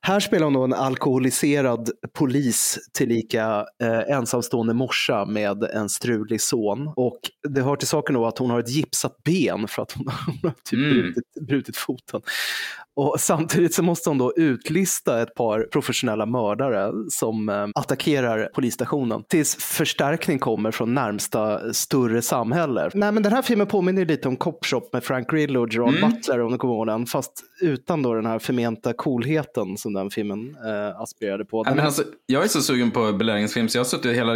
[0.00, 6.92] Här spelar hon då en alkoholiserad polis tillika eh, ensamstående morsa med en strulig son.
[6.96, 7.18] Och
[7.48, 10.06] det hör till saken då att hon har ett gipsat ben för att hon
[10.42, 10.90] har typ Mm.
[11.02, 12.20] brutit, brutit foten.
[12.96, 19.22] Och samtidigt så måste hon då utlista ett par professionella mördare som eh, attackerar polisstationen
[19.28, 22.90] tills förstärkning kommer från närmsta större samhälle.
[22.94, 25.88] Nej, men den här filmen påminner lite om Cop Shop med Frank Grillo och Gerard
[25.96, 26.10] Mm.
[26.10, 29.37] Butler om du kommer ihåg den, fast utan då den här förmenta coolheten
[29.76, 31.64] som den filmen eh, aspirerade på.
[31.64, 34.32] Den men alltså, jag är så sugen på belägringsfilm så jag har suttit hela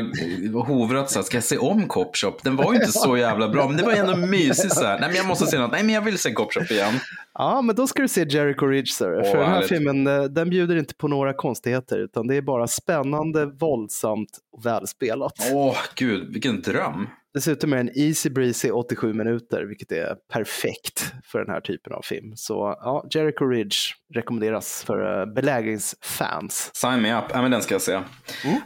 [0.55, 2.35] och hovrat så här, ska jag se om Cop Shop?
[2.43, 5.01] Den var ju inte så jävla bra, men det var ändå mysigt så här.
[5.01, 6.95] Nej men jag måste se något, nej men jag vill se Cop Shop igen.
[7.35, 8.93] Ja, men då ska du se Jericho Ridge.
[8.93, 9.19] Sir.
[9.19, 9.69] Åh, För den här härligt.
[9.69, 14.66] filmen eh, den bjuder inte på några konstigheter, utan det är bara spännande, våldsamt och
[14.66, 15.33] välspelat.
[15.53, 17.07] Åh gud, vilken dröm.
[17.34, 21.92] Dessutom är det en easy breezy 87 minuter, vilket är perfekt för den här typen
[21.92, 22.32] av film.
[22.36, 23.76] Så ja, Jericho Ridge
[24.14, 26.70] rekommenderas för uh, belägringsfans.
[26.74, 27.92] Sign me up, ja, men den ska jag se.
[27.92, 28.06] Mm.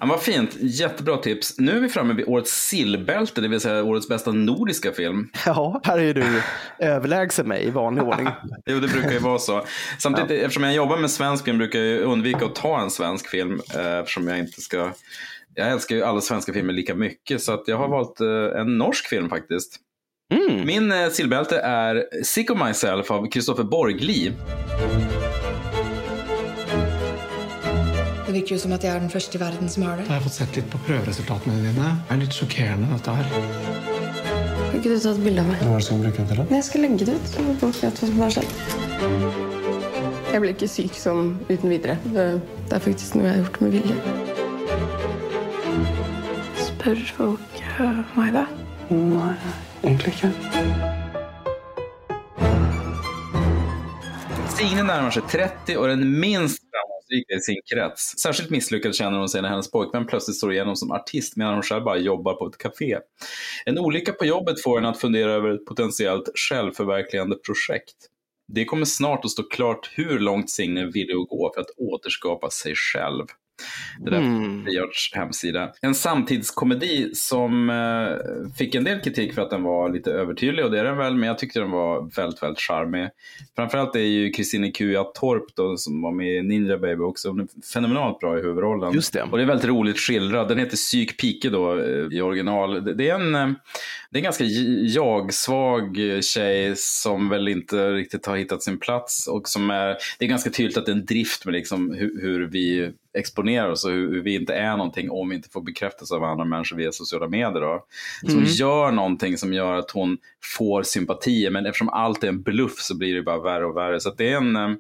[0.01, 1.59] Ja, vad fint, jättebra tips.
[1.59, 5.29] Nu är vi framme vid årets sillbälte, det vill säga årets bästa nordiska film.
[5.47, 6.43] Ja, här är ju du
[6.79, 8.29] överlägsen mig i vanlig ordning.
[8.67, 9.65] jo, det brukar ju vara så.
[9.99, 10.37] Samtidigt, ja.
[10.37, 13.99] eftersom jag jobbar med svensk film brukar jag undvika att ta en svensk film, eh,
[13.99, 14.93] eftersom jag inte ska
[15.57, 18.79] jag älskar ju alla svenska filmer lika mycket så att jag har valt eh, en
[18.79, 19.81] norsk film faktiskt.
[20.35, 20.67] Mm.
[20.67, 24.33] Min eh, sillbälte är Sick of Myself av Kristoffer Borgli.
[28.27, 30.05] Det virker jo som at jeg er den første i verden som har det.
[30.11, 31.93] Jeg har fått sett litt på prøveresultatene dine.
[32.09, 33.27] Det er litt sjokkerende, dette her.
[34.67, 35.63] Kan ikke du ta et bilde av meg?
[35.63, 36.43] Hva er det som bruker den til?
[36.43, 36.49] da?
[36.59, 38.51] Jeg skal legge det ut, så folk vet hva som har skjedd.
[40.35, 41.97] Jeg ble ikke syk sånn uten videre.
[42.11, 42.33] Det,
[42.67, 44.36] det er faktisk noe jeg har gjort med vilje.
[46.87, 47.37] Uh?
[48.89, 49.35] Nei,
[49.83, 50.29] egentlig ikke.
[54.57, 58.19] Signe närmar sig 30 och den minst framgångsrika i sin krets.
[58.19, 61.63] Särskilt misslyckad känner hon sig när hennes pojkvän plötsligt står igenom som artist medan hon
[61.63, 62.99] själv bara jobbar på ett café.
[63.65, 67.97] En olycka på jobbet får henne att fundera över ett potentiellt självförverkligande projekt.
[68.49, 72.75] Det kommer snart att stå klart hur långt Signe ville gå för att återskapa sig
[72.75, 73.27] själv.
[73.99, 74.65] Det där mm.
[74.65, 75.73] Friarts hemsida.
[75.81, 80.71] En samtidskomedi som eh, fick en del kritik för att den var lite övertydlig och
[80.71, 83.09] det är den väl, men jag tyckte den var väldigt, väldigt charmig.
[83.57, 87.41] Framförallt är ju Kristine Kuja Torp då, som var med i Ninja Baby också, hon
[87.41, 88.95] är fenomenalt bra i huvudrollen.
[88.95, 89.23] Just det.
[89.23, 90.49] Och det är väldigt roligt skildrad.
[90.49, 92.97] Den heter Psyk Pike då eh, i original.
[92.97, 93.49] Det är en, eh,
[94.11, 99.49] det är en ganska jag-svag tjej som väl inte riktigt har hittat sin plats och
[99.49, 102.47] som är, det är ganska tydligt att det är en drift med liksom hur, hur
[102.47, 106.25] vi exponerar oss och hur, vi inte är någonting om vi inte får bekräftelse av
[106.25, 107.61] andra människor via sociala medier.
[107.61, 107.85] Då.
[108.21, 108.51] Så hon mm.
[108.51, 110.19] gör någonting som gör att hon
[110.59, 114.01] får sympatier men eftersom allt är en bluff så blir det bara värre och värre.
[114.01, 114.71] Så det är en, eh,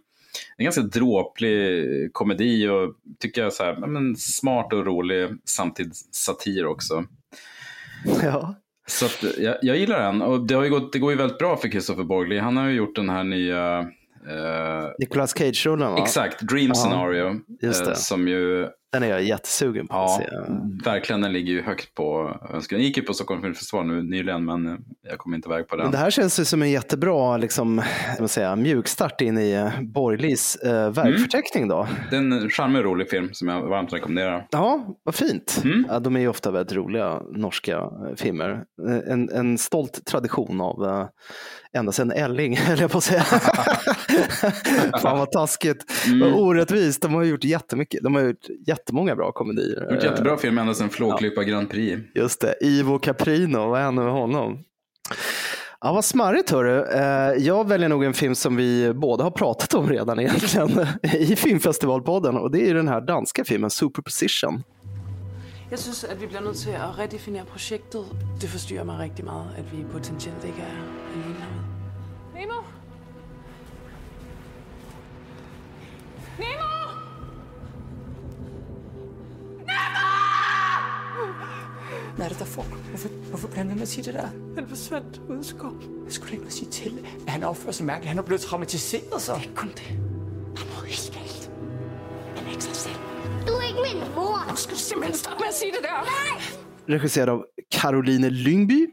[0.56, 6.66] en ganska dråplig komedi och tycker jag så här, men smart och rolig samtidigt satir
[6.66, 7.04] också.
[8.22, 8.54] Ja.
[8.88, 11.38] Så att, jag, jag gillar den och det, har ju gått, det går ju väldigt
[11.38, 12.38] bra för Christopher Borgli.
[12.38, 13.90] Han har ju gjort den här nya
[14.98, 15.98] Nicolas Cage-rullen va?
[15.98, 17.34] Exakt, Dream Scenario.
[17.62, 18.68] Just uh, som ju
[19.00, 20.28] den är jag jättesugen på ja, att se.
[20.90, 22.78] Verkligen, den ligger ju högt på önskan.
[22.78, 24.74] Jag gick ju på Stockholm Filmfestival nu nyligen, men eh,
[25.08, 25.84] jag kom inte iväg på den.
[25.84, 27.82] Men det här känns ju som en jättebra liksom,
[28.26, 31.76] säga, mjukstart in i eh, Borglis eh, verkförteckning mm.
[31.76, 31.88] då.
[32.10, 34.46] Det är en charmig och rolig film som jag varmt rekommenderar.
[34.50, 35.60] Ja, vad fint.
[35.64, 35.86] Mm.
[35.88, 38.64] Ja, de är ju ofta väldigt roliga norska eh, filmer.
[39.06, 41.06] En, en stolt tradition av uh,
[41.76, 43.22] ända sedan Elling, höll jag på att säga.
[45.02, 45.84] Fan vad taskigt.
[46.06, 46.20] Mm.
[46.20, 47.02] Vad orättvist.
[47.02, 48.02] De har gjort jättemycket.
[48.02, 48.46] De har gjort
[48.86, 49.92] jättemånga bra komedier.
[49.92, 51.48] Gjort jättebra film ända sedan Flåklippa ja.
[51.48, 52.02] Grand Prix.
[52.14, 54.64] Just det, Ivo Caprino, vad hände med honom?
[55.80, 56.84] Ja, vad smarrigt hörru.
[56.84, 61.36] Eh, jag väljer nog en film som vi båda har pratat om redan egentligen i
[61.36, 64.62] filmfestivalpodden och det är den här danska filmen Superposition.
[65.70, 68.04] Jag syns att vi blir nødt til at redefiniere projektet.
[68.40, 70.76] Det forstyrrer mig rigtig meget, at vi potentielt ikke er
[71.14, 71.64] alene herude.
[72.34, 72.62] Nemo?
[76.38, 76.65] Nemo!
[82.16, 82.62] Hvad er det, der får?
[82.62, 84.28] Hvorfor, hvorfor bliver han med at sige det der?
[84.54, 85.82] Han forsvandt ud i skoven.
[86.04, 88.08] Jeg skulle ikke sige til, at han opfører sig mærkeligt.
[88.08, 89.32] Han er blevet traumatiseret, så.
[89.32, 89.98] Det er ikke kun det.
[90.56, 91.50] Der er helt galt.
[92.36, 92.94] Han er ikke sig selv.
[93.48, 94.50] Du er ikke min mor.
[94.50, 95.96] Nu skal du simpelthen stoppe med at sige det der.
[96.14, 96.96] Nej!
[96.98, 97.44] Regisserad av
[97.74, 98.88] Caroline Lyngby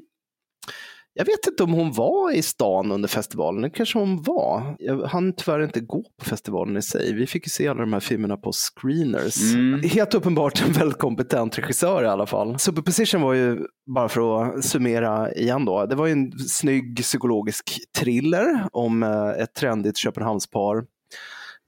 [1.16, 4.76] jag vet inte om hon var i stan under festivalen, det kanske hon var.
[4.80, 7.14] Jag hann tyvärr inte gå på festivalen i sig.
[7.14, 9.54] Vi fick ju se alla de här filmerna på screeners.
[9.54, 9.82] Mm.
[9.84, 12.60] Helt uppenbart en väldigt kompetent regissör i alla fall.
[12.60, 13.60] Superposition var ju,
[13.96, 19.30] bara för att summera igen då, det var ju en snygg psykologisk thriller om eh,
[19.30, 20.84] ett trendigt Köpenhamnspar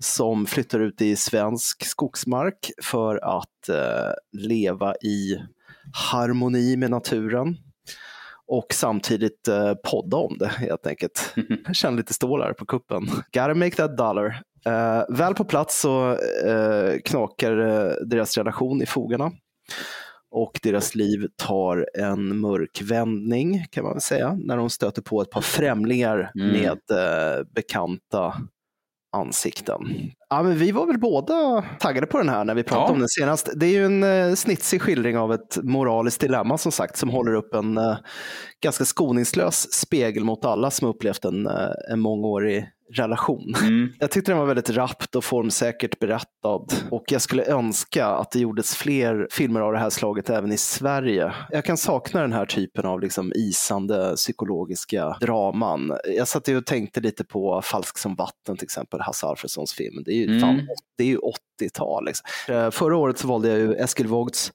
[0.03, 5.37] som flyttar ut i svensk skogsmark för att eh, leva i
[5.93, 7.57] harmoni med naturen
[8.47, 11.33] och samtidigt eh, podda om det helt enkelt.
[11.65, 13.05] Jag känner lite stålar på kuppen.
[13.33, 14.41] Gotta make that dollar.
[14.65, 16.11] Eh, väl på plats så
[16.45, 19.31] eh, knakar eh, deras relation i fogarna
[20.31, 25.21] och deras liv tar en mörk vändning kan man väl säga när de stöter på
[25.21, 26.47] ett par främlingar mm.
[26.47, 28.33] med eh, bekanta
[29.17, 30.11] ansikten.
[30.35, 32.93] Ja, men vi var väl båda taggade på den här när vi pratade ja.
[32.93, 33.49] om den senast.
[33.55, 37.33] Det är ju en eh, snitsig skildring av ett moraliskt dilemma som sagt som håller
[37.33, 37.97] upp en eh,
[38.63, 43.53] ganska skoningslös spegel mot alla som upplevt en, eh, en mångårig relation.
[43.99, 48.39] Jag tyckte den var väldigt rappt och formsäkert berättad och jag skulle önska att det
[48.39, 51.33] gjordes fler filmer av det här slaget även i Sverige.
[51.49, 55.93] Jag kan sakna den här typen av liksom isande psykologiska draman.
[56.17, 60.03] Jag satt och tänkte lite på Falsk som vatten till exempel, Hasse Alfredsons film.
[60.05, 60.39] Det är ju, Mm.
[60.41, 60.67] fan,
[60.97, 61.17] det är ju
[61.61, 62.05] 80-tal.
[62.05, 62.25] Liksom.
[62.55, 64.53] Eh, Förra året så valde jag ju Eskil Vogts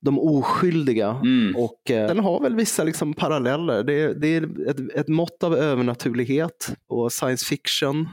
[0.00, 1.56] De oskyldiga Mm.
[1.56, 3.82] och eh, den har väl vissa liksom paralleller.
[3.82, 7.55] Det är, det är ett, ett mått av övernaturlighet och science fiction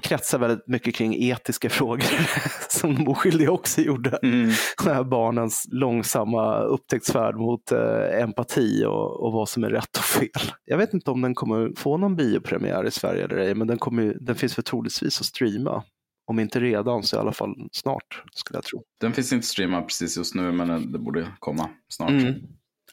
[0.01, 2.05] kretsar väldigt mycket kring etiska frågor
[2.69, 4.19] som de oskyldiga också gjorde.
[4.23, 4.51] Mm.
[4.83, 10.03] Den här barnens långsamma upptäcktsfärd mot eh, empati och, och vad som är rätt och
[10.03, 10.51] fel.
[10.65, 13.77] Jag vet inte om den kommer få någon biopremiär i Sverige eller ej, men den,
[13.77, 15.83] kommer, den finns väl troligtvis att streama.
[16.25, 18.83] Om inte redan så i alla fall snart, skulle jag tro.
[19.01, 22.09] Den finns inte streamad precis just nu, men det borde komma snart.
[22.09, 22.33] Mm.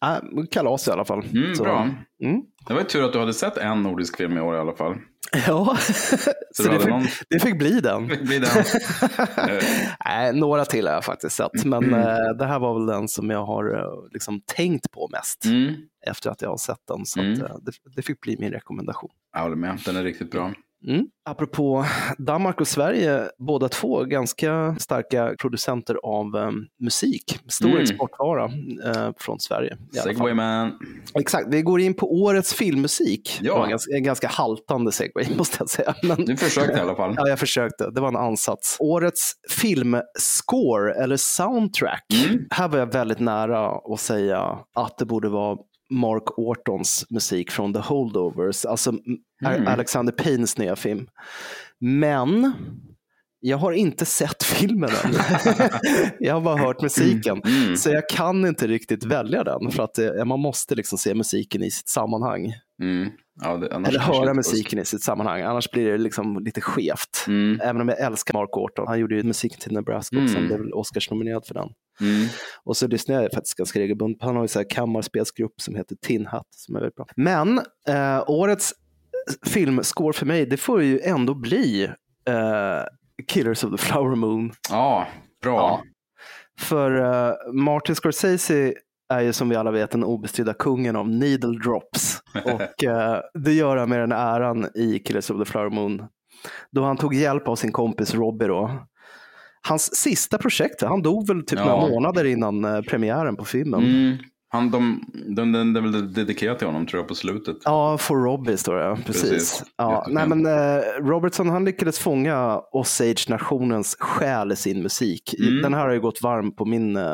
[0.02, 1.24] Äh, kalas i alla fall.
[1.32, 1.89] Mm, Så- bra.
[2.22, 2.43] Mm.
[2.66, 4.72] Det var ju tur att du hade sett en nordisk film i år i alla
[4.72, 4.94] fall.
[5.47, 8.09] Ja, Så så det fick, någon- det fick bli den.
[8.09, 8.48] Det blir den.
[9.57, 9.62] Eh,
[10.05, 12.36] Nej, några till har jag faktiskt sett, men Mm.
[12.39, 15.74] det här var väl den som jag har eh, liksom, tänkt på mest Mm.
[16.07, 17.07] efter att jag har sett den.
[17.07, 17.32] Så Mm.
[17.43, 19.11] att, det, det fick bli min rekommendation.
[19.32, 20.52] Jag håller med, den är riktigt bra.
[20.86, 21.07] Mm.
[21.24, 21.85] Apropå
[22.19, 26.51] Danmark och Sverige, båda två ganska starka producenter av eh,
[26.81, 27.39] musik.
[27.48, 27.82] Stor Mm.
[27.82, 28.44] exportvara
[28.85, 29.77] eh, från Sverige.
[30.05, 30.78] Segway man.
[31.15, 33.39] Exakt, vi går in på årets filmmusik.
[33.43, 33.52] Ja.
[33.52, 35.94] Det var en ganska, en ganska haltande segway måste jag säga.
[36.02, 36.24] Men...
[36.24, 37.15] Du försökte i alla fall.
[37.16, 37.90] Ja, jag försökte.
[37.90, 38.77] Det var en ansats.
[38.81, 42.07] Årets filmscore, eller soundtrack.
[42.28, 42.44] Mm.
[42.51, 45.59] Här var jag väldigt nära att säga att det borde vara
[45.91, 48.93] Mark Ortons musik från The Holdovers, alltså
[49.47, 49.67] Mm.
[49.69, 51.07] Alexander Paynes nya film.
[51.79, 52.53] Men
[53.41, 55.12] jag har inte sett filmen än.
[56.21, 57.43] jag har bara hört musiken.
[57.47, 57.77] Mm.
[57.77, 61.62] Så jag kan inte riktigt välja den för att eh, man måste liksom se musiken
[61.62, 62.53] i sitt sammanhang.
[62.83, 63.11] Mm.
[63.43, 67.25] Ja, det, Eller höra musiken i sitt sammanhang, annars blir det liksom lite skevt.
[67.27, 67.61] Mm.
[67.62, 68.87] Även om jag älskar Mark Orton.
[68.89, 70.37] Han gjorde ju musiken till Nebraska också, Mm.
[70.37, 71.69] han blev väl Oscars-nominerad för den.
[72.01, 72.28] Mm.
[72.64, 74.22] Och så lyssnar jag faktiskt ganska regelbundet.
[74.22, 77.06] Han har ju så här kammarspelsgrupp som heter Tin Hat som är väldigt bra.
[77.16, 77.59] Men
[77.89, 78.74] eh, årets
[79.47, 81.85] filmscore för mig, det får ju ändå bli
[82.28, 82.82] eh,
[83.27, 84.52] Killers of the Flower Moon.
[84.70, 85.06] Ja,
[85.43, 85.82] bra.
[86.59, 88.74] För eh, Martin Scorsese
[89.09, 92.22] är ju som vi alla vet den obestridda kungen av needle drops.
[92.44, 96.02] Och eh, det gör han med den äran i Killers of the Flower Moon.
[96.70, 98.86] Då han tog hjälp av sin kompis Robbie då.
[99.69, 101.65] Hans sista projekt, han dog väl typ Ja.
[101.65, 103.81] några månader innan eh, premiären på filmen.
[103.85, 104.16] Mm.
[104.52, 105.05] Han, de,
[105.36, 107.56] de, den är väl dedikerat till honom tror jag på slutet.
[107.64, 108.98] Ja, for Robbie står det.
[109.06, 109.31] Precis.
[109.31, 109.62] Precis.
[109.77, 115.35] Ja, nej, men, eh, Robertson han lyckades fånga Osage-nationens själ i sin musik.
[115.40, 115.62] Mm.
[115.62, 117.05] Den här har ju gått varm på min eh,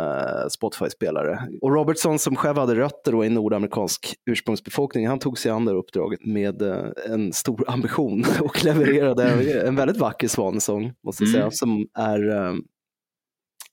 [0.50, 1.38] Spotify-spelare.
[1.62, 5.72] Och Robertson som själv hade rötter då i nordamerikansk ursprungsbefolkning, han tog sig an det
[5.72, 9.24] uppdraget med eh, en stor ambition och levererade
[9.68, 11.52] en väldigt vacker svanesång, måste jag säga, Mm.
[11.52, 12.52] som är eh,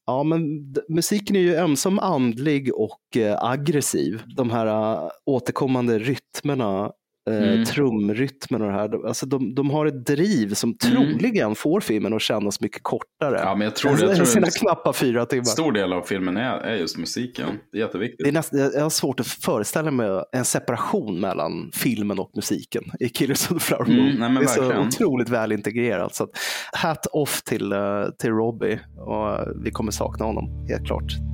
[0.06, 4.22] Ja, men musiken är ju ömsom andlig och eh, aggressiv.
[4.36, 6.92] De här eh, återkommande rytmerna,
[7.30, 7.66] eh, Mm.
[7.66, 10.96] trumrytmen och det här, alltså de, de har ett driv som Mm.
[11.08, 13.40] troligen får filmen att kännas mycket kortare.
[13.44, 15.44] Ja, men jag tror, än jag tror sina en knappa fyra timmar.
[15.44, 17.48] stor del av filmen är, är just musiken.
[17.72, 18.20] Det är jätteviktigt.
[18.24, 22.84] Det är nästan, jag har svårt att föreställa mig en separation mellan filmen och musiken
[23.00, 24.10] i Killers of the Flower Moon.
[24.10, 24.88] Mm, nej, det är så verkligen.
[24.88, 26.16] otroligt väl integrerat.
[26.16, 26.30] Så att,
[26.74, 27.80] hat off till, eh,
[28.20, 31.33] till Robbie och eh, vi kommer sakna honom, helt klart.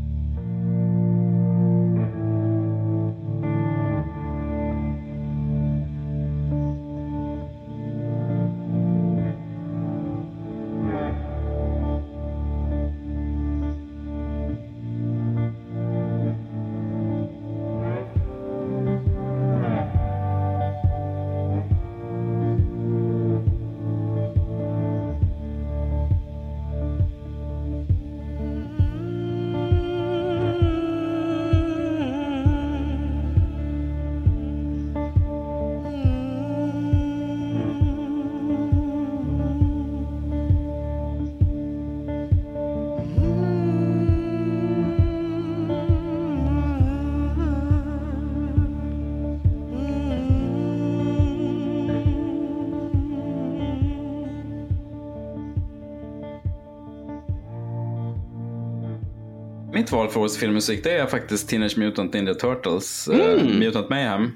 [59.90, 63.60] Mitt val för årets filmmusik det är faktiskt Teenage Mutant Ninja Turtles, eh, Mm.
[63.60, 64.32] Mutant Mayhem.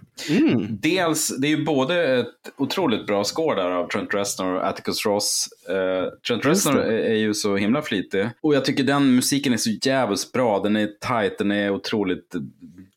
[0.70, 2.28] Dels, det är ju både ett
[2.58, 5.48] otroligt bra score där av Trent Reznor och Atticus Ross.
[5.70, 8.30] Eh, Trent Reznor är, är ju så himla flitig.
[8.42, 10.60] Och jag tycker den musiken är så jävligt bra.
[10.60, 12.36] Den är tight, den är otroligt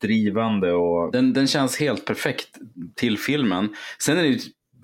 [0.01, 2.49] drivande och den, den känns helt perfekt
[2.95, 3.75] till filmen.
[3.99, 4.39] Sen är det ju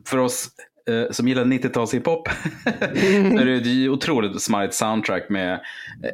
[0.06, 0.50] för oss
[0.90, 2.28] eh, som gillar 90-tals hiphop
[2.64, 2.70] så
[3.40, 5.60] är det ett otroligt smarrigt soundtrack med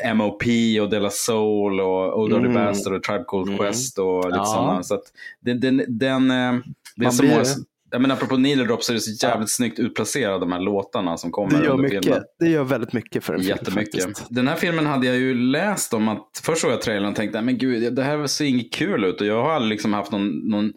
[0.06, 0.80] M.O.P.
[0.82, 2.54] och De La Soul och Old Mm.
[2.54, 3.58] Bastard och Tribe Called Mm.
[3.60, 4.46] Quest och lite Ja.
[4.46, 4.84] sådana.
[4.84, 5.04] Så att
[5.42, 6.62] den, den, den, eh, är
[7.04, 7.44] Man så blir-
[7.92, 11.18] jag menar, apropå Needle Drop så är det så jävligt snyggt utplacerade de här låtarna
[11.18, 12.24] som kommer Det gör, under mycket, filmen.
[12.40, 13.50] det gör väldigt mycket för en film.
[13.50, 14.04] Jättemycket.
[14.04, 14.28] faktiskt.
[14.30, 17.42] Den här filmen hade jag ju läst om att först såg jag trailern och tänkte,
[17.42, 20.28] men gud, det här ser inget kul ut och jag har aldrig liksom haft någon,
[20.50, 20.74] någon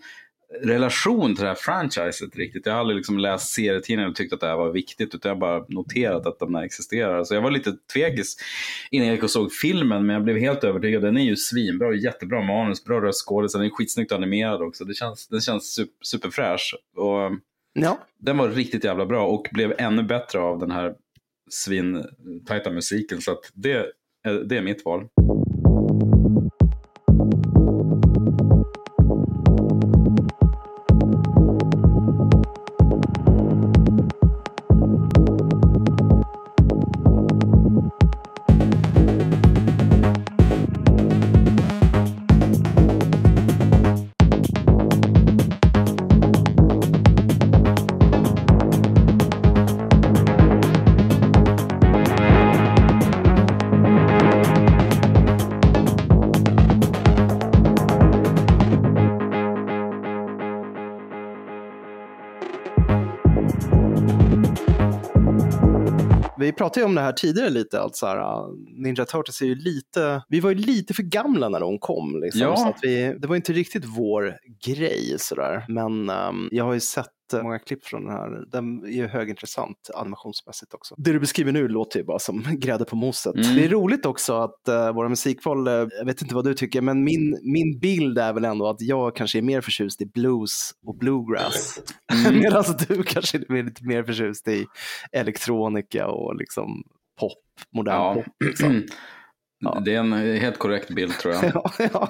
[0.62, 2.66] relation till det här franchiset riktigt.
[2.66, 5.36] Jag har aldrig liksom läst serietidningar och tyckt att det här var viktigt utan jag
[5.36, 7.24] har bara noterat att de här existerar.
[7.24, 8.36] Så jag var lite tvekis
[8.90, 11.02] innan jag gick och såg filmen men jag blev helt övertygad.
[11.02, 14.84] Den är ju svinbra och jättebra manus, bra röstskådis, den är skitsnyggt animerad också.
[14.84, 16.74] Det känns, den känns super, superfräsch.
[16.96, 17.30] Och
[17.74, 17.98] Ja.
[18.18, 20.94] den var riktigt jävla bra och blev ännu bättre av den här
[21.50, 23.20] svintajta musiken.
[23.20, 23.86] Så att det,
[24.44, 25.08] det är mitt val.
[66.52, 69.46] Vi pratade ju om det här tidigare lite, att så här, uh, Ninja Turtles är
[69.46, 72.20] ju lite, vi var ju lite för gamla när de kom.
[72.20, 72.56] Liksom, Ja.
[72.56, 75.64] så att vi, det var inte riktigt vår grej sådär.
[75.68, 77.06] Men um, jag har ju sett
[77.42, 80.94] många klipp från den här, den är ju högintressant animationsmässigt också.
[80.98, 83.34] Det du beskriver nu låter ju bara som grädde på moset.
[83.34, 83.56] Mm.
[83.56, 86.80] Det är roligt också att uh, våra musikval, uh, jag vet inte vad du tycker,
[86.80, 90.70] men min, min bild är väl ändå att jag kanske är mer förtjust i blues
[90.86, 91.80] och bluegrass.
[92.26, 92.38] Mm.
[92.42, 94.66] Medan du kanske är lite mer förtjust i
[95.12, 96.82] elektronika och liksom
[97.20, 97.32] pop,
[97.76, 98.14] modern Ja.
[98.14, 98.24] pop.
[98.44, 98.82] Liksom.
[99.84, 101.44] Det är en helt korrekt bild tror jag.
[101.54, 102.08] ja, ja.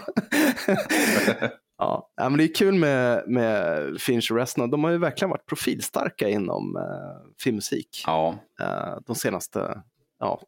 [2.17, 2.29] Ja.
[2.29, 4.71] men det är kul med, med Finch och resten.
[4.71, 8.35] De har ju verkligen varit profilstarka inom eh, filmmusik Ja.
[8.61, 9.83] eh, de senaste
[10.19, 10.41] ja,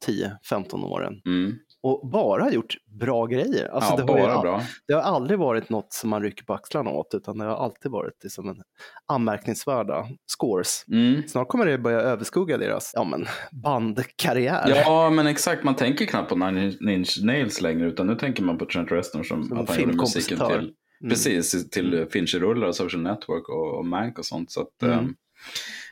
[0.50, 1.20] 10-15 åren.
[1.26, 1.52] Mm.
[1.82, 3.68] Och bara gjort bra grejer.
[3.68, 4.62] Alltså, Ja, det, har ju bara al- bra.
[4.88, 7.90] det har aldrig varit något som man rycker på axlarna åt, utan det har alltid
[7.92, 8.56] varit liksom en
[9.08, 10.84] anmärkningsvärda scores.
[10.88, 11.22] Mm.
[11.28, 14.82] Snart kommer det börja överskugga deras ja, men, bandkarriär.
[14.86, 15.64] Ja, men exakt.
[15.64, 19.22] Man tänker knappt på Nine Inch Nails längre, utan nu tänker man på Trent Reznor
[19.22, 20.72] som, Som att han gjorde musiken till,
[21.04, 21.10] Mm.
[21.10, 24.50] precis, till Fincher-rullar och Social Network och, och Mank och sånt.
[24.50, 24.98] Så att, Mm.
[24.98, 25.14] ehm,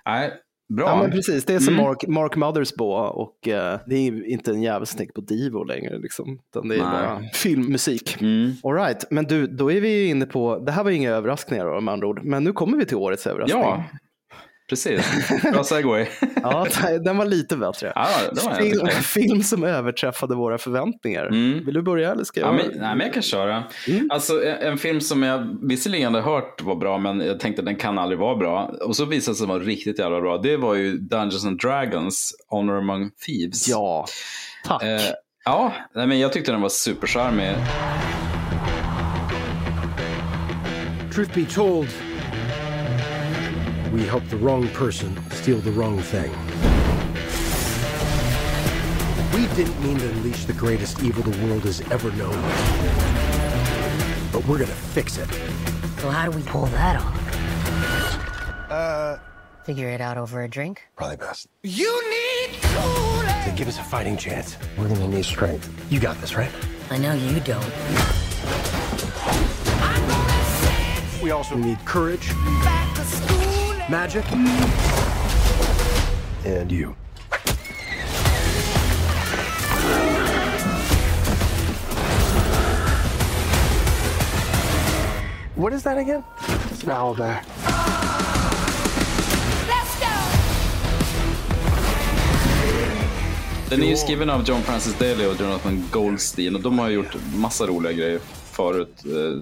[0.06, 0.32] nej,
[0.74, 0.86] bra.
[0.86, 1.44] Ja, men precis.
[1.44, 1.86] Det är som Mm.
[1.86, 5.98] Mark, Mark Mothersbaugh och eh, det är inte en jävel som tänker på Divo längre.
[5.98, 6.88] Liksom, utan det är Nej.
[6.90, 8.20] bara filmmusik.
[8.20, 8.52] Mm.
[8.62, 11.80] All right, men du, då är vi inne på, det här var inga överraskningar då,
[11.80, 13.62] med andra ord, men nu kommer vi till årets överraskning.
[13.62, 13.84] Ja,
[14.72, 15.28] precis.
[15.52, 16.06] Bra segway.
[16.42, 16.66] ja,
[17.04, 17.92] den var lite bättre.
[17.94, 18.08] Ja,
[18.44, 21.26] var film, film som överträffade våra förväntningar.
[21.26, 21.64] Mm.
[21.64, 22.48] Vill du börja eller ska jag?
[22.48, 23.64] Ja, men, nej, men jag kan köra.
[23.88, 24.08] Mm.
[24.10, 27.76] Alltså, en, en film som jag visserligen hade hört var bra, men jag tänkte den
[27.76, 28.74] kan aldrig vara bra.
[28.80, 30.38] Och så visade det sig vara riktigt jävla bra.
[30.38, 33.68] Det var ju Dungeons and Dragons, Honor Among Thieves.
[33.68, 34.06] Ja,
[34.64, 34.82] tack.
[34.82, 35.00] Eh,
[35.44, 37.54] ja, nej, men jag tyckte den var supercharmig.
[41.14, 41.88] Truth be told,
[43.92, 46.30] we helped the wrong person steal the wrong thing.
[49.34, 52.40] We didn't mean to unleash the greatest evil the world has ever known.
[54.32, 55.28] But we're gonna fix it.
[56.00, 58.70] So how do we pull that off?
[58.70, 59.18] Uh,
[59.64, 60.88] figure it out over a drink.
[60.96, 61.48] Probably best.
[61.62, 63.44] You need coolness.
[63.44, 65.70] To give us a fighting chance, we're gonna need strength.
[65.92, 66.50] You got this, right?
[66.90, 67.72] I know you don't.
[71.22, 72.32] We also need courage,
[73.92, 74.24] magic,
[76.46, 76.96] and you.
[85.54, 86.24] What is that again?
[86.70, 87.42] It's an owl bear.
[93.68, 96.94] Den är ju skriven av John Francis Daley och Jonathan Goldstein och de har ju
[96.94, 98.20] gjort massa roliga grejer
[98.52, 99.02] förut.
[99.06, 99.40] Eh,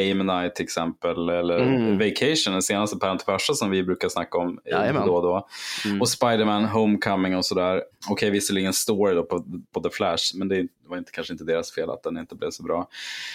[0.00, 1.98] Game Night till exempel, eller Mm.
[1.98, 5.06] Vacation, den senaste Parent Farsa som vi brukar snacka om eh, Jajamän.
[5.06, 5.46] då och då.
[5.84, 6.00] Mm.
[6.00, 7.82] Och Spider-Man Homecoming och sådär.
[8.08, 9.44] Okej, visserligen story då på,
[9.74, 12.50] på The Flash, men det var inte, kanske inte deras fel att den inte blev
[12.50, 12.88] så bra.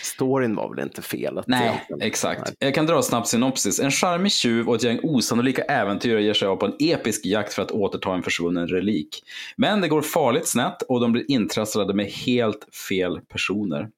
[0.04, 1.46] Storyn var väl inte felet?
[1.48, 2.54] Nej, exakt.
[2.60, 3.80] Jag kan dra snabbt synopsis.
[3.80, 7.54] En charmig tjuv och ett gäng osannolika äventyrare ger sig av på en episk jakt
[7.54, 9.24] för att återta en försvunnen relik.
[9.56, 13.90] Men det går farligt snett och de blir intrasslade med helt fel personer.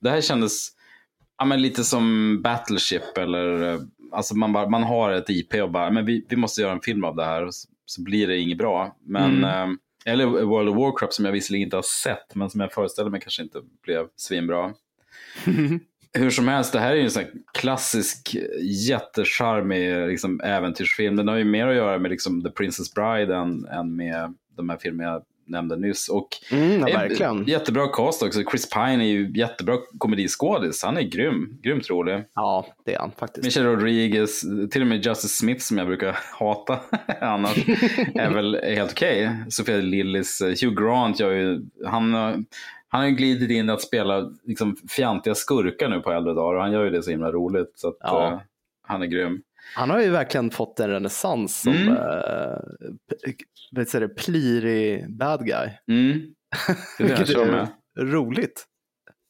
[0.00, 0.68] Det här kändes
[1.38, 3.80] ja, men lite som Battleship eller eh,
[4.12, 6.80] alltså man, bara, man har ett IP och bara, men vi, vi måste göra en
[6.80, 7.50] film av det här.
[7.50, 8.96] Så, så blir det inget bra.
[9.06, 9.70] Men, Mm.
[9.70, 13.10] eh, eller World of Warcraft som jag visserligen inte har sett, men som jag föreställer
[13.10, 14.72] mig kanske inte blev svinbra.
[16.14, 17.24] Hur som helst, det här är ju en sån
[17.58, 21.16] klassisk jättecharmig liksom, äventyrsfilm.
[21.16, 24.68] Den har ju mer att göra med liksom, The Princess Bride än, än med de
[24.70, 25.20] här filmerna
[25.52, 26.08] nämnde nyss.
[26.08, 27.44] Och Mm, ja, eh, verkligen.
[27.44, 28.42] Jättebra cast också.
[28.50, 30.82] Chris Pine är ju jättebra komediskådis.
[30.84, 32.24] Han är grym, grymt rolig.
[32.34, 33.44] Ja, det är han faktiskt.
[33.44, 36.78] Michelle Rodriguez, till och med Justice Smith som jag brukar hata
[37.20, 37.68] annars,
[38.14, 39.30] är väl helt okej.
[39.48, 42.20] Sofia Lillis, eh, Hugh Grant, gör ju, han, eh,
[42.88, 46.62] han har ju glidit in att spela liksom, fjantiga skurkar nu på äldre dagar och
[46.62, 47.72] han gör ju det så himla roligt.
[47.74, 48.26] Så att, Ja.
[48.32, 48.38] eh,
[48.86, 49.42] han är grym.
[49.74, 51.88] Han har ju verkligen fått en renässans som Mm.
[51.88, 55.68] eh, säger det, plirig bad guy.
[55.90, 56.12] Mm.
[56.98, 57.68] Det det Vilket är med.
[57.98, 58.64] roligt.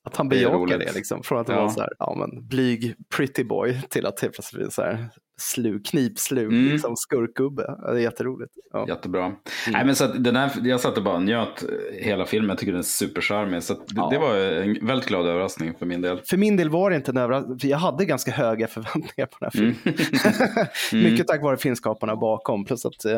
[0.04, 0.78] Att han Det bejakar roligt.
[0.78, 1.22] det, liksom.
[1.22, 1.60] Från att det Ja.
[1.60, 5.08] var så här, ja men blyg pretty boy till att helt plötsligt bli så här
[5.42, 6.72] slu, knipslug, Mm.
[6.72, 7.64] liksom skurkgubbe.
[7.82, 8.52] Ja, Det är jätteroligt.
[8.72, 8.88] Ja.
[8.88, 9.32] Jättebra.
[9.72, 12.48] Nej, men så den här, jag satt och bara njöt hela filmen.
[12.48, 13.62] Jag tycker den är supercharmig.
[13.62, 16.20] Så det, det var en väldigt glad överraskning för min del.
[16.24, 19.50] För min del var det inte en överraskning, jag hade ganska höga förväntningar på den
[19.54, 19.74] här Mm.
[19.74, 21.02] filmen.
[21.12, 23.12] Mycket tack vare filmskaparna bakom, plus att eh,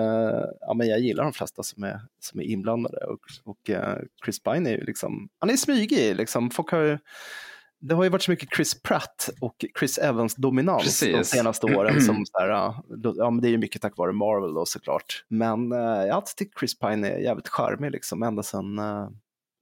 [0.60, 2.96] ja, men jag gillar de flesta som är, som är inblandade.
[3.06, 6.16] Och, och eh, Chris Pine är ju liksom, han är smygig.
[6.16, 6.50] Liksom.
[6.50, 6.98] Folk har ju,
[7.88, 11.28] det har ju varit så mycket Chris Pratt och Chris Evans dominans de Precis.
[11.28, 12.00] senaste åren.
[12.00, 15.24] Som så här, ja, men det är ju mycket tack vare Marvel då såklart.
[15.28, 19.08] Men eh, jag har alltid tyckt Chris Pine är jävligt charmig liksom, ända sedan eh,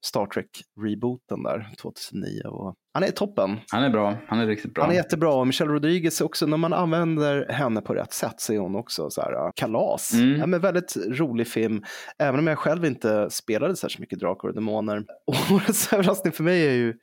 [0.05, 2.43] Star Trek-rebooten där 2009.
[2.45, 3.61] Och han är toppen.
[3.70, 4.16] Han är bra.
[4.27, 4.85] Han är riktigt bra.
[4.85, 5.35] Han är jättebra.
[5.35, 9.11] Och Michelle Rodriguez också, när man använder henne på rätt sätt så är hon också
[9.11, 10.15] så här, uh, kalas.
[10.15, 10.41] Mm.
[10.41, 11.83] Ja, men väldigt rolig film,
[12.19, 15.05] även om jag själv inte spelade särskilt mycket Drakar och Demoner.
[15.27, 16.95] Och årets överraskning för mig är ju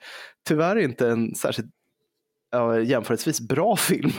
[0.47, 1.69] tyvärr inte en särskilt
[2.51, 4.11] ja, jämförelsevis bra film.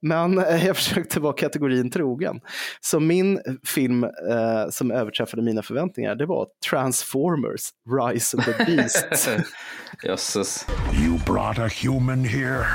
[0.00, 2.40] Men eh, jag försökte vara kategorin trogen.
[2.80, 4.10] Så min film eh,
[4.70, 7.62] som överträffade mina förväntningar, det var Transformers,
[8.10, 9.28] Rise of the Beasts.
[10.02, 10.66] Jösses.
[10.92, 12.66] You brought a human here?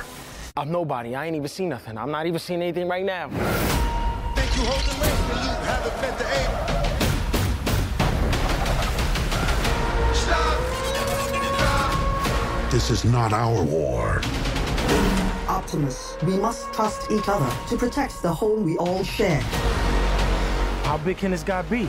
[0.57, 1.09] I'm nobody.
[1.09, 1.97] I ain't even seen nothing.
[1.97, 3.29] I'm not even seeing anything right now.
[12.71, 14.21] This is not our war.
[15.47, 19.41] Optimus, we must trust each other to protect the home we all share.
[20.83, 21.87] How big can this guy be?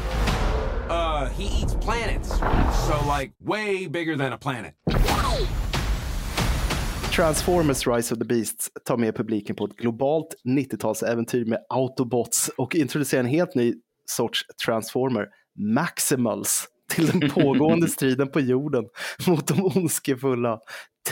[0.89, 2.29] Uh, he eats planets.
[2.87, 4.75] So, like, way bigger than a planet.
[7.17, 12.75] Transformers Rise of the Beasts tar med publiken på ett globalt 90-talsäventyr med Autobots och
[12.75, 13.75] introducerar en helt ny
[14.07, 15.27] sorts Transformer,
[15.59, 18.85] Maximals, till den pågående striden på jorden
[19.27, 20.59] mot de ondskefulla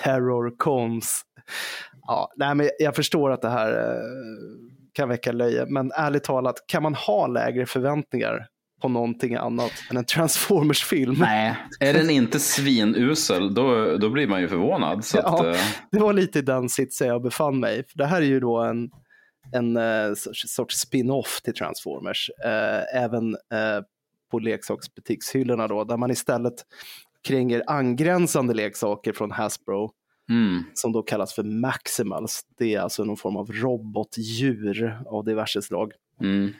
[0.03, 1.23] Terrorcons.
[2.07, 4.01] Ja, nej, men jag förstår att det här eh,
[4.93, 8.47] kan väcka löje, men ärligt talat, kan man ha lägre förväntningar
[8.83, 11.17] på någonting annat än en Transformers-film?
[11.19, 15.05] Nej, är den inte svinusel, då, då blir man ju förvånad.
[15.05, 15.61] Så att, Ja, eh,
[15.91, 17.85] det var lite i den sitsen jag befann mig.
[17.89, 18.91] För det här är ju då en,
[19.53, 20.15] en eh,
[20.47, 22.31] sorts, spin-off till Transformers.
[22.95, 23.37] Även
[24.31, 26.55] på leksaksbutikshyllorna då, där man istället
[27.29, 29.91] kränger angränsande leksaker från Hasbro.
[30.31, 30.63] Mm.
[30.75, 32.41] Som då kallas för Maximals.
[32.59, 35.93] Det är alltså någon form av robotdjur av diverse slag.
[36.21, 36.53] Mm.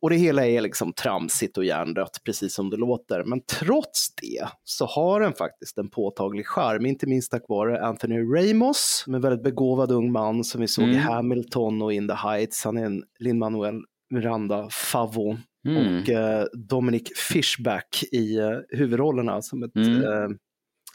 [0.00, 3.24] Och det hela är liksom tramsigt och hjärndött, precis som det låter.
[3.24, 8.18] Men trots det så har den faktiskt en påtaglig charm, inte minst tack vare Anthony
[8.18, 11.02] Ramos, som är en väldigt begåvad ung man som vi såg i Mm.
[11.02, 12.64] Hamilton och In the Heights.
[12.64, 15.36] Han är en Lin-Manuel Miranda favvo.
[15.68, 15.76] Mm.
[16.02, 20.02] Och eh, Dominic Fishback i eh, huvudrollerna som ett Mm.
[20.04, 20.28] eh,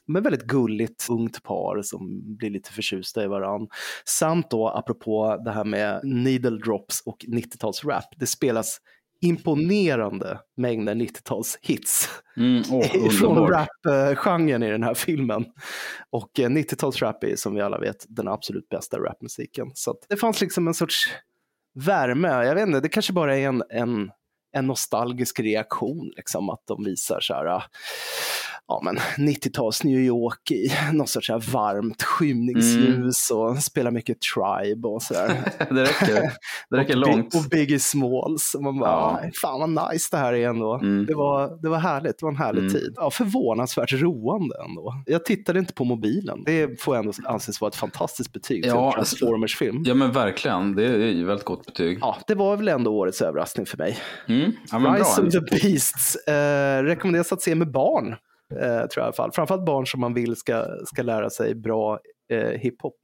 [0.09, 3.67] men väldigt gulligt ungt par som blir lite förtjusta i varann.
[4.05, 8.77] Samt då, apropå det här med needle drops och 90-talsrap, det spelas
[9.21, 12.09] imponerande mängder 90-talshits
[12.39, 12.63] Mm,
[13.19, 15.45] från rap-genren i den här filmen.
[16.09, 19.71] Och eh, 90-talsrap är som vi alla vet den absolut bästa rapmusiken.
[19.73, 21.09] Så det fanns liksom en sorts
[21.75, 24.11] värme, jag vet inte, det kanske bara är en, en,
[24.51, 27.63] en nostalgisk reaktion, liksom, att de visar så här, ah,
[28.69, 28.97] ja men
[29.27, 35.37] 90-tals New York i något sorts här varmt skymningsljus och spelar mycket Tribe och sådär.
[35.69, 36.31] det räcker.
[36.69, 37.35] Det räcker och, långt.
[37.35, 38.53] och Biggie Smalls.
[38.55, 39.19] Och man bara, Ja.
[39.23, 40.77] "Aj, fan vad nice det här är ändå.
[41.07, 42.73] Det, var, det var härligt, det var en härlig Mm.
[42.73, 42.93] tid.
[42.95, 44.93] Ja, förvånansvärt roande ändå.
[45.05, 46.43] Jag tittade inte på mobilen.
[46.45, 49.83] Det får ändå anses vara ett fantastiskt betyg Ja, en Transformers-film.
[49.85, 51.97] Ja men verkligen, det är ju väldigt gott betyg.
[52.01, 53.97] Ja, det var väl ändå årets överraskning för mig.
[54.27, 54.51] Mm.
[54.71, 55.27] Ja, Rise bra.
[55.27, 55.39] of the
[55.69, 58.15] Beasts eh, rekommenderas att se med barn,
[58.55, 59.31] tror jag i alla fall.
[59.31, 61.99] Framförallt barn som man vill ska, ska lära sig bra
[62.31, 62.95] eh, hiphop.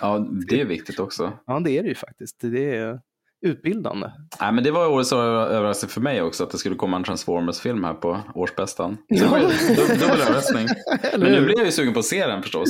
[0.00, 1.32] Ja, det är viktigt också.
[1.46, 2.36] Ja, det är det ju faktiskt.
[2.40, 3.00] Det är
[3.46, 4.10] utbildande.
[4.40, 7.84] Nej, men det var årets överraskning för mig också att det skulle komma en Transformers-film
[7.84, 8.96] här på årsbästan.
[9.08, 10.68] Det var ju dubbel överraskning.
[11.18, 12.68] Men nu blir jag ju sugen på att se den förstås.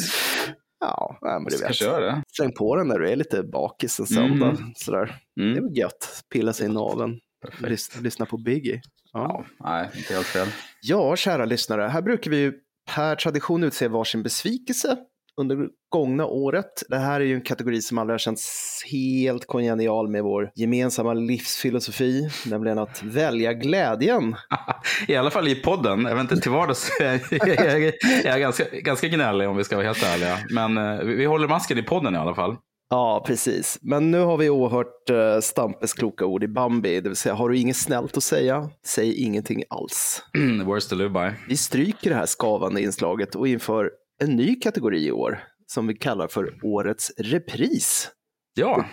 [0.80, 1.74] Ja, nej, men det vet.
[1.74, 2.22] köra det.
[2.36, 4.50] Släng på den när du är lite bakis en söndag.
[4.50, 4.72] Mm.
[4.76, 5.16] Sådär.
[5.40, 5.52] Mm.
[5.54, 6.22] Det är väl gött.
[6.32, 7.18] Pilla sig i naveln.
[7.58, 8.80] Lyssna, lyssna på Biggie.
[9.12, 9.44] Ja.
[9.60, 10.48] Nej, inte helt fel
[10.84, 11.82] ja, kära lyssnare.
[11.82, 12.52] Här brukar vi ju
[12.94, 14.96] per tradition utse varsin besvikelse
[15.40, 16.82] under gångna året.
[16.88, 21.14] Det här är ju en kategori som aldrig har känts helt kongenial med vår gemensamma
[21.14, 24.36] livsfilosofi, nämligen att välja glädjen.
[25.08, 26.04] I alla fall i podden.
[26.04, 27.92] Jag vet inte, till vardags är jag, jag,
[28.24, 30.38] jag är ganska, ganska gnällig om vi ska vara helt ärliga.
[30.50, 32.56] Men eh, vi, vi håller masken i podden i alla fall.
[32.94, 33.78] Ja, precis.
[33.82, 37.48] Men nu har vi åhört uh, Stampes kloka ord i Bambi, det vill säga har
[37.48, 40.22] du inget snällt att säga, säg ingenting alls.
[40.64, 41.36] Words to live by.
[41.48, 43.90] Vi stryker det här skavande inslaget och inför
[44.22, 48.10] en ny kategori i år som vi kallar för Årets repris.
[48.54, 48.84] Ja.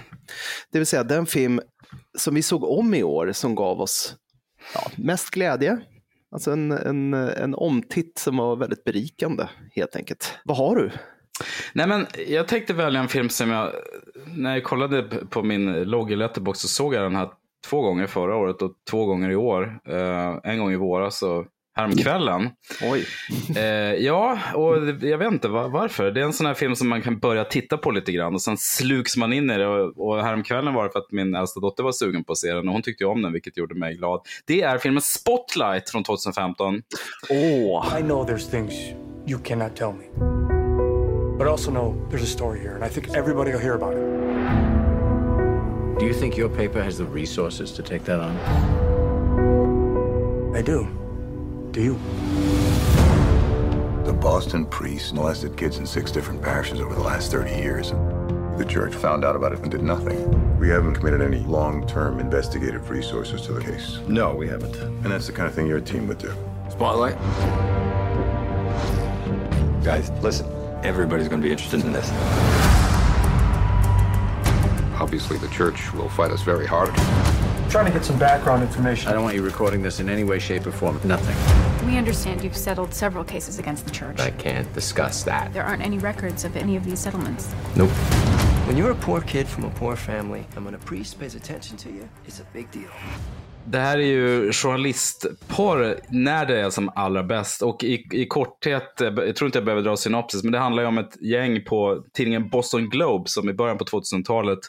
[0.72, 1.62] Det vill säga den film
[2.18, 4.16] som vi såg om i år som gav oss
[4.74, 5.80] ja, mest glädje.
[6.32, 10.34] Alltså en, en, en omtitt som var väldigt berikande helt enkelt.
[10.46, 10.92] Vad har du?
[11.74, 13.72] Nej, men jag tänkte välja en film som jag,
[14.26, 17.30] när jag kollade på min logg i Letterboxd så såg jag den här
[17.70, 19.80] två gånger förra året och två gånger i år.
[19.90, 21.46] Eh, en gång i våras och
[21.76, 22.50] häromkvällen.
[22.92, 23.06] Oj.
[23.56, 26.12] Eh, ja, och jag vet inte var, varför.
[26.12, 28.42] Det är en sån här film som man kan börja titta på lite grann och
[28.42, 29.68] sen sluks man in i det.
[29.68, 32.54] Och, och häromkvällen var det för att min äldsta dotter var sugen på att se
[32.54, 34.22] den och hon tyckte ju om den, vilket gjorde mig glad.
[34.46, 36.82] Det är filmen Spotlight från 2015.
[37.30, 38.00] Åh!
[38.00, 38.74] I know there's things
[39.28, 40.61] you cannot tell me.
[41.42, 43.94] But I also know there's a story here, and I think everybody will hear about
[43.94, 44.00] it.
[45.98, 48.38] Do you think your paper has the resources to take that on?
[50.56, 50.88] I do.
[51.72, 51.94] Do you?
[54.06, 57.90] The Boston priests molested kids in six different parishes over the last 30 years.
[58.60, 60.60] The church found out about it and did nothing.
[60.60, 63.98] We haven't committed any long term investigative resources to the case.
[64.08, 64.76] No, we haven't.
[64.76, 66.36] And that's the kind of thing your team would do.
[66.70, 67.18] Spotlight?
[69.84, 70.61] Guys, listen.
[70.84, 72.10] Everybody's going to be interested in this.
[75.00, 76.94] Obviously, the church will fight us very hard.
[77.70, 79.10] trying to get some background information.
[79.10, 81.00] I don't want you recording this in any way, shape, or form.
[81.06, 81.36] Nothing.
[81.88, 84.20] We understand you've settled several cases against the church.
[84.20, 85.54] I can't discuss that.
[85.54, 87.54] There aren't any records of any of these settlements.
[87.76, 87.90] Nope.
[88.68, 91.78] When you're a poor kid from a poor family, and when a priest pays attention
[91.78, 92.90] to you, it's a big deal.
[93.66, 97.62] Det här är ju journalistporr när det är som allra bäst.
[97.62, 100.84] Och i, i korthet, eh, jag tror inte jag behöver dra synopsis, men det handlar
[100.84, 104.60] ju om ett gäng på tidningen Boston Globe som i början på 2000-talet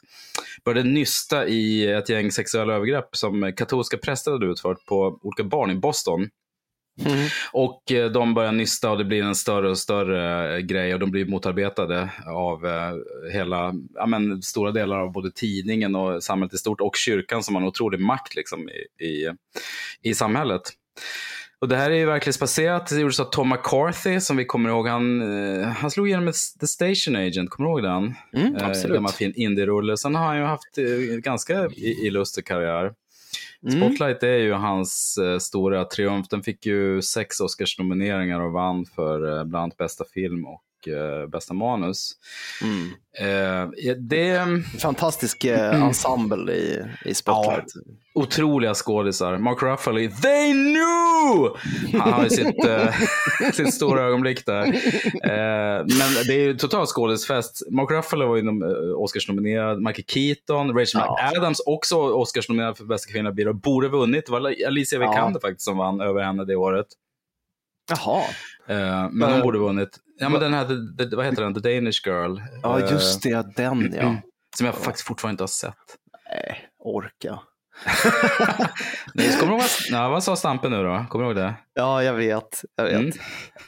[0.65, 5.71] började nysta i ett gäng sexuella övergrepp som katolska präster hade utfört på olika barn
[5.71, 6.29] i Boston.
[7.53, 11.01] Och eh, de börjar nysta och det blir en större och större eh, grej och
[11.01, 12.93] de blir motarbetade av eh,
[13.33, 17.55] hela, ja, men, stora delar av både tidningen och samhället i stort och kyrkan som
[17.55, 19.31] har en otrolig makt liksom, i, i,
[20.03, 20.63] i samhället.
[21.61, 22.87] Och det här är ju verklighetsbaserat.
[22.87, 24.89] Det gjordes av Tom McCarthy som vi kommer ihåg.
[24.89, 25.21] Han,
[25.77, 28.15] han slog igenom med The Station Agent, kommer du ihåg den?
[28.43, 28.95] Mm, Eh, absolut.
[28.95, 29.97] Gammal fin indie-rulle.
[29.97, 30.77] Sen har han ju haft
[31.25, 32.93] ganska illuster karriär.
[33.67, 33.81] Mm.
[33.81, 36.29] Spotlight är ju hans eh, stora triumf.
[36.29, 41.27] Den fick ju sex Oscars-nomineringar och vann för eh, bland annat bästa film och eh,
[41.29, 42.13] bästa manus.
[42.63, 42.91] Mm.
[43.19, 44.47] Eh, ja, det
[44.83, 47.65] Fantastisk eh, ensemble i, i Spotlight.
[48.15, 49.39] otroliga skådisar.
[49.39, 51.49] Mark Ruffalo, i they knew!
[52.01, 52.95] Han har ju sitt, eh,
[53.53, 54.63] sitt stora ögonblick där.
[54.67, 57.63] Eh, men det är ju total skådisfest.
[57.71, 63.33] Mark Ruffalo var ju nom- Oscars-nominerad, Michael Keaton, Rachel McAdams också Oscars-nominerad för bästa kvinnliga
[63.33, 63.55] biroll.
[63.55, 64.27] Borde vunnit.
[64.27, 65.11] Det var Alicia Ja.
[65.11, 66.87] Vikander faktiskt som vann över henne det året.
[67.91, 68.23] Jaha.
[69.11, 69.89] Men hon borde vunnit.
[70.23, 70.65] Ja, men den här,
[70.99, 71.55] the, the, vad heter den?
[71.55, 72.39] The Danish Girl.
[72.63, 73.57] Ja, Eh, just det.
[73.57, 74.17] Den ja.
[74.57, 75.75] Som jag faktiskt fortfarande inte har sett.
[76.31, 77.39] Nej, orka.
[79.15, 79.63] Nej, kommer du ihåg
[79.93, 81.07] vad, vad sa Stampe nu då?
[81.09, 81.55] Kommer du ihåg det?
[81.75, 82.65] Ja, jag vet.
[82.77, 82.95] Jag vet.
[82.95, 83.13] Mm.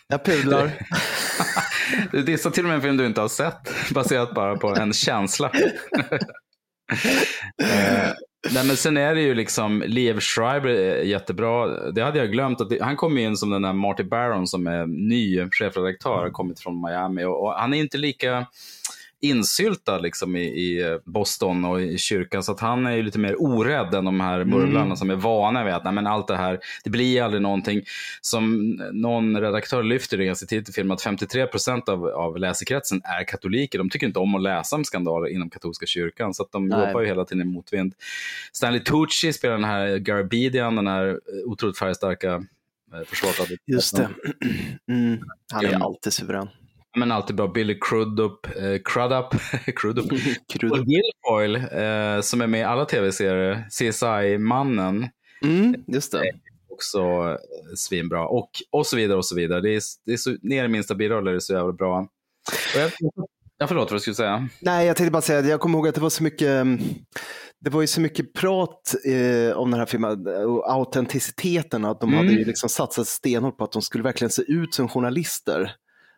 [0.08, 0.70] Jag pudlar.
[2.12, 4.92] Du dissar till och med en film du inte har sett, baserat bara på en
[4.92, 5.50] känsla.
[7.62, 8.08] eh,
[8.52, 11.66] nej, men sen är det ju liksom, Liev Schreiber är jättebra.
[11.90, 12.60] Det hade jag glömt.
[12.60, 16.30] Att det, han kom in som den där Marty Baron som är ny chefredaktör, har
[16.30, 17.24] kommit från Miami.
[17.24, 18.46] Och, och han är inte lika
[19.24, 22.42] insyltad liksom i, i Boston och i kyrkan.
[22.42, 24.96] Så att han är ju lite mer orädd än de här murvlarna Mm.
[24.96, 27.82] som är vana vid att nej, men allt det här, det blir aldrig någonting.
[28.20, 33.00] Som någon redaktör lyfter det ganska tidigt i filmen, att 53 procent av, av läsekretsen
[33.04, 33.78] är katoliker.
[33.78, 36.86] De tycker inte om att läsa om skandaler inom katolska kyrkan, så att de Nej.
[36.86, 37.94] jobbar ju hela tiden i motvind.
[38.52, 42.34] Stanley Tucci spelar den här Garbidian, den här otroligt färgstarka
[42.94, 43.56] eh, försvarsadvokaten.
[43.66, 44.08] Just det.
[44.88, 45.18] Mm.
[45.52, 46.48] Han är alltid suverän.
[46.96, 47.48] Men alltid bra.
[47.48, 49.34] Billy Crudup, eh, Crudup,
[49.76, 50.10] Crudup.
[50.72, 53.64] och Guilfoyle eh, som är med i alla tv-serier.
[53.70, 55.08] CSI-mannen.
[55.42, 56.22] Mm, just det.
[56.68, 58.26] Också eh, svinbra.
[58.28, 59.60] Och, och så vidare och så vidare.
[59.60, 62.08] Det är, det är så, ner i minsta biroller är det så jävla bra.
[62.74, 62.90] Och jag,
[63.58, 64.48] jag förlåt vad du skulle säga.
[64.60, 66.80] Nej, jag tänkte bara säga att jag kommer ihåg att det var så mycket mm,
[67.60, 72.08] det var ju så mycket prat eh, om den här filmen och autenticiteten, att de
[72.12, 72.26] Mm.
[72.26, 75.72] hade ju liksom satsat stenhårt på att de skulle verkligen se ut som journalister.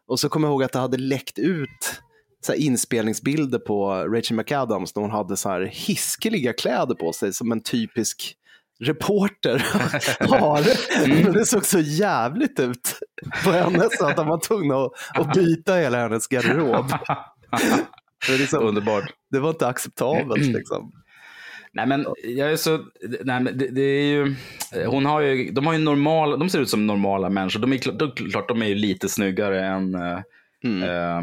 [0.09, 2.01] Och så kommer jag ihåg att det hade läckt ut
[2.47, 7.53] så inspelningsbilder på Rachel McAdams när hon hade så här hiskeliga kläder på sig som
[7.53, 8.37] en typisk
[8.81, 9.66] reporter
[10.39, 10.62] har.
[11.05, 11.33] Mm.
[11.33, 12.99] Det såg så jävligt ut
[13.45, 16.93] på henne så att de var tvungna att, att byta hela hennes garderob.
[18.28, 19.05] Liksom, Underbart.
[19.31, 20.93] det var inte acceptabelt liksom.
[21.77, 22.78] Nej men jag är så,
[23.24, 24.35] nej, men det, det är ju,
[24.86, 27.61] hon har ju, de har ju normal, de ser ut som normala människor.
[27.61, 27.78] De är
[28.31, 30.19] klart, de, är ju lite snyggare än eh,
[30.65, 31.23] eh,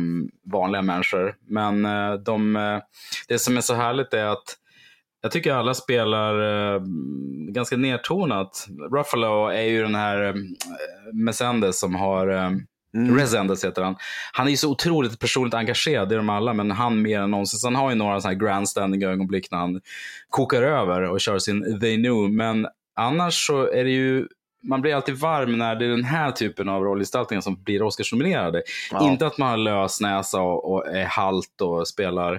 [0.51, 1.35] vanliga människor.
[1.47, 2.79] Men eh, de, eh,
[3.27, 4.57] det som är så härligt är att
[5.21, 6.33] jag tycker alla spelar
[6.75, 6.81] eh,
[7.49, 8.67] ganska nedtonat.
[8.91, 10.33] Ruffalo är ju den här eh,
[11.13, 12.27] Mesendes som har
[12.97, 13.95] eh, Resendes heter han.
[14.33, 17.31] Han är ju så otroligt personligt engagerad, det är de alla, men han mer än
[17.31, 17.59] någonsin.
[17.59, 19.81] Så han har ju några sådana här grandstanding ögonblick när han
[20.29, 22.31] kokar över och kör sin They Knew.
[22.33, 24.27] Men annars så är det ju,
[24.65, 28.63] man blir alltid varm när det är den här typen av rollgestaltningar som blir Oscarsnominerade.
[28.91, 29.11] Ja.
[29.11, 32.33] Inte att man har lös näsa och, och är halt och spelar,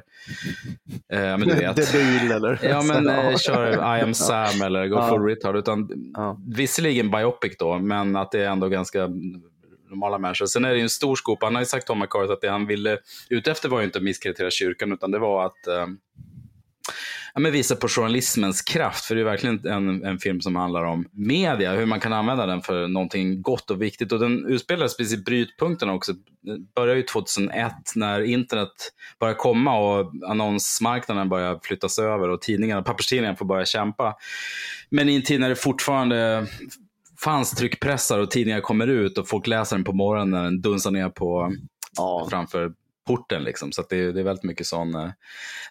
[1.12, 1.76] eh, men du vet.
[1.92, 2.60] Debil eller?
[2.70, 3.30] Ja, men Ja.
[3.30, 5.08] eh, kör I am Sam eller Go Ja.
[5.08, 5.56] full retard.
[5.56, 5.88] Utan,
[6.56, 9.08] Visserligen biopic då, men att det är ändå ganska
[9.94, 10.46] normala människor.
[10.46, 11.42] Sen är det ju en stor skop.
[11.42, 12.98] Han har ju sagt Tom McCarthy att det han ville
[13.28, 15.86] ut efter var ju inte att misskreditera kyrkan, utan det var att eh,
[17.34, 19.04] ja, men visa på journalismens kraft.
[19.04, 22.46] För det är verkligen en, en film som handlar om media, hur man kan använda
[22.46, 24.12] den för någonting gott och viktigt.
[24.12, 26.12] Och den utspelar sig precis i brytpunkterna också.
[26.42, 32.82] Den börjar ju 2001 när internet börjar komma och annonsmarknaden börjar flyttas över och tidningarna,
[32.82, 34.14] papperstidningarna får börja kämpa.
[34.90, 36.46] Men i en tid när det fortfarande
[37.24, 40.90] fanns tryckpressar och tidningar kommer ut och folk läser den på morgonen när den dunsar
[40.90, 41.52] ner på,
[42.30, 42.72] framför
[43.06, 43.42] porten.
[43.42, 43.72] Liksom.
[43.72, 45.08] Så det, är- det är väldigt mycket sån eh,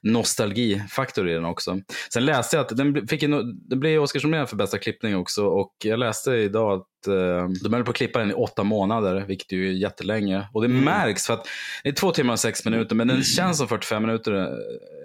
[0.01, 1.79] nostalgifaktor i den också.
[2.13, 5.73] Sen läste jag att den, fick en, den blev Oscarsnominerad för bästa klippning också och
[5.83, 9.51] jag läste idag att eh, de höll på att klippa den i åtta månader, vilket
[9.51, 10.47] ju är jättelänge.
[10.53, 10.83] Och det Mm.
[10.83, 11.47] märks för att
[11.83, 14.47] det är två timmar och sex minuter, men den känns som 45 minuter eh,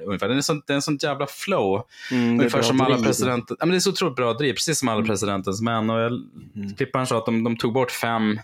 [0.06, 0.28] ungefär.
[0.28, 1.82] Den är sånt, det är en sånt jävla flow.
[2.10, 3.56] Mm, det är ungefär som alla presidenter.
[3.60, 5.90] Ja, men det är så otroligt bra driv, precis som alla presidentens män.
[5.90, 6.12] Och jag,
[6.76, 8.38] Klipparen sa att de, de tog bort fem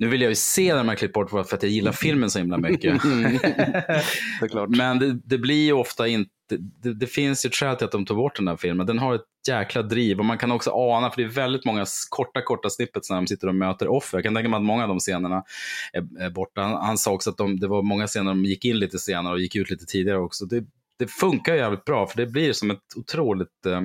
[0.00, 2.38] nu vill jag ju se den här klippt bort för att jag gillar filmen så
[2.38, 3.04] himla mycket.
[4.68, 6.30] Men det, det blir ju ofta inte,
[6.82, 8.86] det, det finns ju ett skäl till att de tog bort den här filmen.
[8.86, 11.86] Den har ett jäkla driv och man kan också ana, för det är väldigt många
[12.08, 14.18] korta, korta snippets när de sitter och möter offer.
[14.18, 15.42] Jag kan tänka mig att många av de scenerna
[16.18, 16.60] är borta.
[16.60, 19.34] Han, han sa också att de, det var många scener de gick in lite senare
[19.34, 20.44] och gick ut lite tidigare också.
[20.44, 20.64] Det,
[21.00, 23.80] det funkar jävligt bra, för det blir som ett otroligt eh,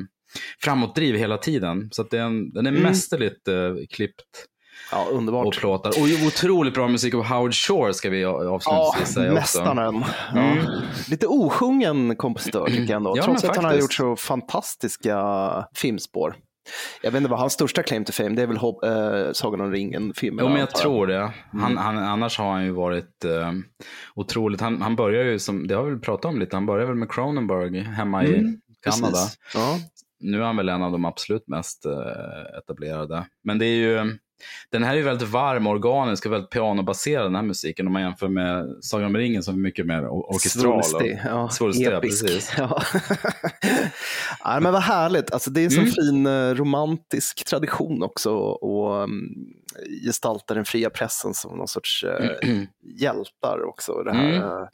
[0.64, 1.90] framåtdriv hela tiden.
[1.92, 2.84] Så det är en, den är Mm.
[2.84, 3.56] mästerligt eh,
[3.90, 4.24] klippt.
[4.92, 5.46] Ja, underbart.
[5.46, 5.90] Och plåtar.
[5.90, 9.60] Och otroligt bra musik av Howard Shore ska vi Ja, avslutningsvis säga också.
[9.60, 10.04] mästaren.
[10.36, 10.40] Ja.
[10.42, 10.66] Mm.
[11.10, 13.84] Lite osjungen kompositör tycker jag ändå, Ja, trots att han har faktiskt.
[13.84, 15.20] gjort så fantastiska
[15.76, 16.36] filmspår.
[17.02, 18.86] Jag vet inte vad hans största claim to fame, det är väl Hob-
[19.28, 20.46] eh, Sagan om ringen-filmen.
[20.46, 21.34] Jo, men jag tror det.
[21.52, 21.78] Han, Mm.
[21.78, 23.52] han, annars har han ju varit eh,
[24.16, 24.62] otroligt.
[24.62, 26.96] Han, han börjar ju, som, det har vi väl pratat om lite, han börjar väl
[26.96, 29.12] med Cronenberg hemma i Mm, Kanada.
[29.14, 29.38] precis.
[29.54, 29.78] Ja.
[30.20, 33.26] Nu är han väl en av de absolut mest eh, etablerade.
[33.44, 34.18] Men det är ju,
[34.72, 38.28] den här är väldigt varm, organisk och väldigt pianobaserad den här musiken om man jämför
[38.28, 40.84] med Sagan om ringen som är mycket mer or- orkestral.
[40.84, 42.24] Svulstig, ja, Svulstig, episk.
[42.26, 42.54] precis.
[42.58, 42.82] Ja.
[44.44, 45.94] ja, men vad härligt, alltså, det är en sån Mm.
[45.94, 49.30] fin eh, romantisk tradition också och um,
[50.06, 52.50] gestalta den fria pressen som någon sorts eh,
[53.00, 54.04] hjältar också.
[54.04, 54.42] Det här, Mm.
[54.44, 54.68] eh,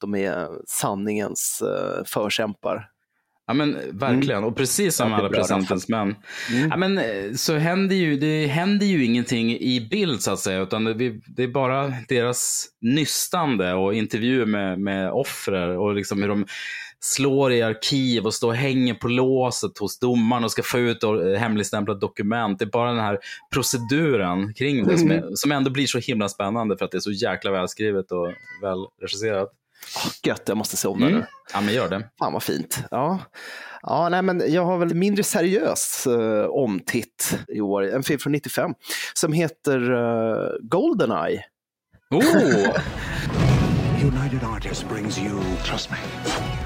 [0.00, 2.88] de är sanningens uh, förkämpar.
[3.46, 6.14] Ja men verkligen, och precis som alla bra, presidentens män.
[6.52, 6.70] Mm.
[6.70, 10.60] Ja, men, eh, så händer ju, det händer ju ingenting i bild så att säga,
[10.60, 16.28] utan det, det är bara deras nystande och intervjuer med, med offrer och liksom hur
[16.28, 16.46] de
[17.00, 21.02] slår i arkiv och står och hänger på låset hos domaren och ska få ut
[21.02, 22.58] eh, hemligstämplat dokument.
[22.58, 23.18] Det är bara den här
[23.52, 27.00] proceduren kring det som, är, som ändå blir så himla spännande för att det är
[27.00, 28.32] så jäkla välskrivet och
[28.62, 29.52] välregisserat.
[29.96, 31.20] Oh, gött, jag måste se om den Mm.
[31.20, 31.26] nu.
[31.52, 32.08] Ja, men gör det.
[32.18, 32.78] Fan vad fint.
[32.90, 33.18] Ja.
[33.82, 37.82] Ja, nej, men jag har väl mindre seriös uh, omtitt i år.
[37.94, 38.74] En film från 95
[39.14, 41.44] som heter uh, Goldeneye.
[42.10, 42.22] Oh!
[44.02, 45.96] United Artists brings you, trust me,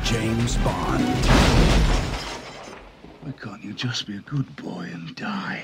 [0.05, 1.05] James Bond.
[3.25, 5.63] Why can't you just be a good boy and die?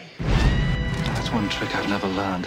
[1.14, 2.46] That's one trick I've never learned.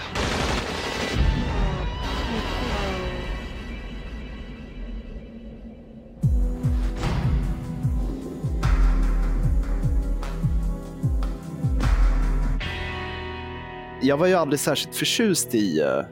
[14.10, 16.06] Jag var ju aldrig särskilt förtjust i uh,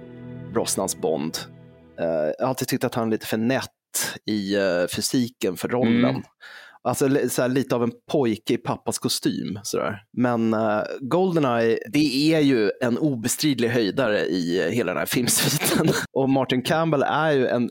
[0.54, 1.38] Brosnans Bond.
[2.00, 3.70] Uh, jag har alltid tyckt att han är lite för nätt
[4.26, 6.06] i uh, fysiken för rollen.
[6.06, 6.22] Mm.
[6.84, 9.60] Alltså så här, lite av en pojke i pappas kostym.
[9.64, 10.04] Sådär.
[10.18, 15.88] Men uh, Goldeneye, det är ju en obestridlig höjdare i hela den här filmsviten.
[16.14, 17.70] Och Martin Campbell är ju en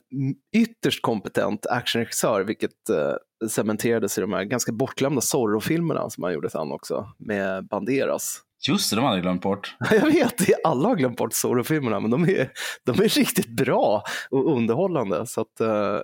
[0.57, 6.51] ytterst kompetent actionregissör, vilket uh, cementerades i de här ganska bortglömda Zorro-filmerna som han gjorde
[6.51, 8.43] sen också, med Banderas.
[8.69, 9.77] Just det, de hade jag glömt bort.
[9.91, 12.51] Jag vet, alla har glömt bort Zorro-filmerna, men de är,
[12.85, 15.27] de är riktigt bra och underhållande.
[15.27, 15.99] Så att, eh,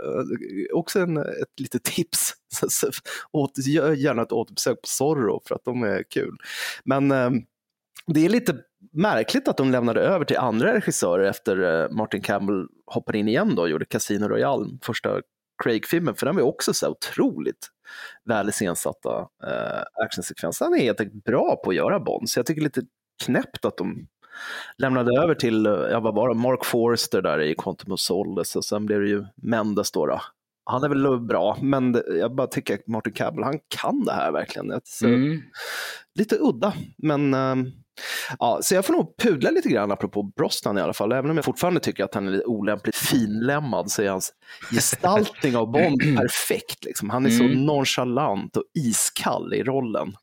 [0.72, 2.32] också en, ett litet tips.
[3.32, 6.36] Åt, gör gärna ett återbesök på Zorro för att de är kul.
[6.84, 7.30] Men eh,
[8.06, 8.56] det är lite
[8.92, 13.54] märkligt att de lämnade över till andra regissörer efter eh, Martin Campbell hoppade in igen
[13.54, 15.20] då och gjorde Casino Royale, första
[15.62, 17.68] Craig-filmen, för den var också så otroligt
[18.24, 20.64] väl iscensatta eh, actionsekvenser.
[20.64, 22.82] Han är helt enkelt bra på att göra Bond, så jag tycker lite
[23.24, 24.06] knäppt att de
[24.78, 28.64] lämnade över till, ja vad var det, Mark Forster där i Quantum of Solace och
[28.64, 30.06] sen blev det ju Mendes då.
[30.06, 30.20] då.
[30.64, 34.32] Han är väl bra, men jag bara tycker att Martin Campbell, han kan det här
[34.32, 34.80] verkligen.
[34.84, 35.42] Så, mm.
[36.14, 37.72] Lite udda, men um,
[38.38, 41.12] Ja, så jag får nog pudla lite grann apropå Brosnan i alla fall.
[41.12, 44.32] Även om jag fortfarande tycker att han är lite olämpligt finlämmad så är hans
[44.70, 46.84] gestaltning av Bond perfekt.
[46.84, 47.10] Liksom.
[47.10, 47.64] Han är så mm.
[47.64, 50.14] nonchalant och iskall i rollen.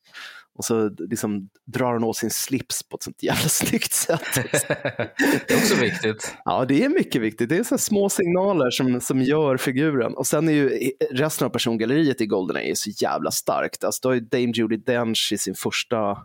[0.59, 4.21] Och så liksom drar han åt sin slips på ett sånt jävla snyggt sätt.
[5.47, 6.35] det är också viktigt.
[6.45, 7.49] Ja, det är mycket viktigt.
[7.49, 10.13] Det är så små signaler som, som gör figuren.
[10.13, 13.83] Och sen är ju resten av persongalleriet i Goldeneye så jävla starkt.
[13.83, 16.17] Alltså, då har ju Dame Judi Dench i sin första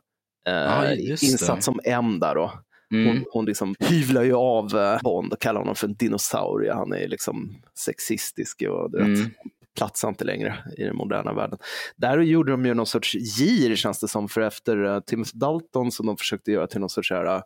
[0.47, 2.53] eh, insats som M där då.
[2.93, 3.07] Mm.
[3.07, 6.73] Hon, hon liksom hyvlar ju av eh, Bond och kallar honom för en dinosaurie.
[6.73, 9.15] Han är liksom sexistisk och du mm.
[9.15, 9.33] vet,
[9.77, 11.59] platsar inte längre i den moderna världen.
[11.97, 15.93] Där gjorde de ju någon sorts gir känns det som, för efter uh, Timothy Dalton
[15.93, 17.43] som de försökte göra till någon sorts här, uh,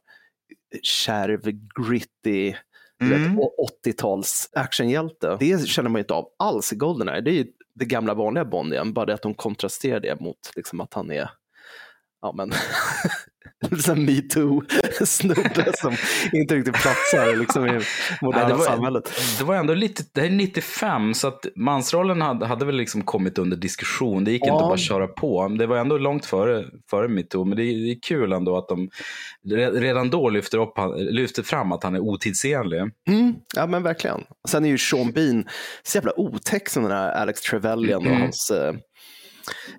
[0.82, 1.40] kärv,
[1.86, 2.54] gritty,
[3.02, 3.38] mm.
[3.86, 5.36] 80-tals actionhjälte.
[5.40, 7.20] Det känner man ju inte av alls i Goldeneye.
[7.20, 10.38] Det är ju det gamla vanliga Bond igen, bara det att de kontrasterar det mot
[10.56, 11.30] liksom, att han är
[12.22, 12.52] ja men,
[13.88, 15.96] en metoo-snubbe som
[16.32, 17.80] inte riktigt platsar liksom, i
[18.22, 19.12] moderna Nej, det var, samhället.
[19.38, 23.02] Det var ändå lite, det här är 95, så att mansrollen hade, hade väl liksom
[23.02, 24.24] kommit under diskussion.
[24.24, 24.52] Det gick ja.
[24.52, 25.48] inte att bara köra på.
[25.48, 28.68] Det var ändå långt före, före metoo, men det är, det är kul ändå att
[28.68, 28.88] de
[29.74, 32.80] redan då lyfter, upp, lyfter fram att han är otidsenlig.
[33.08, 34.20] Mm, ja men verkligen.
[34.48, 35.44] Sen är ju Sean Bean
[35.82, 38.12] så jävla otäck som den här Alex Trevelyan mm.
[38.12, 38.74] och hans eh,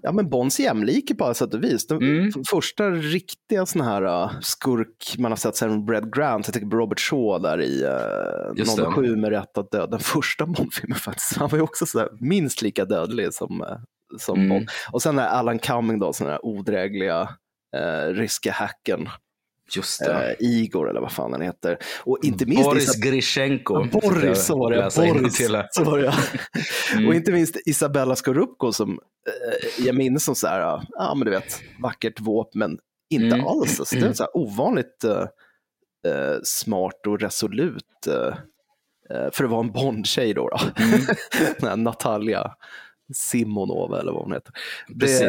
[0.01, 1.87] ja, men Bonds jämlike på alla sätt och vis.
[1.87, 2.31] Den mm.
[2.49, 6.99] första riktiga sån här uh, skurk man har sett sen Brad Grant, jag tänker Robert
[6.99, 7.83] Shaw där i
[8.85, 9.87] uh, 07 med Rätt att dö.
[9.87, 11.37] Den första Bond-filmen faktiskt.
[11.37, 13.77] Han var ju också så minst lika dödlig som, uh,
[14.17, 14.49] som mm.
[14.49, 14.69] Bond.
[14.91, 17.21] Och sen är Alan Cumming då, sån här odrägliga
[17.77, 19.09] uh, ryska hacken.
[19.75, 20.35] Just det.
[20.39, 21.77] Uh, Igor eller vad fan han heter.
[22.03, 23.83] Och inte minst Boris Isab Grishenko.
[23.83, 24.89] Boris, så var det.
[24.95, 26.13] Boris, så var det.
[26.93, 27.07] mm.
[27.07, 31.25] Och inte minst Isabella Skorupko som uh, jag minns som så här, ja uh, men
[31.25, 32.79] du vet, vackert våp men
[33.09, 33.47] inte mm.
[33.47, 33.79] alls.
[33.79, 37.85] Alltså, det är så här ovanligt uh, smart och resolut
[39.31, 40.49] för att vara en Bond-tjej då.
[40.49, 40.59] då.
[41.63, 41.83] Mm.
[41.83, 42.55] Natalia.
[43.13, 44.53] Simonova eller vad hon heter.
[44.87, 45.21] Det,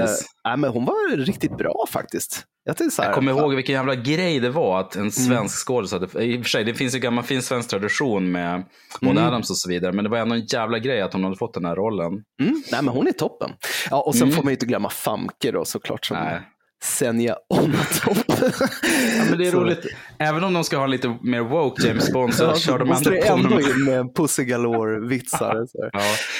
[0.48, 2.46] äh, men hon var riktigt bra faktiskt.
[2.64, 3.40] Jag, så här, jag kommer fan.
[3.40, 5.10] ihåg vilken jävla grej det var att en mm.
[5.10, 5.48] svensk mm.
[5.48, 8.64] skådis hade, i och för sig det finns ju gammal fin svensk tradition med
[9.00, 9.28] Maud mm.
[9.28, 11.54] Adams och så vidare, men det var ändå en jävla grej att hon hade fått
[11.54, 12.12] den här rollen.
[12.42, 12.62] Mm.
[12.72, 13.50] Nej men hon är toppen.
[13.90, 14.36] Ja, och sen mm.
[14.36, 16.40] får man ju inte glömma Famke då såklart som Nej.
[16.82, 18.24] Senja Onatopp.
[18.28, 19.86] ja, men det är roligt.
[20.18, 23.16] Även om de ska ha lite mer woke James Bond så ja, kör de måste
[23.16, 25.66] ändå, ändå in med Pussy Galore-vitsar.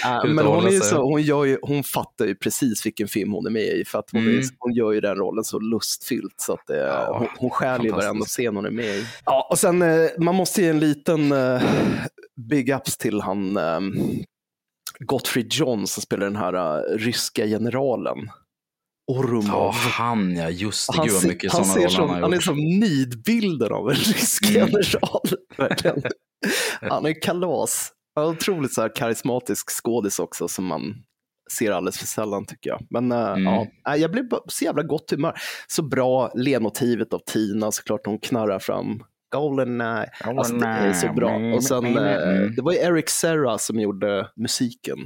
[0.03, 3.33] ja, uh, men hon, är så, hon, gör ju, hon fattar ju precis vilken film
[3.33, 4.39] hon är med i för att hon, mm.
[4.39, 7.85] är, hon gör ju den rollen så lustfyllt så att det, ja, hon, hon stjäl
[7.85, 9.07] ju varenda scen hon är med i.
[9.25, 11.63] Ja, och sen uh, man måste ge en liten uh,
[12.37, 14.25] big ups till han um,
[14.99, 18.31] Gottfried John som spelar den här ryska generalen.
[19.11, 19.45] Orumov.
[19.47, 20.99] Ja, han ja, just det.
[20.99, 22.23] Han, Gud mycket han, sådana roller han.
[22.23, 24.69] Han är som nidbilden av en rysk mm.
[24.69, 26.03] general.
[26.81, 27.93] Han är kalas.
[28.21, 30.95] Otroligt så här karismatisk skådis också som man
[31.53, 32.87] ser alldeles för sällan tycker jag.
[32.91, 33.67] Men uh, mm.
[33.85, 35.35] ja, jag blev så jävla gott humör.
[35.67, 40.11] Så bra ledmotivet av Tina såklart, hon knarrar fram Goldeneye.
[40.25, 41.55] Alltså, det är så bra.
[41.55, 44.99] Och sen, uh, det var ju Eric Serra som gjorde musiken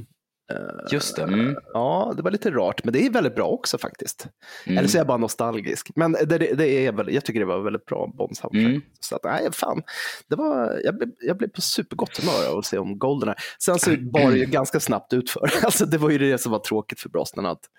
[0.91, 1.23] Just det.
[1.23, 1.55] Mm.
[1.73, 4.27] Ja, det var lite rart, men det är väldigt bra också faktiskt.
[4.65, 4.77] Mm.
[4.77, 5.91] Eller så är jag bara nostalgisk.
[5.95, 8.81] Men det, det är väl, jag tycker det var väldigt bra Bond mm.
[8.99, 9.83] Så att, nej, fan.
[10.29, 13.35] Det var, jag, blev, jag blev på supergott humör av att se om Goldeneye.
[13.59, 15.51] Sen så bar det ju ganska snabbt utför.
[15.65, 17.69] Alltså, det var ju det som var tråkigt för Brosnan, att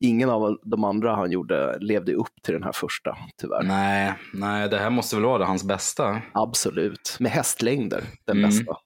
[0.00, 3.62] ingen av de andra han gjorde levde upp till den här första, tyvärr.
[3.62, 6.22] Nej, nej, det här måste väl vara hans bästa.
[6.32, 8.50] Absolut, med hästlängder, den Mm.
[8.50, 8.76] bästa.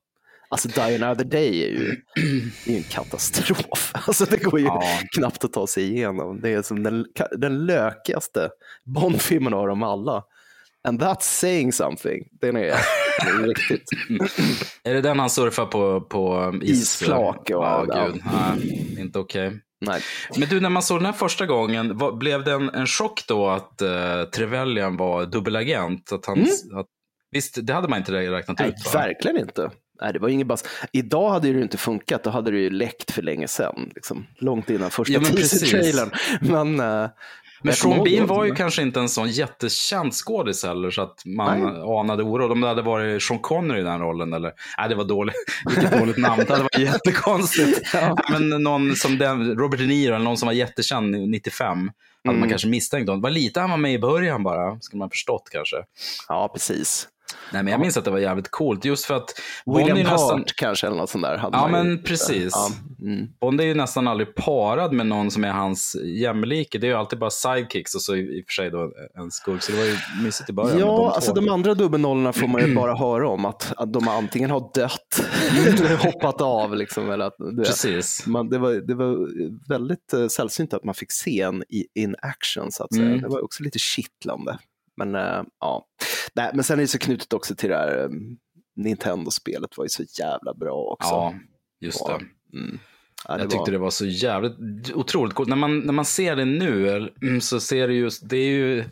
[0.50, 1.96] Alltså Die Another Day är ju,
[2.66, 3.92] är ju en katastrof.
[4.06, 4.82] Alltså det går ju Ja.
[5.16, 6.40] knappt att ta sig igenom.
[6.40, 7.06] Det är som den,
[7.38, 8.50] den lökigaste
[8.84, 10.22] Bond-filmen av dem alla.
[10.88, 12.24] And that's saying something.
[12.40, 12.74] Den är,
[13.26, 13.84] den är riktigt...
[14.84, 16.70] Är det den han surfar på, på is?
[16.82, 18.06] Isflak och- ja, ja.
[18.06, 18.22] gud.
[18.32, 19.60] Nej, inte okej.
[19.80, 20.00] Nej.
[20.38, 23.24] Men du, när man såg den här första gången, vad, blev det en, en chock
[23.28, 26.12] då att uh, Trevelyan var dubbelagent?
[26.12, 26.42] Att han,
[26.74, 26.86] att,
[27.30, 28.74] visst, det hade man inte räknat Nej, ut?
[28.94, 29.00] Va?
[29.00, 29.70] verkligen inte.
[30.00, 30.64] Nej, det var ingen bass.
[30.92, 33.90] Idag hade det inte funkat, då hade det ju läckt för länge sedan.
[33.94, 36.10] Liksom, långt innan första Ja, teaser-trailern.
[36.40, 37.10] Men, eh,
[37.62, 41.62] Men Sean Bean var ju kanske inte en sån jättekänd skådis heller så att man
[41.62, 41.98] Nej.
[42.00, 42.52] anade oro.
[42.52, 45.34] Om det hade varit Sean Connery i den rollen eller, nej det var dåligt,
[45.68, 47.94] vilket dåligt namn, det hade varit jättekonstigt.
[48.30, 51.88] Men någon som den, Robert De Niro eller någon som var jättekänd 95 hade
[52.24, 52.48] man Mm.
[52.50, 53.06] kanske misstänkt.
[53.06, 55.76] Det var lite han var med i början bara, skulle man förstått kanske.
[56.28, 57.08] Ja, precis.
[57.52, 59.34] Nej men jag minns att det var jävligt coolt just för att
[59.66, 61.40] Bond William är ju nästan- Hart kanske, eller något sånt där.
[61.42, 62.52] Ja man ju- men precis.
[62.52, 62.70] Ja,
[63.06, 63.26] mm.
[63.40, 66.78] Bond är ju nästan aldrig parad med någon som är hans jämlike.
[66.78, 69.62] Det är ju alltid bara sidekicks och så i, och för sig då en skurk.
[69.62, 70.78] Så det var ju mysigt i början.
[70.78, 73.44] Ja, de alltså de andra dubbelnollorna får man ju bara höra om.
[73.44, 75.20] Att, att de antingen har dött
[75.66, 76.76] eller hoppat av.
[76.76, 77.66] Liksom, eller att, du vet.
[77.66, 78.26] Precis.
[78.26, 79.28] Man, det, var, det var
[79.68, 82.72] väldigt uh, sällsynt att man fick se en i, in action.
[82.72, 83.06] Så att säga.
[83.06, 83.20] Mm.
[83.20, 84.58] Det var också lite kittlande.
[85.06, 85.86] Men eh, ja,
[86.34, 88.08] Nej, men sen är det så knutet också till det här eh,
[88.76, 91.08] Nintendo-spelet var ju så jävla bra också.
[91.10, 91.34] Ja,
[91.80, 92.12] just det.
[92.58, 92.78] Mm.
[93.28, 94.56] Ja, det jag tyckte var- det var så jävligt
[94.94, 95.48] otroligt coolt.
[95.48, 98.84] När man, när man ser det nu mm, så ser det just, det är ju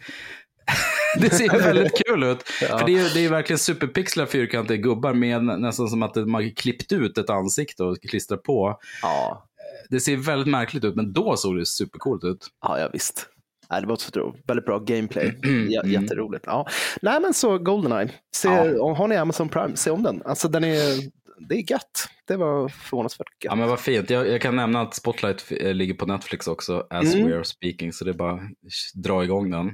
[1.21, 2.39] det ser ju väldigt kul ut.
[2.63, 2.79] Ja.
[2.79, 6.93] För det är, det är verkligen superpixlar fyrkantiga gubbar med nästan som att man klippt
[6.93, 8.79] ut ett ansikte och klistrat på.
[9.03, 9.45] Ja.
[9.91, 12.47] Det ser väldigt märkligt ut, men då såg det supercoolt ut.
[12.63, 13.29] Ja, ja visst.
[13.71, 15.33] Nej, det var så väldigt bra gameplay.
[15.45, 15.69] Mm.
[15.71, 16.45] J- jätteroligt.
[16.47, 16.67] Ja.
[17.03, 18.09] Nej, men så Goldeneye.
[18.37, 20.23] Se, Har ni Amazon Prime, se om den.
[20.25, 20.97] Alltså, den är,
[21.49, 22.09] det är gött.
[22.27, 23.51] Det var förvånansvärt gött.
[23.53, 24.11] Ja, men vad fint.
[24.11, 27.27] Jag, jag kan nämna att Spotlight eh, ligger på Netflix också, as Mm.
[27.29, 28.41] we are speaking, så det är bara att
[29.05, 29.71] dra igång den.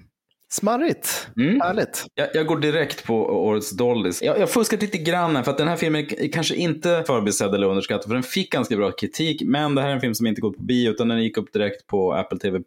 [0.55, 1.29] Smarrigt.
[1.37, 1.61] Mm.
[1.61, 2.07] Härligt.
[2.15, 3.15] Jag, jag går direkt på
[3.47, 4.23] årets Doldies.
[4.23, 7.55] Jag jag fuskat lite grann här, för att den här filmen är kanske inte förbisedd
[7.55, 10.27] eller underskattad, för den fick ganska bra kritik, men det här är en film som
[10.27, 12.59] inte gått på bio, utan den gick upp direkt på Apple TV+.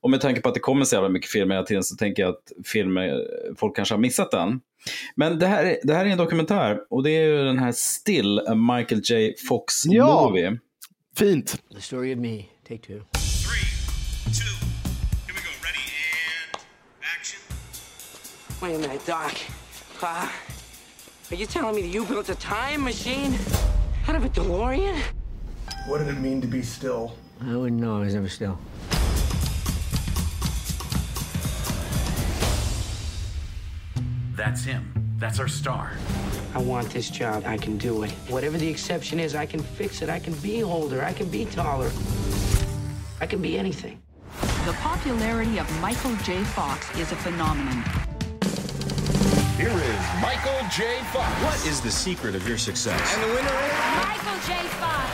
[0.00, 2.22] Och med tanke på att det kommer så jävla mycket filmer hela tiden så tänker
[2.22, 3.20] jag att filmer,
[3.56, 4.60] folk kanske har missat den.
[5.14, 7.72] Men det här, är- det här är en dokumentär, och det är ju den här
[7.72, 9.34] Still, a Michael J.
[9.48, 10.28] Fox Ja.
[10.28, 10.58] movie.
[11.18, 11.56] Fint.
[11.74, 12.44] The story of me.
[12.68, 13.17] Take two.
[18.60, 19.36] Wait a minute, Doc.
[20.02, 20.28] Uh,
[21.30, 23.32] are you telling me that you built a time machine
[24.08, 25.00] out of a DeLorean?
[25.86, 27.14] What did it mean to be still?
[27.40, 27.98] I wouldn't know.
[27.98, 28.58] I was never still.
[34.34, 34.92] That's him.
[35.18, 35.92] That's our star.
[36.52, 37.44] I want this job.
[37.46, 38.10] I can do it.
[38.28, 40.08] Whatever the exception is, I can fix it.
[40.08, 41.04] I can be older.
[41.04, 41.92] I can be taller.
[43.20, 44.02] I can be anything.
[44.66, 46.42] The popularity of Michael J.
[46.42, 48.07] Fox is a phenomenon.
[49.58, 50.84] Here is Michael J.
[51.12, 51.26] Fox.
[51.42, 53.14] What is the secret of your success?
[53.14, 53.74] And the winner is
[54.06, 54.68] Michael J.
[54.68, 55.08] Fox.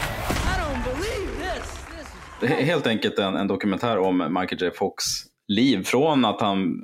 [0.46, 1.66] I don't believe this.
[1.96, 4.70] This is Det är helt enkelt en, en dokumentär om Michael J.
[4.70, 5.04] Fox
[5.48, 5.84] liv.
[5.84, 6.82] Från att han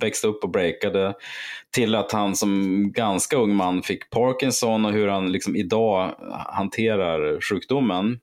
[0.00, 1.14] växte upp och breakade
[1.74, 6.14] till att han som ganska ung man fick Parkinson och hur han liksom idag
[6.52, 8.18] hanterar sjukdomen.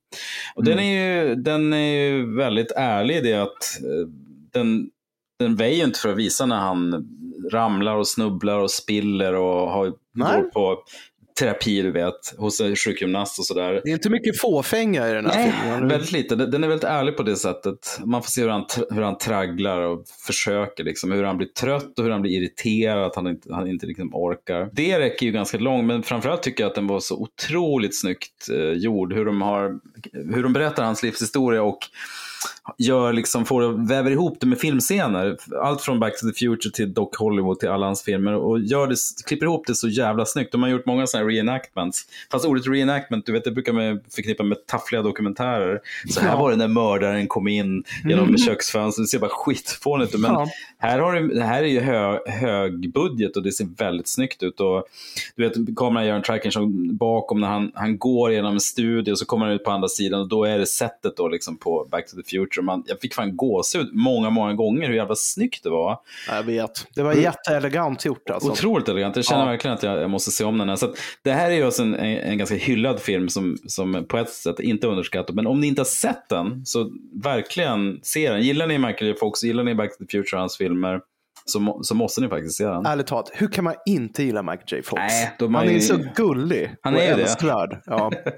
[0.55, 4.07] Och den, är ju, den är ju väldigt ärlig i det att eh,
[4.53, 4.89] den,
[5.39, 7.07] den väjer inte för att visa när han
[7.51, 10.41] ramlar och snubblar och spiller och har, Nej.
[10.41, 10.77] går på
[11.39, 13.81] terapi, du vet, hos en sjukgymnast och sådär.
[13.83, 15.87] Det är inte mycket fåfänga i den här Nej, filmen.
[15.87, 16.35] väldigt lite.
[16.35, 17.99] Den är väldigt ärlig på det sättet.
[18.05, 21.99] Man får se hur han, hur han tragglar och försöker, liksom, hur han blir trött
[21.99, 24.69] och hur han blir irriterad, att han inte, han inte liksom orkar.
[24.73, 28.49] Det räcker ju ganska långt, men framförallt tycker jag att den var så otroligt snyggt
[28.51, 29.13] eh, gjord.
[29.13, 29.79] Hur de, har,
[30.33, 31.79] hur de berättar hans livshistoria och
[32.77, 35.37] gör liksom, får, väver ihop det med filmscener.
[35.63, 38.87] Allt från Back to the Future till Doc Hollywood till alla hans filmer och gör
[38.87, 40.51] det, klipper ihop det så jävla snyggt.
[40.51, 42.05] De har gjort många sådana här reenactments.
[42.31, 45.79] Fast ordet reenactment, du vet, det brukar man förknippa med taffliga dokumentärer.
[46.09, 46.39] Så här Ja.
[46.39, 48.37] var det när mördaren kom in genom Mm.
[48.37, 49.03] köksfönstret.
[49.05, 50.19] Det ser bara skitfånigt ut.
[50.21, 50.47] Men Ja.
[50.77, 54.43] här, har du, det här är ju hö, hög budget och det ser väldigt snyggt
[54.43, 54.59] ut.
[54.59, 54.83] Och,
[55.35, 59.11] du vet, kameran gör en tracking som bakom när han, han går genom en studio
[59.11, 61.57] och så kommer han ut på andra sidan och då är det sättet då liksom
[61.57, 62.50] på Back to the Future.
[62.61, 65.97] Man, jag fick fan gåshud många, många gånger hur jävla snyggt det var.
[66.27, 66.87] Jag vet.
[66.95, 68.51] Det var jätteelegant gjort alltså.
[68.51, 69.15] Otroligt elegant.
[69.15, 69.49] Jag känner Ja.
[69.49, 70.75] verkligen att jag, jag måste se om den här.
[70.75, 74.05] Så att, det här är ju alltså en, en, en ganska hyllad film som, som
[74.09, 75.35] på ett sätt inte är underskattad.
[75.35, 76.91] Men om ni inte har sett den, så
[77.23, 78.41] verkligen se den.
[78.41, 79.13] Gillar ni Michael J.
[79.19, 80.99] Fox, gillar ni Back to the Future och hans filmer,
[81.45, 82.85] så, må, så måste ni faktiskt se den.
[82.85, 84.81] Ärligt talat, hur kan man inte gilla Michael J.
[84.83, 84.99] Fox?
[84.99, 87.81] Nej, han är ju- så gullig Han och är älskvärd.
[87.85, 88.11] Ja.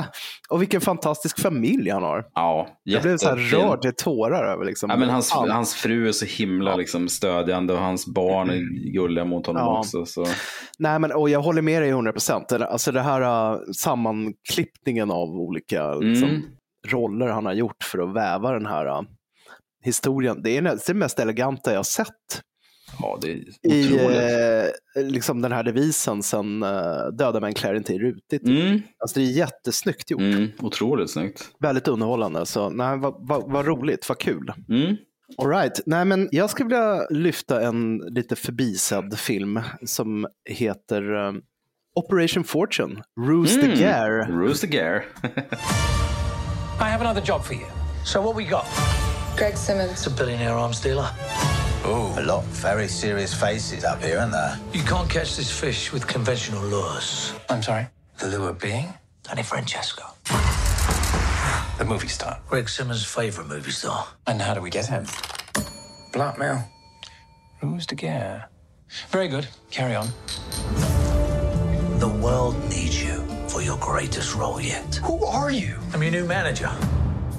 [0.50, 2.24] och vilken fantastisk familj han har.
[2.34, 4.90] Ja, Jag blev så här rörd till tårar över liksom.
[4.90, 5.52] Ja, men hans, allt.
[5.52, 9.78] hans fru är så himla liksom, stödjande och hans barn är gulliga mot honom Ja.
[9.78, 10.06] också.
[10.06, 10.26] Så.
[10.78, 12.52] Nej, men och jag håller med dig 100 procent.
[12.52, 16.42] Alltså det här uh, sammanklippningen av olika liksom, Mm.
[16.88, 19.02] roller han har gjort för att väva den här uh,
[19.86, 20.42] historien.
[20.42, 22.42] Det är det mest eleganta jag har sett
[23.00, 23.34] Ja, det är
[23.74, 24.20] i otroligt.
[24.96, 28.42] eh, liksom den här devisen sen uh, Döda män klär inte i rutigt.
[28.48, 28.80] Mm.
[28.98, 30.20] Alltså det är jättesnyggt gjort.
[30.20, 31.50] Mm, otroligt snyggt.
[31.60, 32.46] Väldigt underhållande.
[32.46, 34.52] Så nej, vad, vad, vad roligt, vad kul.
[34.68, 34.96] Mm.
[35.38, 35.80] All right.
[35.86, 41.42] Nej, men jag skulle vilja lyfta en lite förbisedd film som heter um,
[41.94, 43.78] Operation Fortune, Ruse the Mm.
[43.80, 44.24] Gare.
[44.24, 45.02] Ruse the Gare.
[46.80, 47.66] I have another job for you.
[48.04, 48.64] So what we got?
[49.36, 49.92] Greg Simmons.
[49.92, 51.10] It's a billionaire arms dealer.
[51.84, 54.58] Oh, a lot of very serious faces up here, aren't there?
[54.72, 57.34] You can't catch this fish with conventional lures.
[57.50, 57.86] I'm sorry?
[58.18, 58.94] The lure being?
[59.22, 60.04] Danny Francesco.
[61.78, 62.40] The movie star.
[62.48, 64.06] Greg Simmons' favorite movie star.
[64.26, 65.06] And how do we get him?
[66.14, 66.64] Blackmail.
[67.60, 68.46] Who's the gear?
[69.10, 69.46] Very good.
[69.70, 70.08] Carry on.
[71.98, 74.94] The world needs you for your greatest role yet.
[74.96, 75.76] Who are you?
[75.92, 76.70] I'm your new manager.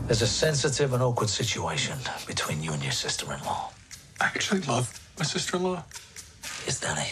[0.07, 3.71] There's a sensitive and awkward situation between you and your sister-in-law.
[4.21, 5.83] I actually love my sister-in-law.
[6.65, 7.07] Yes, Danny.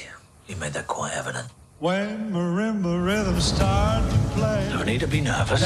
[0.47, 1.49] You made that quite evident.
[1.79, 5.61] When marimba rhythms start to play, No need to be nervous.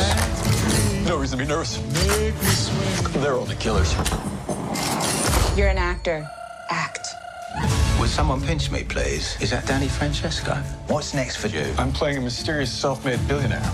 [1.06, 1.78] No reason to be nervous.
[2.08, 3.22] make me swing.
[3.22, 3.94] They're all the killers.
[5.56, 6.28] You're an actor.
[6.72, 7.08] Act.
[8.00, 9.40] Would someone pinch me, please?
[9.40, 10.56] Is that Danny Francesco?
[10.88, 11.66] What's next for you?
[11.78, 13.72] I'm playing a mysterious self-made billionaire.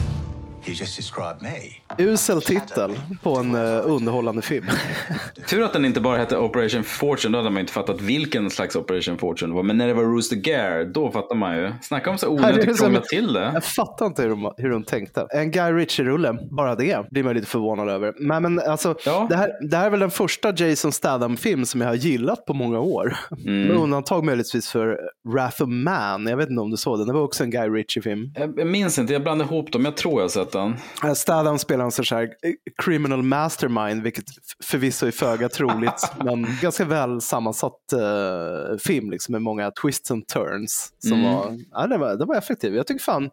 [1.97, 2.91] Usel titel
[3.23, 4.65] på en uh, underhållande film.
[5.49, 8.75] Tur att den inte bara hette Operation Fortune, då hade man inte fattat vilken slags
[8.75, 9.63] Operation Fortune det var.
[9.63, 11.71] Men när det var Rooster Gare, då fattar man ju.
[11.81, 13.51] Snacka om så onödigt krångla till det.
[13.53, 15.27] Jag fattar inte hur de, hur de tänkte.
[15.29, 18.13] En Guy Ritchie-rulle, bara det blir man lite förvånad över.
[18.19, 18.95] Men, men alltså,
[19.29, 22.53] det, här, det här är väl den första Jason Statham-film som jag har gillat på
[22.53, 23.17] många år.
[23.45, 23.67] Mm.
[23.67, 24.99] Med undantag möjligtvis för
[25.33, 26.27] Wrath of Man.
[26.27, 27.07] Jag vet inte om du såg den.
[27.07, 28.31] Det var också en Guy Ritchie-film.
[28.35, 29.85] Jag, jag minns inte, jag blandade ihop dem.
[29.85, 30.75] Jag tror jag sett den.
[31.03, 32.53] Eh, Statham spelar en sån här eh,
[32.83, 34.25] criminal mastermind, vilket
[34.63, 40.27] förvisso är föga troligt, men ganska väl sammansatt eh, film liksom, med många twists and
[40.27, 40.93] turns.
[40.99, 41.33] Som Mm.
[41.33, 42.75] var, ja, det, var, det var effektiv.
[42.75, 43.29] Jag tycker fan,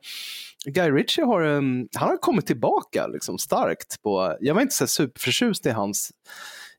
[0.66, 4.03] Guy Ritchie har, en, han har kommit tillbaka liksom, starkt.
[4.03, 6.11] På, jag var inte så superförtjust i hans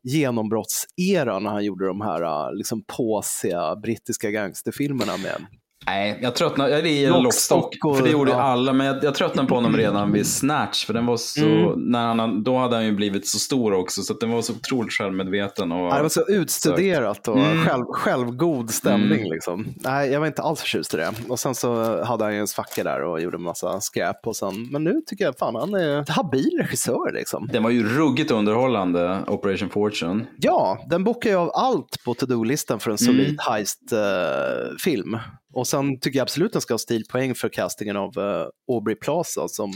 [0.04, 5.46] genombrottsera när han gjorde de här liksom, påsiga brittiska gangsterfilmerna med
[5.86, 6.70] Nej, jag tröttnade.
[6.70, 8.42] Jag gillar Lockstock Lockstock, och- för det gjorde ja.
[8.42, 8.74] alla.
[8.74, 11.80] Men jag, jag tröttnade på honom redan vid Snatch, för den var så, Mm.
[11.92, 14.94] när han, då hade han ju blivit så stor också, så den var så otroligt
[14.94, 15.72] självmedveten.
[15.72, 17.66] Och, Ja, det var så utstuderat och Mm.
[17.66, 19.20] själv, självgod stämning.
[19.20, 19.32] Mm.
[19.32, 19.66] Liksom.
[19.76, 21.12] Nej, jag var inte alls förtjust i det.
[21.30, 24.28] Och sen så hade han ju en svacka där och gjorde en massa skräp.
[24.28, 27.12] Och sen, men nu tycker jag fan han är habil regissör.
[27.14, 27.50] Liksom.
[27.54, 30.26] Den var ju ruggigt underhållande, Operation Fortune.
[30.38, 33.36] Ja, den bockar ju av allt på to-do-listan för en solid Mm.
[33.50, 35.18] heist-film.
[35.54, 39.48] Och sen tycker jag absolut den ska ha stilpoäng för castingen av uh, Aubrey Plaza
[39.48, 39.74] som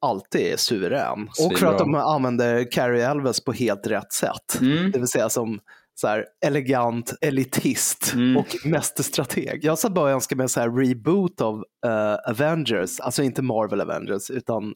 [0.00, 1.28] alltid är suverän.
[1.44, 4.60] Och för att de använder Carrie Elves på helt rätt sätt.
[4.60, 4.90] Mm.
[4.90, 5.60] Det vill säga som
[5.94, 8.36] så här, elegant elitist Mm.
[8.36, 9.60] och mästerstrateg.
[9.64, 13.42] Jag satt bara och önskade mig en så här reboot av eh, Avengers, alltså inte
[13.42, 14.74] Marvel Avengers, utan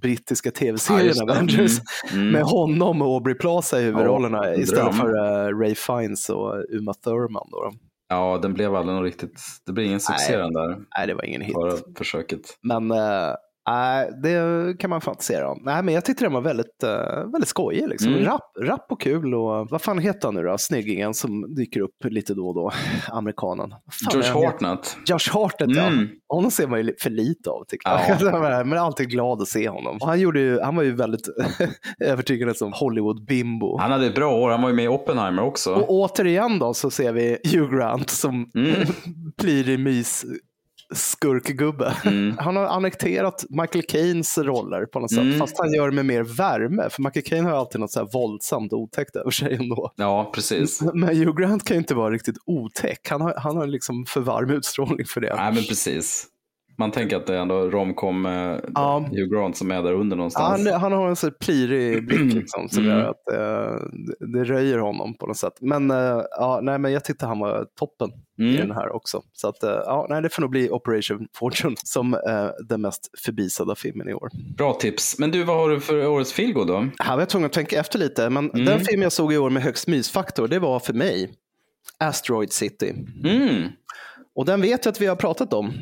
[0.00, 1.32] brittiska Ja, tv-serien det.
[1.32, 1.78] Avengers.
[2.12, 2.20] Mm.
[2.20, 2.32] Mm.
[2.32, 4.96] Med honom och Aubrey Plaza i huvudrollerna Ja, istället dröm.
[4.96, 5.08] för
[5.48, 7.48] eh, Ray Fiennes och Uma Thurman.
[7.50, 7.72] Då.
[8.14, 10.42] Ja, den blev aldrig något riktigt, det blev ingen succé Nej.
[10.42, 10.76] den där.
[10.96, 11.54] Nej, det var ingen hit.
[11.54, 12.40] Bara försöket.
[12.60, 13.34] Men eh,
[13.68, 15.58] nej, det kan man fantisera om.
[15.64, 17.88] Nej, men jag tyckte den var väldigt, uh, väldigt skojig.
[17.88, 18.12] Liksom.
[18.12, 18.24] Mm.
[18.24, 19.34] Rapp, rapp och kul.
[19.34, 20.58] Och, vad fan heter han nu då?
[20.58, 22.70] Snyggingen som dyker upp lite då och då.
[23.08, 23.70] Amerikanen.
[24.12, 24.44] George heter?
[24.46, 24.96] Hartnett.
[25.06, 25.82] Josh Hartnett, ja.
[25.86, 26.08] Mm.
[26.28, 28.00] Honom ser man ju för lite av tycker Ja.
[28.08, 28.22] jag.
[28.40, 29.98] men jag är alltid glad att se honom.
[30.00, 31.28] Han, gjorde ju, han var ju väldigt
[32.00, 33.78] övertygande som Hollywood-bimbo.
[33.78, 35.74] Han hade ett bra år, han var ju med i Oppenheimer också.
[35.74, 38.74] Och återigen då så ser vi Hugh Grant som Mm.
[39.40, 40.24] plirig mys
[40.94, 41.96] skurkgubbe.
[42.38, 45.38] Han har annekterat Michael Caines roller på något sätt, Mm.
[45.38, 46.88] fast han gör det med mer värme.
[46.90, 49.92] För Michael Caine har alltid något så här våldsamt otäckt över sig ändå.
[49.96, 50.82] Ja, precis.
[50.94, 53.08] Men Hugh Grant kan ju inte vara riktigt otäck.
[53.10, 55.34] Han har, han har liksom för varm utstrålning för det.
[55.36, 56.26] Nej, men precis.
[56.78, 58.98] Man tänker att det är ändå romcom med Ja.
[59.10, 60.66] Hugh Grant som är där under Ja, någonstans.
[60.70, 62.96] han, han har en så plirig blick liksom, som Mm.
[62.98, 63.86] gör att eh,
[64.20, 65.52] det, röjer honom på något sätt.
[65.60, 68.56] Men, eh, ja, nej, men jag tyckte han var toppen i Mm.
[68.68, 69.22] den här också.
[69.32, 73.10] Så att, eh, ja, nej, det får nog bli Operation Fortune som eh, den mest
[73.24, 74.28] förbisadda filmen i år.
[74.56, 75.18] Bra tips.
[75.18, 76.86] Men du, vad har du för årets feelgood då?
[76.98, 78.64] Här var jag tvungen att tänka efter lite, men Mm.
[78.66, 81.30] den film jag såg i år med högst mysfaktor, det var för mig
[81.98, 82.94] Asteroid City.
[83.24, 83.68] Mm.
[84.36, 85.72] Och den vet jag att vi har pratat om.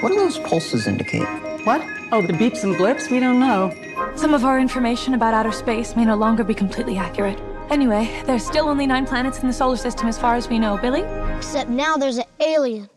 [0.00, 1.26] What do those pulses indicate?
[1.64, 1.82] What?
[2.12, 3.10] Oh, the beeps and blips?
[3.10, 3.72] We don't know.
[4.16, 7.40] Some of our information about outer space may no longer be completely accurate.
[7.70, 10.76] Anyway, there's still only nine planets in the solar system as far as we know.
[10.76, 11.02] Billy?
[11.36, 12.88] Except now there's an alien.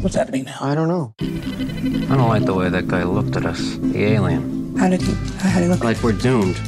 [0.00, 0.58] What's happening now?
[0.60, 1.14] I don't know.
[1.20, 3.76] I don't like the way that guy looked at us.
[3.78, 4.76] The alien.
[4.76, 5.14] How did he?
[5.38, 5.82] How did he look?
[5.82, 6.60] Like we're doomed.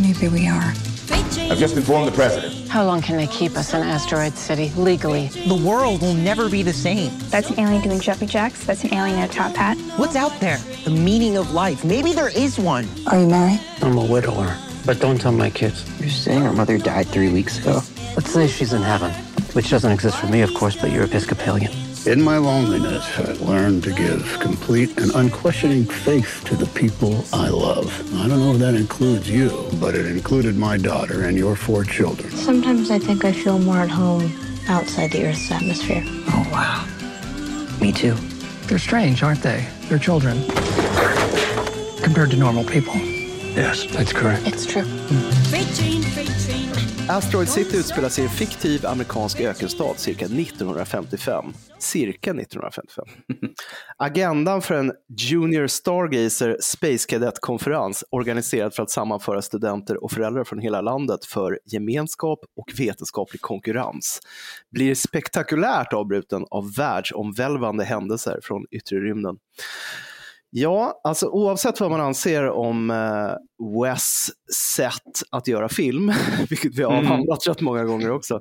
[0.00, 0.72] Maybe we are.
[1.10, 2.68] I've just informed the president.
[2.68, 5.28] How long can they keep us in Asteroid City legally?
[5.28, 7.10] The world will never be the same.
[7.30, 8.64] That's an alien doing jumpy jacks.
[8.64, 9.78] That's an alien in a top hat.
[9.96, 10.58] What's out there?
[10.84, 11.84] The meaning of life.
[11.84, 12.86] Maybe there is one.
[13.06, 13.60] Are you married?
[13.80, 14.56] I'm a widower.
[14.84, 15.84] But don't tell my kids.
[16.00, 17.80] You're saying her mother died three weeks ago?
[18.16, 19.12] Let's say she's in heaven,
[19.54, 21.72] which doesn't exist for me, of course, but you're Episcopalian.
[22.08, 27.50] In my loneliness, I learned to give complete and unquestioning faith to the people I
[27.50, 27.92] love.
[28.14, 31.84] I don't know if that includes you, but it included my daughter and your four
[31.84, 32.30] children.
[32.30, 34.32] Sometimes I think I feel more at home
[34.70, 36.02] outside the Earth's atmosphere.
[36.06, 36.86] Oh, wow.
[37.78, 38.14] Me too.
[38.68, 39.68] They're strange, aren't they?
[39.90, 40.42] They're children.
[42.00, 42.94] Compared to normal people.
[42.94, 44.46] Yes, that's correct.
[44.46, 44.80] It's true.
[44.80, 46.37] Mm-hmm.
[47.10, 51.44] Asteroid City utspelar sig i en fiktiv amerikansk ökenstad cirka 1955.
[51.78, 53.04] Cirka 1955.
[53.96, 60.58] Agendan för en Junior Stargazer Space Cadet-konferens organiserad för att sammanföra studenter och föräldrar från
[60.58, 64.20] hela landet för gemenskap och vetenskaplig konkurrens
[64.70, 69.36] blir spektakulärt avbruten av världsomvälvande händelser från yttre rymden.
[70.50, 73.32] Ja, alltså oavsett vad man anser om eh,
[73.82, 74.30] Wes
[74.76, 76.12] sätt att göra film,
[76.50, 77.04] vilket vi har Mm.
[77.06, 78.40] avhandlat rätt många gånger också,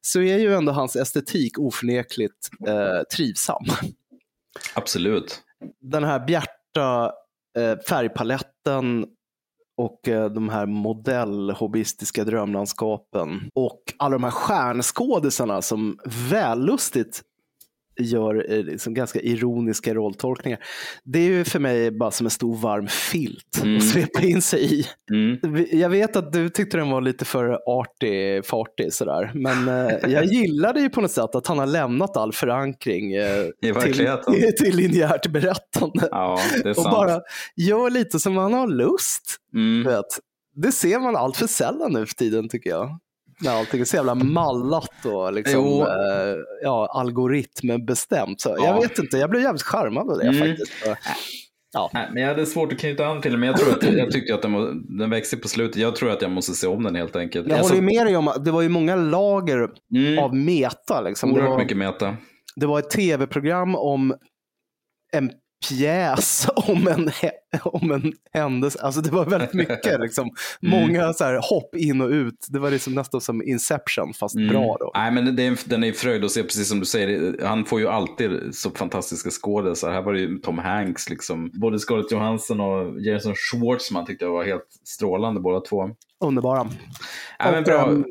[0.00, 3.64] så är ju ändå hans estetik oförnekligt eh, trivsam.
[4.74, 5.42] Absolut.
[5.80, 7.12] Den här bjärta
[7.58, 9.06] eh, färgpaletten
[9.76, 15.98] och eh, de här modellhobbyistiska drömlandskapen och alla de här stjärnskådisarna som
[16.30, 17.22] vällustigt
[17.98, 20.58] gör eh, liksom ganska ironiska rolltolkningar.
[21.04, 23.76] Det är ju för mig bara som en stor varm filt Mm.
[23.76, 24.86] att svepa in sig i.
[25.10, 25.66] Mm.
[25.72, 29.30] Jag vet att du tyckte den var lite för artig, fartig sådär.
[29.34, 33.44] Men eh, jag gillade ju på något sätt att han har lämnat all förankring eh,
[33.82, 34.08] till,
[34.58, 36.08] till linjärt berättande.
[36.10, 36.38] Ja,
[36.76, 37.20] och bara
[37.56, 39.36] gör lite som man har lust.
[39.54, 39.84] Mm.
[39.92, 40.06] Vet.
[40.54, 42.98] Det ser man allt för sällan nu för tiden tycker jag.
[43.40, 45.86] När allting är så jävla mallat och liksom, eh,
[46.62, 48.40] ja, algoritmbestämt.
[48.40, 48.64] Så Ja.
[48.66, 50.38] Jag vet inte, jag blev jävligt charmad av det Mm.
[50.48, 50.72] faktiskt.
[51.72, 51.90] Ja.
[51.94, 54.10] Nej, men jag hade svårt att knyta an till det, men jag, tror att, jag
[54.10, 55.76] tyckte att den, var, den växte på slutet.
[55.76, 57.48] Jag tror att jag måste se om den helt enkelt.
[57.48, 59.68] Jag Alltså, håller med dig om att det var ju många lager
[60.20, 61.00] av meta.
[61.00, 61.28] Liksom.
[61.28, 62.16] Det, Oerhört var, mycket meta.
[62.56, 64.14] det var ett tv-program om
[65.12, 65.30] en
[65.68, 67.10] pjäs om en,
[67.64, 68.78] om en händelse.
[68.82, 70.00] Alltså det var väldigt mycket.
[70.00, 70.30] Liksom.
[70.62, 70.80] Mm.
[70.80, 72.46] Många så här, hopp in och ut.
[72.48, 74.48] Det var liksom nästan som Inception, fast Mm.
[74.48, 74.90] bra då.
[74.94, 77.44] Nej, men det är, en- den är fröjd att se, precis som du säger.
[77.46, 79.92] Han får ju alltid så fantastiska skådisar.
[79.92, 81.50] Här var det ju Tom Hanks, liksom.
[81.54, 85.90] både Scarlett Johansson och Jason Schwartzman tyckte jag var helt strålande båda två.
[86.20, 86.68] Underbara.
[87.38, 87.86] Ja, men bra.
[87.88, 88.04] um,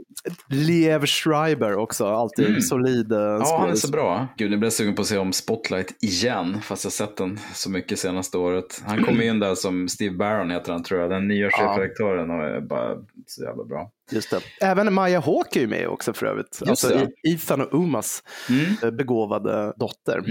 [0.49, 2.61] Liev Schreiber också, alltid Mm.
[2.61, 4.27] solid uh, Ja, han är så bra.
[4.37, 7.39] Gud, nu blir jag sugen på att se om Spotlight igen, fast jag sett den
[7.53, 8.81] så mycket senaste året.
[8.85, 11.49] Han kom in där som Steve Barron heter han tror jag, den nya Ja.
[11.51, 12.95] chefredaktören och är bara
[13.27, 13.91] så jävla bra.
[14.11, 14.39] Just det.
[14.61, 16.61] Även Maja Hawk är ju med också för övrigt.
[16.69, 17.29] alltså, det.
[17.29, 18.23] Ethan och Umas
[18.83, 20.23] eh, begåvade dotter.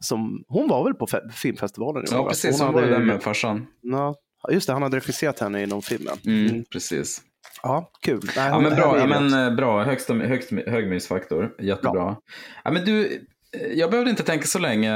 [0.00, 2.14] Som, hon var väl på fe- filmfestivalen i år?
[2.22, 2.60] Ja, precis.
[2.60, 3.66] Hon var hade ju där med farsan.
[3.80, 4.14] Ja,
[4.50, 6.02] just det, han hade regisserat henne i någon film.
[6.06, 6.30] ja.
[6.30, 7.22] Mm, Precis.
[7.62, 8.20] Ja, kul.
[8.36, 8.98] Nej, Ja, hon- men bra.
[8.98, 9.82] Ja, men, eh, bra.
[9.84, 11.54] Högsta, högst, hög mysfaktor.
[11.58, 12.16] Jättebra.
[12.64, 13.20] Ja, men du,
[13.74, 14.90] jag behövde inte tänka så länge.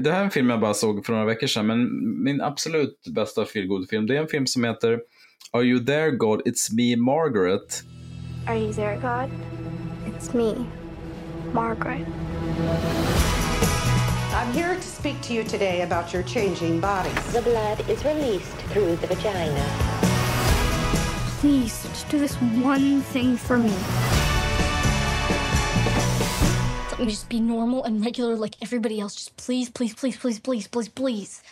[0.00, 1.88] Det här är en film jag bara såg för några veckor sedan, men
[2.24, 5.00] min absolut bästa feelgood-film, det är en film som heter
[5.52, 6.40] Are you there God?
[6.40, 7.82] It's me Margaret.
[8.46, 9.28] Are you there, God?
[10.06, 10.66] It's me,
[11.52, 12.06] Margaret.
[14.32, 17.32] I'm here to speak to you today about your changing bodies.
[17.32, 19.66] The blood is released through the vagina.
[21.40, 23.74] Please, just do this one thing for me.
[26.98, 29.14] Let me just be normal and regular like everybody else.
[29.14, 31.42] Just please, please, please, please, please, please, please.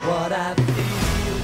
[0.00, 1.36] What I feel,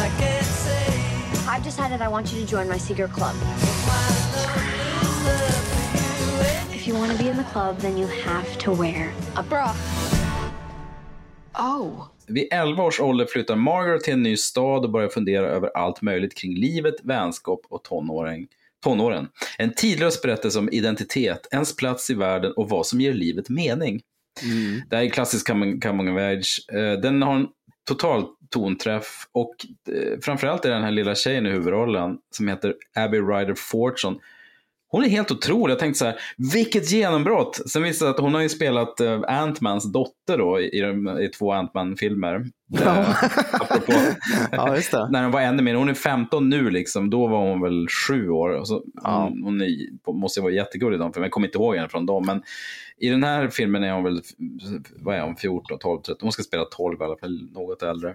[0.00, 1.46] I can't say.
[1.46, 3.36] I've decided I want you to join my secret club.
[3.36, 3.48] My
[4.00, 4.26] love
[5.28, 9.12] is a If you want to be in the club, then you have to wear
[9.36, 9.76] a bra.
[11.54, 12.08] Oh.
[12.26, 16.02] Vid 11 års ålder flyttar Margaret till en ny stad och börjar fundera över allt
[16.02, 18.48] möjligt kring livet, vänskap och tonåring.
[18.86, 19.28] Tonåren.
[19.58, 24.00] En tidlös berättelse om identitet, ens plats i världen och vad som ger livet mening.
[24.42, 24.82] Mm.
[24.90, 26.66] Det här är klassisk coming, coming of age.
[27.02, 27.46] Den har en
[27.88, 29.54] total tonträff och
[29.88, 34.16] eh, framförallt är den här lilla tjejen i huvudrollen som heter Abby Ryder Fortune.
[34.88, 35.72] Hon är helt otrolig.
[35.72, 36.16] Jag tänkte så här,
[36.52, 37.60] vilket genombrott!
[37.70, 40.80] Sen visade det sig att hon har ju spelat uh, Ant-Mans dotter då i, i,
[40.80, 42.44] de- i två Ant-Man-filmer.
[42.80, 43.08] Eh,
[43.52, 43.92] apropå,
[44.52, 45.08] Ja, just det.
[45.10, 45.74] när hon var ännu mer.
[45.74, 47.10] Hon är 15 nu liksom.
[47.10, 48.48] Då var hon väl sju år.
[48.48, 51.26] Och så, hon, hon är, måste ju vara jättegullig i de filmerna.
[51.26, 52.26] Jag kommer inte ihåg henne från dem.
[52.26, 52.42] Men
[52.98, 54.20] i den här filmen är hon väl,
[55.02, 56.16] vad är hon, 14, 12, 13.
[56.22, 58.14] Hon ska spela 12 i alla fall, något äldre.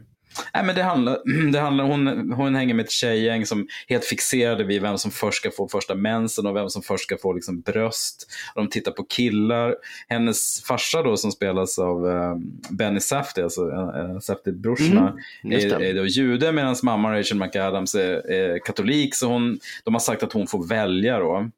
[0.53, 1.17] Nej, men det handlar,
[1.51, 5.37] det handlar hon, hon hänger med ett tjejgäng som helt fixerade vid vem som först
[5.37, 8.27] ska få första mensen och vem som först ska få liksom bröst.
[8.55, 9.75] De tittar på killar.
[10.07, 12.35] Hennes farsa då som spelas av eh,
[12.69, 18.31] Benny Safdie, alltså uh, Safdie-brorsorna, Mm, är, är då jude medan mamma Rachel McAdams är,
[18.31, 19.15] är katolik.
[19.15, 21.49] Så hon, de har sagt att hon får välja då.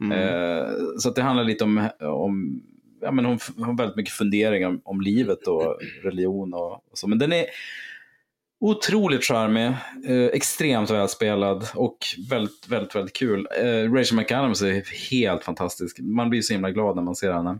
[0.00, 0.12] Mm.
[0.12, 0.66] Eh,
[0.98, 2.62] så det handlar lite om, om
[3.00, 6.98] ja, men hon hon har väldigt mycket funderingar om, om livet och religion och, och
[6.98, 7.08] så.
[7.08, 7.44] Men den är
[8.60, 9.66] otroligt charmig,
[10.08, 11.98] eh, extremt välspelad och
[12.30, 13.48] väldigt, väldigt, väldigt kul.
[13.60, 15.98] Eh, Rachel McAdams är helt fantastisk.
[16.00, 17.58] Man blir så himla glad när man ser henne.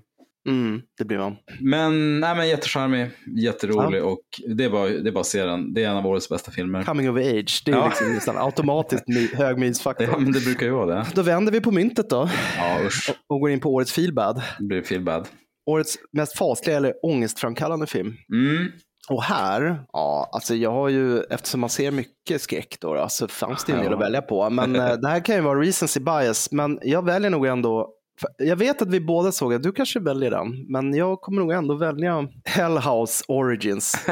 [0.49, 1.37] Mm, det blir man.
[1.61, 4.21] Men, nej, men jättecharmig, jätterolig och
[4.57, 5.75] det är, bara, det är bara att se den.
[5.75, 6.83] Det är en av årets bästa filmer.
[6.83, 7.87] Coming of age, det är Ja.
[7.89, 9.05] liksom nästan automatiskt
[9.35, 10.07] hög mysfaktor.
[10.13, 11.07] Ja, men det brukar ju vara det.
[11.15, 13.11] Då vänder vi på myntet då Ja, usch.
[13.11, 14.43] och och går in på årets feelbad.
[14.59, 15.29] Det blir feel bad.
[15.71, 18.17] Årets mest fasliga eller ångestframkallande film.
[18.33, 18.73] Mm.
[19.09, 23.29] Och här, ja, alltså jag har ju, eftersom man ser mycket skräck då, då så
[23.29, 24.51] fanns det en del att välja på.
[24.51, 27.89] Men eh, det här kan ju vara recency bias, men jag väljer nog ändå,
[28.37, 31.53] jag vet att vi båda såg att du kanske väljer den, men jag kommer nog
[31.53, 33.93] ändå välja Hellhouse Origins.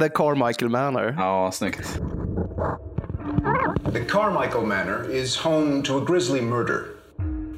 [0.00, 1.14] The Carmichael Manor.
[1.18, 2.00] Ja, snyggt.
[3.92, 6.84] The Carmichael Manor is home to a grisly murder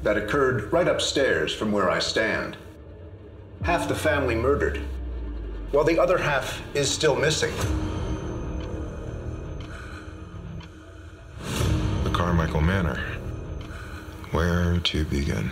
[0.03, 2.57] that occurred right upstairs from where I stand.
[3.61, 4.81] Half the family murdered,
[5.71, 7.53] while the other half is still missing.
[12.03, 12.99] The Carmichael Manor.
[14.31, 15.49] Where to begin?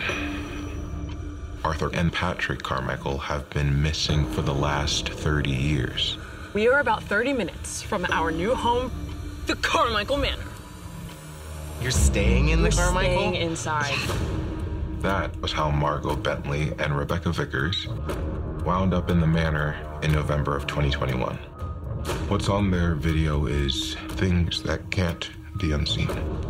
[1.64, 6.18] Arthur and Patrick Carmichael have been missing for the last 30 years.
[6.54, 8.92] We are about 30 minutes from our new home,
[9.48, 10.44] the Carmichael Manor.
[11.82, 13.18] You're staying in the We're Carmichael?
[13.18, 13.96] staying inside.
[15.00, 17.88] That was how Margot Bentley and Rebecca Vickers
[18.66, 21.36] wound up in the manor in November of 2021.
[22.30, 25.30] What's on their video is things that can't
[25.60, 26.10] be unseen.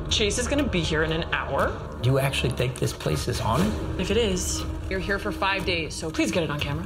[0.10, 1.72] Chase is gonna be here in an hour.
[2.02, 3.72] Do you actually think this place is haunted?
[3.99, 6.85] If it is, you're here for five days, so please get it on camera.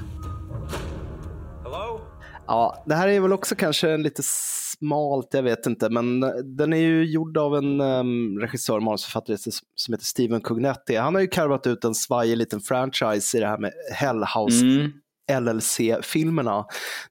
[2.47, 6.19] Ja, det här är väl också kanske en lite smalt, jag vet inte, men
[6.57, 9.37] den är ju gjord av en um, regissör och manusförfattare
[9.75, 10.95] som heter Steven Cognetti.
[10.95, 14.65] Han har ju karvat ut en svajig liten franchise i det här med Hellhouse.
[14.65, 14.91] Mm.
[15.31, 16.65] LLC-filmerna.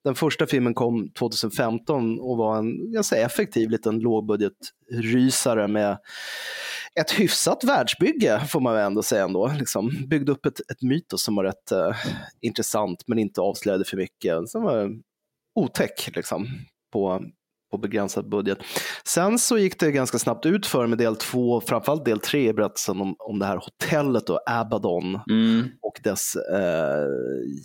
[0.05, 5.99] Den första filmen kom 2015 och var en ganska effektiv liten lågbudgetrysare med
[7.01, 9.53] ett hyfsat världsbygge får man väl ändå säga ändå.
[9.59, 11.97] Liksom, byggde upp ett, ett mytos som var rätt eh,
[12.41, 14.49] intressant men inte avslöjade för mycket.
[14.49, 14.91] Som var
[15.55, 16.47] otäck liksom,
[16.93, 17.23] på,
[17.77, 18.59] på begränsad budget.
[19.05, 22.53] Sen så gick det ganska snabbt ut för med del två, framförallt del tre i
[22.53, 25.65] berättelsen om, om det här hotellet och Abaddon Mm.
[25.83, 27.07] och dess eh,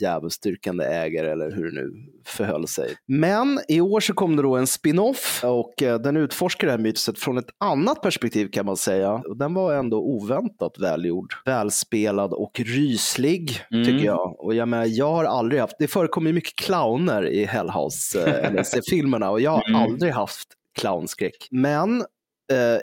[0.02, 1.92] djävulsdyrkande ägare eller hur det nu
[2.26, 2.96] förhöll sig.
[3.08, 6.78] Men i år så kom det då en spin-off och eh, den utforskar det här
[6.80, 9.24] mytoset från ett annat perspektiv kan man säga.
[9.36, 13.86] Den var ändå oväntat välgjord, välspelad och ryslig Mm.
[13.86, 14.36] tycker jag.
[14.40, 18.52] Och jag menar, jag har aldrig haft, det förekommer ju mycket clowner i Hellhouse, eh,
[18.62, 19.82] LSD-filmerna och jag har Mm.
[19.82, 20.48] aldrig haft
[20.80, 21.48] clownskräck.
[21.52, 22.04] Men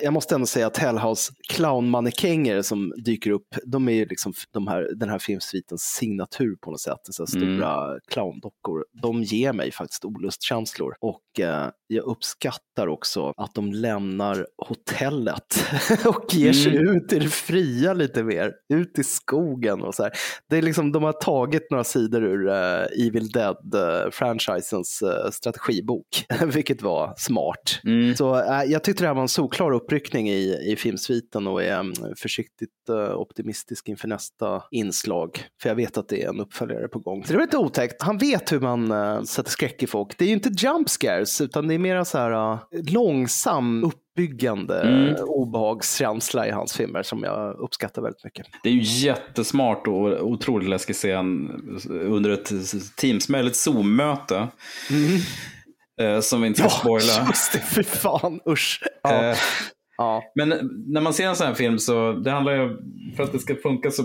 [0.02, 4.66] jag måste ändå säga att Hellhouse clownmannekänger som dyker upp, de är ju liksom de
[4.66, 6.98] här, den här filmsvitens signatur på något sätt.
[7.10, 7.56] Så Mm.
[7.56, 8.84] stora clowndockor.
[9.02, 10.94] De ger mig faktiskt olustkänslor.
[11.00, 15.64] Och eh, jag uppskattar också att de lämnar hotellet
[16.06, 16.96] och ger sig Mm.
[16.96, 18.52] ut i det fria lite mer.
[18.74, 20.12] Ut i skogen och så här.
[20.50, 27.14] Det är liksom, de har tagit några sidor ur eh, Evil Dead-franchisens strategibok, vilket var
[27.16, 27.80] smart.
[27.84, 28.16] Mm.
[28.16, 31.62] Så eh, jag tyckte det här var en solklar klar uppryckning i, i filmsviten och
[31.62, 35.42] är mm, försiktigt eh, optimistisk inför nästa inslag.
[35.62, 37.24] För jag vet att det är en uppföljare på gång.
[37.24, 38.02] Så det var lite otäckt.
[38.02, 40.18] Han vet hur man eh, sätter skräck i folk.
[40.18, 42.58] Det är ju inte jump scares utan det är mer så här eh,
[42.92, 45.14] långsam uppbyggande Mm.
[45.26, 48.46] obehagskänsla i hans filmer som jag uppskattar väldigt mycket.
[48.62, 51.50] Det är ju jättesmart och otroligt läskig scen
[51.90, 52.52] under ett
[52.96, 54.48] Teams, eller ett Zoom-möte.
[55.98, 57.14] Eh, som vi inte ska spoila.
[57.16, 57.26] Mm.
[57.28, 58.82] just det, fy fan, usch.
[59.02, 59.24] Ja.
[59.24, 59.36] Eh,
[60.34, 60.48] Men
[60.86, 62.76] när man ser en sån här film så, det handlar ju,
[63.16, 64.02] för att det ska funka så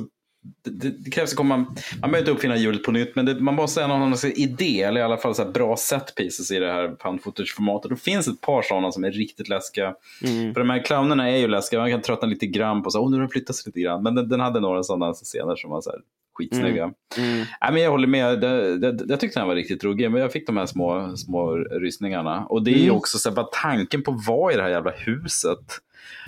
[0.64, 3.40] det, det, det krävs att komma, man behöver inte uppfinna hjulet på nytt, men det,
[3.40, 6.72] man måste ha någon idé, eller i alla fall så bra set pieces i det
[6.72, 7.90] här found footage-formatet.
[7.90, 9.96] Det finns ett par sådana som är riktigt läskiga.
[10.24, 10.54] Mm.
[10.54, 13.10] För de här clownerna är ju läskiga, man kan tröttna lite grann på så, åh
[13.10, 14.04] nu har den flyttat sig lite grann.
[14.04, 16.00] Men den, den hade några sådana scener som var så här
[16.34, 16.84] skitsnygga.
[17.18, 17.38] Mm.
[17.62, 20.32] Nej, men jag håller med, det, det, jag tyckte den var riktigt ruggig, men jag
[20.32, 22.46] fick de här små, små rysningarna.
[22.50, 22.96] Och det är ju Mm.
[22.96, 25.60] också så här, bara tanken på vara i det här jävla huset.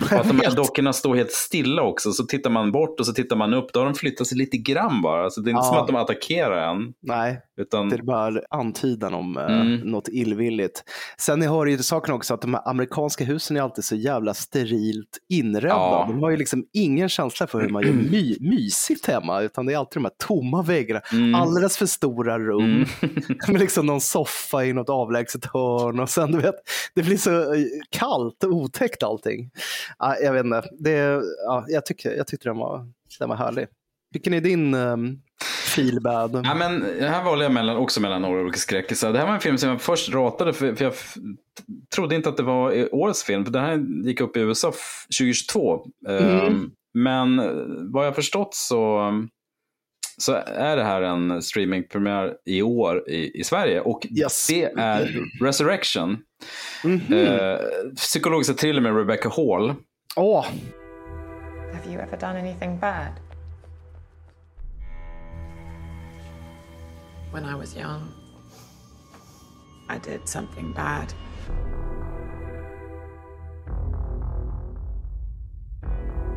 [0.00, 3.12] Och att de här dockorna står helt stilla också, så tittar man bort och så
[3.12, 5.30] tittar man upp, då har de flyttat sig lite grann bara.
[5.30, 5.62] Så det är inte Ja.
[5.72, 6.92] som att de attackerar en.
[7.02, 7.88] Nej, Utan...
[7.88, 9.76] det är bara antydan om eh, Mm.
[9.80, 10.84] något illvilligt.
[11.18, 15.18] Sen har ju saken också att de här amerikanska husen är alltid så jävla sterilt
[15.28, 15.68] inredda.
[15.68, 16.04] Ja.
[16.08, 19.72] De har ju liksom ingen känsla för hur man gör my mysigt hemma, utan det
[19.72, 21.34] är alltid de här tomma väggarna, Mm.
[21.34, 22.84] alldeles för stora rum,
[23.48, 26.54] med liksom någon soffa i något avlägset hörn och sen du vet,
[26.94, 27.60] det blir så eh,
[27.90, 29.50] kallt och otäckt allting.
[29.98, 32.88] Ja, jag vet inte, det, ja, jag, tycker, jag tyckte den var,
[33.18, 33.66] den var härlig.
[34.12, 35.18] Vilken är din um,
[35.76, 36.42] feel bad?
[36.44, 39.12] Ja, men här valde jag mellan, också mellan några olika skräckisar.
[39.12, 40.94] Det här var en film som jag först ratade för, för jag
[41.94, 43.44] trodde inte att det var årets film.
[43.44, 45.86] För den här gick upp i USA f- 2022.
[46.08, 46.24] Mm.
[46.46, 47.50] Ehm, men eh,
[47.92, 49.12] vad jag förstått så,
[50.18, 53.80] så är det här en streamingpremiär i år i, i Sverige.
[53.80, 54.22] Och det
[54.76, 56.18] är Resurrection.
[56.84, 57.12] Mhm.
[57.12, 57.58] Eh,
[57.96, 59.74] psykologiska thriller med Rebecca Hall.
[60.16, 60.46] Åh!
[61.74, 63.25] Have you ever done anything bad?
[67.36, 68.14] When I was young,
[69.90, 71.12] I did something bad.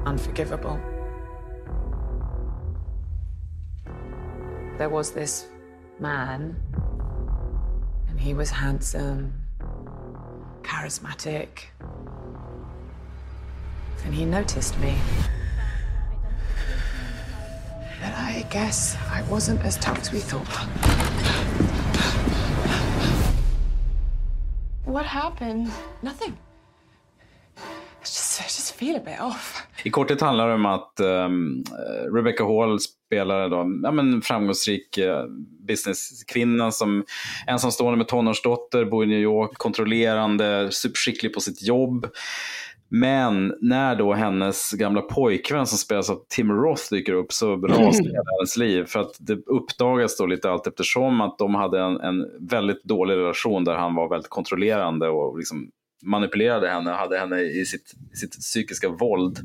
[0.05, 0.77] Unforgivable.
[4.77, 5.47] There was this
[5.99, 6.61] man,
[8.09, 9.31] and he was handsome,
[10.63, 11.69] charismatic,
[14.03, 14.97] and he noticed me.
[18.01, 20.47] Then I guess I wasn't as tough as we thought.
[24.85, 25.71] What happened?
[26.01, 26.37] Nothing.
[27.57, 29.63] I just, I just feel a bit off.
[29.83, 31.63] I korthet handlar det om att um,
[32.15, 35.25] Rebecca Hall spelar då, ja, men framgångsrik uh,
[35.67, 37.05] businesskvinna som
[37.47, 42.07] ensamstående med tonårsdotter, bor i New York, kontrollerande, superskicklig på sitt jobb.
[42.91, 48.03] Men när då hennes gamla pojkvän som spelas av Tim Roth dyker upp så rasar
[48.03, 48.85] hela hennes liv.
[48.85, 53.15] För att det uppdagas då lite allt eftersom att de hade en, en väldigt dålig
[53.15, 55.71] relation där han var väldigt kontrollerande och liksom
[56.03, 59.39] manipulerade henne, hade henne i sitt, sitt psykiska våld.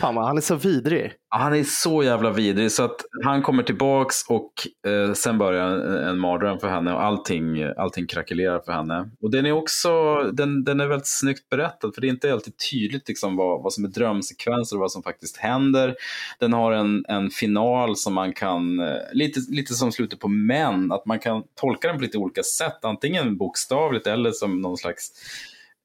[0.00, 1.12] Fan han är så vidrig.
[1.28, 4.52] Han är så jävla vidrig så att han kommer tillbaks och
[4.90, 9.10] eh, sen börjar en, en mardröm för henne och allting, allting krackelerar för henne.
[9.22, 12.54] Och den är också, den, den är väldigt snyggt berättad för det är inte alltid
[12.70, 15.94] tydligt liksom vad, vad som är drömsekvenser och vad som faktiskt händer.
[16.38, 20.92] Den har en, en final som man kan, eh, lite, lite som slutet på Män,
[20.92, 22.84] att man kan tolka den på lite olika sätt.
[22.84, 25.12] Antingen bokstavligt eller som någon slags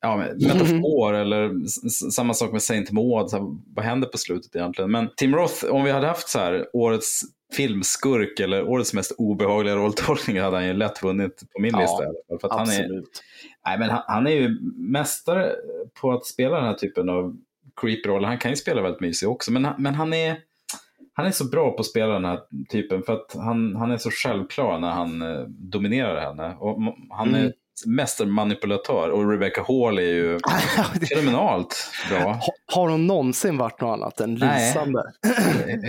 [0.05, 0.17] ja,
[0.47, 3.29] metafor eller s- s- samma sak med Saint Maud.
[3.29, 3.45] Så här,
[3.75, 4.91] vad händer på slutet egentligen?
[4.91, 7.21] Men Tim Roth, om vi hade haft så här årets
[7.57, 12.03] filmskurk eller årets mest obehagliga rolltolkning hade han ju lätt vunnit på min Ja, lista.
[12.41, 12.89] För att han är,
[13.65, 15.51] nej, men han, han är ju mästare
[16.01, 17.37] på att spela den här typen av
[17.81, 18.27] creepy-roller.
[18.27, 20.37] Han kan ju spela väldigt mysig också, men, men han är
[21.13, 23.97] han är så bra på att spela den här typen för att han, han är
[23.97, 26.55] så självklar när han eh, dominerar henne.
[26.59, 26.77] Och
[27.09, 27.51] han är Mm.
[27.85, 30.39] Mästermanipulatör och Rebecca Hall är ju
[31.15, 31.75] fenomenalt
[32.09, 32.19] bra.
[32.19, 34.67] Ha, har hon någonsin varit något annat än Nej.
[34.67, 35.03] lysande?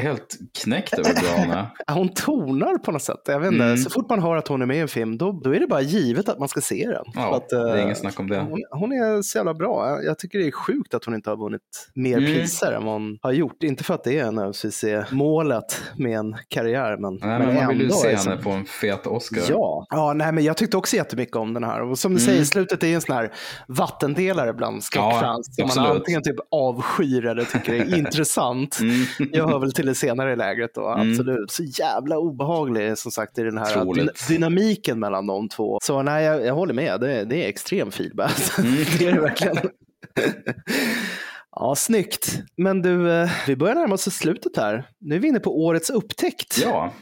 [0.02, 1.66] Helt knäckt över bra hon är.
[1.94, 3.20] Hon tonar på något sätt.
[3.26, 3.76] Jag vet inte, Mm.
[3.76, 5.66] Så fort man hör att hon är med i en film, då, då är det
[5.66, 7.04] bara givet att man ska se den.
[7.14, 8.38] Ja, att, det är eh, inget snack om det.
[8.40, 9.98] Hon, hon är så jävla bra.
[10.02, 11.62] Jag- tycker det är sjukt att hon inte har vunnit
[11.94, 12.34] mer Mm.
[12.34, 13.62] priser än vad hon har gjort.
[13.62, 17.68] Inte för att det är nödvändigtvis är målet med en karriär, men, Nej, men man
[17.68, 19.42] vill ju se henne få en fet Oscar.
[19.48, 21.75] Ja, ja nej, men jag tyckte också jättemycket om den här.
[21.80, 22.26] Och som du Mm.
[22.32, 23.32] säger, slutet är en sån här
[23.68, 25.50] vattendelare bland skräckfans.
[25.56, 28.78] Ja, som man antingen typ avskyr eller tycker är intressant.
[28.80, 29.06] Mm.
[29.32, 31.10] Jag hör väl till det senare lägret då, Mm.
[31.12, 31.50] absolut.
[31.50, 34.04] Så jävla obehaglig som sagt i den här Otroligt.
[34.28, 35.78] dy- dynamiken mellan de två.
[35.82, 37.00] Så nej, jag, jag håller med.
[37.00, 38.32] Det, det är extrem feedback.
[38.58, 38.72] Mm.
[38.98, 39.56] det är det verkligen.
[41.50, 42.38] Ja, snyggt.
[42.56, 44.88] Men du, eh, vi börjar närma oss slutet här.
[45.00, 46.58] Nu är vi inne på årets upptäckt.
[46.62, 46.92] Ja.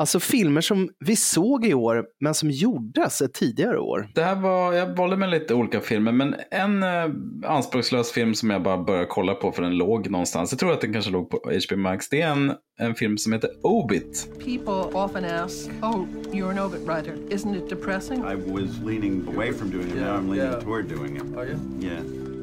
[0.00, 4.08] Alltså filmer som vi såg i år, men som gjordes ett tidigare år.
[4.14, 8.50] Det här var, jag valde med lite olika filmer, men en eh, anspråkslös film som
[8.50, 10.52] jag bara började kolla på för den låg någonstans.
[10.52, 12.08] Jag tror att den kanske låg på HBO Max.
[12.08, 14.28] Det är en, en film som heter Obit.
[14.38, 17.14] People often ask, oh, you're an obit writer.
[17.30, 18.18] Isn't it depressing?
[18.18, 19.96] I was leaning away from doing it.
[19.96, 20.60] Yeah, now I'm leaning yeah.
[20.60, 21.36] toward doing it.
[21.36, 21.58] Are you?
[21.80, 22.37] Yeah.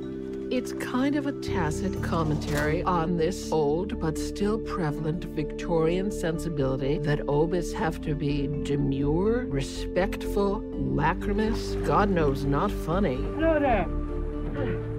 [0.51, 7.27] It's kind of a tacit commentary on this old but still prevalent Victorian sensibility that
[7.27, 13.15] obits have to be demure, respectful, lachrymous, God knows not funny.
[13.15, 14.94] Hello there.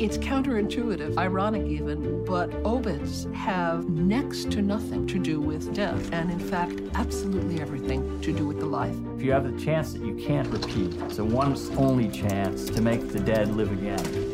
[0.00, 6.32] It's counterintuitive, ironic even, but obits have next to nothing to do with death, and
[6.32, 8.96] in fact, absolutely everything to do with the life.
[9.16, 12.80] If you have a chance that you can't repeat, it's a once only chance to
[12.80, 14.33] make the dead live again.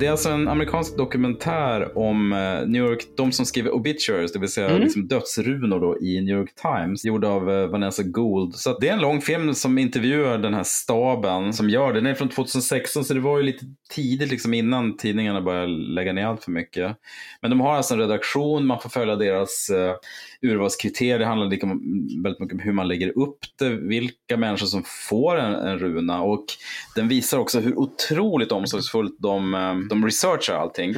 [0.00, 4.38] Det är alltså en amerikansk dokumentär om eh, New York, de som skriver obituaries, det
[4.38, 4.80] vill säga Mm.
[4.82, 8.54] liksom dödsrunor då, i New York Times, gjord av eh, Vanessa Gould.
[8.54, 12.00] Så det är en lång film som intervjuar den här staben som gör det.
[12.00, 16.12] Den är från 2016 så det var ju lite tidigt liksom innan tidningarna började lägga
[16.12, 16.96] ner allt för mycket.
[17.42, 19.94] Men de har alltså en redaktion, man får följa deras eh,
[20.42, 21.20] urvalskriterier.
[21.20, 21.66] Handlar lika,
[22.22, 26.22] väldigt mycket om hur man lägger upp det, vilka människor som får en, en runa
[26.22, 26.44] och
[26.94, 30.94] den visar också hur otroligt omsorgsfullt de, eh, de researchar allting.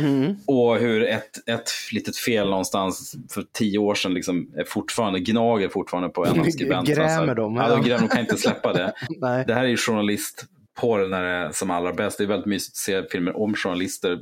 [0.47, 5.69] Och hur ett, ett litet fel någonstans för tio år sedan liksom är fortfarande, gnager
[5.69, 7.07] fortfarande på en av skribenterna.
[7.07, 8.93] Grämer dem, Ja, de grämer, de kan inte släppa det.
[9.21, 9.45] Nej.
[9.47, 12.19] Det här är ju journalist på när det är som allra bäst.
[12.19, 14.19] Det är väldigt mysigt att se filmer om journalister,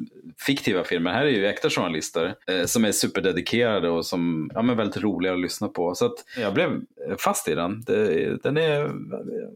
[0.47, 1.13] fiktiva filmer.
[1.13, 5.33] Här är ju äkta journalister eh, som är superdedikerade och som ja, men väldigt roliga
[5.33, 5.95] att lyssna på.
[5.95, 6.81] Så att jag blev
[7.19, 7.83] fast i den.
[7.87, 8.91] Det, den är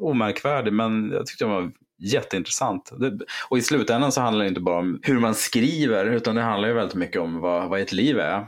[0.00, 2.92] omärkvärdig men jag tyckte den var jätteintressant.
[2.98, 3.18] Det,
[3.48, 6.68] och i slutändan så handlar det inte bara om hur man skriver utan det handlar
[6.68, 8.46] ju väldigt mycket om vad, vad ett liv är.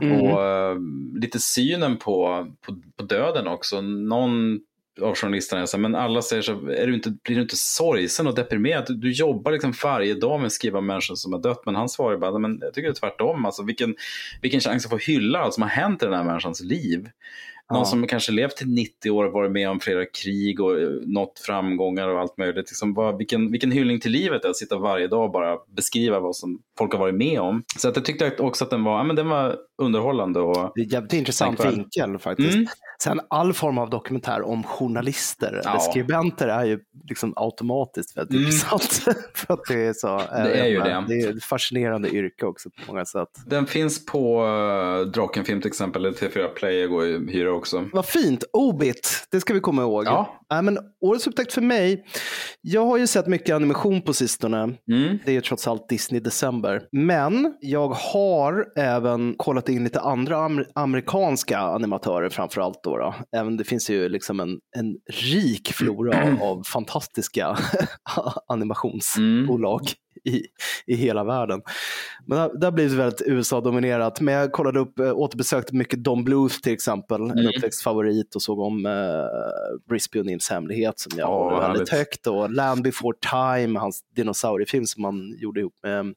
[0.00, 0.20] Mm.
[0.20, 0.76] Och eh,
[1.14, 3.80] lite synen på, på, på döden också.
[3.80, 4.60] Någon
[5.02, 7.56] av journalisterna så här, men alla säger så här, är du inte, blir du inte
[7.56, 8.84] sorgsen och deprimerad?
[8.88, 11.62] Du, du jobbar liksom varje dag med att skriva om människor som har dött.
[11.66, 13.44] Men han svarar bara, men jag tycker det är tvärtom.
[13.44, 13.94] Alltså, vilken,
[14.42, 17.08] vilken chans att få hylla allt som har hänt i den här människans liv.
[17.70, 17.84] Någon Ja.
[17.84, 21.38] som kanske levt till 90 år och varit med om flera krig och eh, nått
[21.38, 22.70] framgångar och allt möjligt.
[22.70, 26.20] Liksom bara, vilken, vilken hyllning till livet är att sitta varje dag och bara beskriva
[26.20, 27.62] vad som folk har varit med om.
[27.78, 30.40] Så att jag tyckte också att den var, ja, men den var underhållande.
[30.40, 32.54] Och Det är jävligt intressant vinkel faktiskt.
[32.54, 32.66] Mm.
[33.02, 35.70] Sen all form av dokumentär om journalister Ja.
[35.70, 38.44] eller skribenter är ju liksom automatiskt väldigt Mm.
[38.44, 39.16] intressant.
[39.34, 40.16] för att det är så.
[40.32, 41.04] Det är ju inte, det.
[41.08, 43.28] Det är ett fascinerande yrke också på många sätt.
[43.46, 47.84] Den finns på uh, Drakenfilm till exempel, eller T4 Play går ju hyra också.
[47.92, 50.06] Vad fint, Obit, det ska vi komma ihåg.
[50.06, 50.40] Ja.
[50.50, 52.04] Nej, men årets upptäckt för mig,
[52.60, 54.58] jag har ju sett mycket animation på sistone.
[54.62, 55.18] Mm.
[55.24, 56.82] Det är ju trots allt Disney December.
[56.92, 62.83] Men jag har även kollat in lite andra amer- amerikanska animatörer framför allt.
[62.84, 63.14] Då, då.
[63.32, 67.56] Även det finns ju liksom en, en rik flora av, av fantastiska
[68.48, 69.80] animationsbolag.
[70.26, 70.42] I,
[70.86, 71.62] i hela världen.
[72.26, 74.20] Men det, det har blivit väldigt USA-dominerat.
[74.20, 77.46] Men jag kollade upp, äh, återbesökte mycket Don Bluth till exempel, en Mm.
[77.46, 78.92] uppväxtfavorit och såg om äh,
[79.88, 82.26] Brisby och Nims hemlighet som jag Ja, håller väldigt högt.
[82.26, 86.14] Och Land before time, hans dinosauriefilm som han gjorde ihop med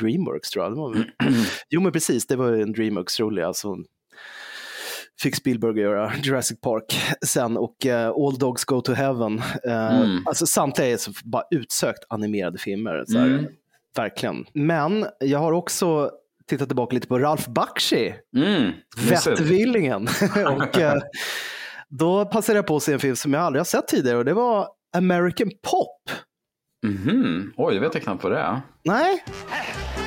[0.00, 1.04] Dreamworks tror jag.
[1.70, 3.46] Jo men precis, det var ju en Dreamworks-rulle.
[3.46, 3.76] Alltså,
[5.22, 9.38] fick Spielberg göra Jurassic Park sen och eh, All Dogs Go to Heaven.
[9.64, 10.22] Eh, Mm.
[10.26, 13.04] Alltså samtliga är bara utsökt animerade filmer.
[13.06, 13.46] Så här, Mm.
[13.96, 14.46] Verkligen.
[14.52, 16.10] Men jag har också
[16.46, 18.72] tittat tillbaka lite på Ralph Bakshi, Mm.
[19.08, 20.08] Vettvillingen.
[20.56, 21.02] och eh,
[21.88, 24.24] då passade jag på att se en film som jag aldrig har sett tidigare och
[24.24, 26.10] det var American Pop.
[26.84, 27.52] Mhm.
[27.56, 28.60] Oj, det vet jag knappt vad det är.
[28.82, 29.24] Nej,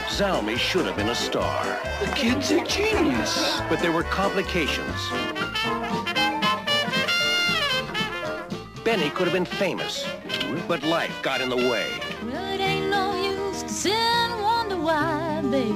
[0.10, 1.64] Zalmy should have been a star.
[2.00, 3.62] The kid's a genius.
[3.70, 5.12] But there were complications.
[8.86, 10.06] Benny could have been famous,
[10.68, 11.88] but life got in the way.
[12.54, 15.76] It ain't no use to sit and wonder why, babe.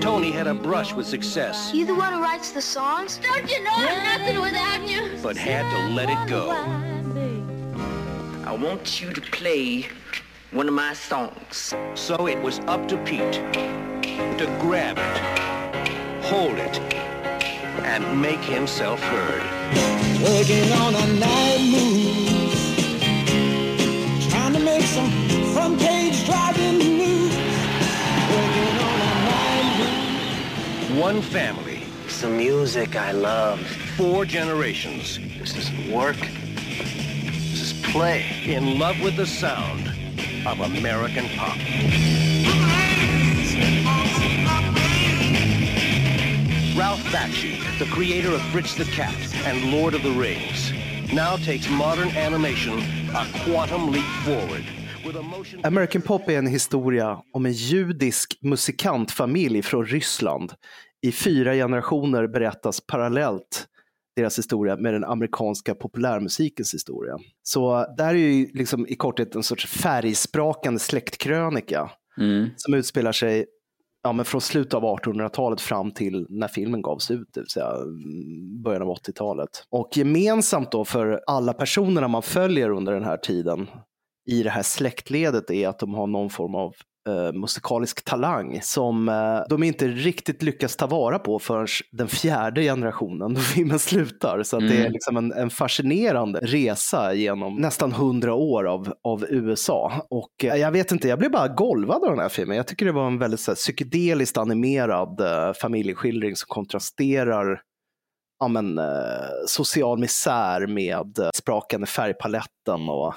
[0.00, 3.18] Tony had a brush with success, You the one who writes the songs?
[3.22, 5.18] Don't you know I'm nothing without you?
[5.22, 6.54] but had to let it go.
[8.50, 9.86] I want you to play
[10.50, 11.72] one of my songs.
[11.94, 13.34] So it was up to Pete
[14.40, 15.18] to grab it,
[16.24, 16.80] hold it,
[17.86, 19.42] and make himself heard.
[20.24, 22.58] Working on a night move.
[24.28, 25.12] Trying to make some
[25.54, 27.36] front page driving news.
[28.34, 30.98] Working on a night move.
[30.98, 31.84] One family.
[32.08, 33.60] Some music I love.
[33.96, 35.20] Four generations.
[35.38, 36.18] This is work.
[37.92, 39.88] Play in love with the sound
[40.46, 41.56] of American pop.
[46.78, 49.14] Ralph Bakshi, the creator of Fritz the Cat
[49.44, 50.72] and Lord of the Rings,
[51.12, 52.78] now takes modern animation
[53.12, 54.64] a quantum leap forward.
[55.64, 60.52] American Pop är en historia om en judisk musikantfamilj från Ryssland.
[61.02, 63.66] I fyra generationer berättas parallellt
[64.16, 67.18] deras historia med den amerikanska populärmusikens historia.
[67.42, 71.90] Så där är ju liksom i korthet en sorts färgsprakande släktkrönika
[72.56, 73.46] som utspelar sig
[74.02, 77.70] ja, men från slutet av 1800-talet fram till när filmen gavs ut, det vill säga
[77.70, 79.64] mm, början av 80-talet.
[79.70, 83.66] Och gemensamt då för alla personerna man följer under den här tiden
[84.30, 86.74] i det här släktledet är att de har någon form av
[87.08, 92.62] eh, musikalisk talang som eh, de inte riktigt lyckas ta vara på förrän den fjärde
[92.62, 94.42] generationen då filmen slutar.
[94.42, 94.92] Så att det är Mm.
[94.92, 100.06] liksom en, en fascinerande resa genom nästan hundra år av, av USA.
[100.10, 102.56] Och eh, jag vet inte, jag blev bara golvad av den här filmen.
[102.56, 105.20] Jag tycker det var en väldigt så här, psykedeliskt animerad
[105.60, 107.62] familjeskildring som kontrasterar
[108.40, 108.80] ja, men,
[109.46, 113.14] social misär med sprakande färgpaletten och,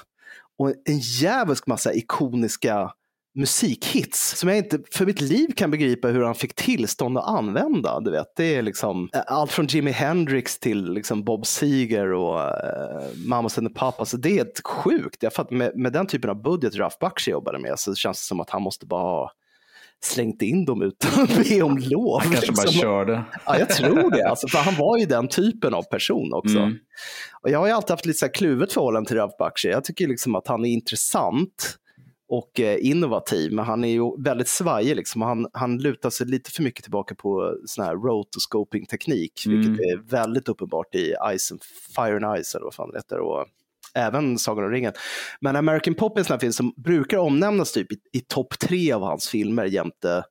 [0.58, 2.92] och en jävligt massa ikoniska
[3.34, 8.00] musikhits som jag inte för mitt liv kan begripa hur han fick tillstånd att använda.
[8.00, 12.38] Du vet, det är liksom eh, allt från Jimi Hendrix till liksom Bob Seger och
[12.38, 14.10] uh, Mamas and the Papas.
[14.10, 15.22] Det är sjukt.
[15.22, 18.26] Jag fattar, med, med den typen av budget Ralph Bakshi jobbade med så känns det
[18.26, 19.32] som att han måste bara ha
[20.04, 22.20] slängt in dem utan att be om lov.
[22.22, 22.80] Han kanske bara Liksom.
[22.80, 23.24] körde.
[23.46, 24.28] Ja, jag tror det.
[24.28, 26.58] Alltså, för han var ju den typen av person också.
[26.58, 26.78] Mm.
[27.42, 29.68] Och jag har ju alltid haft lite så här kluvet förhållande till Ralph Bakshi.
[29.68, 31.78] Jag tycker liksom att han är intressant
[32.38, 34.96] och eh, innovativ, men han är ju väldigt svajig.
[34.96, 35.22] Liksom.
[35.22, 39.60] Han, han lutar sig lite för mycket tillbaka på sån här rotoscoping-teknik, Mm.
[39.60, 41.60] vilket är väldigt uppenbart i Ice and
[41.96, 43.18] Fire and Ice, eller vad fan det heter.
[43.18, 43.46] Och,
[43.96, 44.92] Även Sagan om ringen.
[45.40, 48.58] Men American Pop är en sån här film som brukar omnämnas typ i, i topp
[48.58, 50.24] tre av hans filmer jämte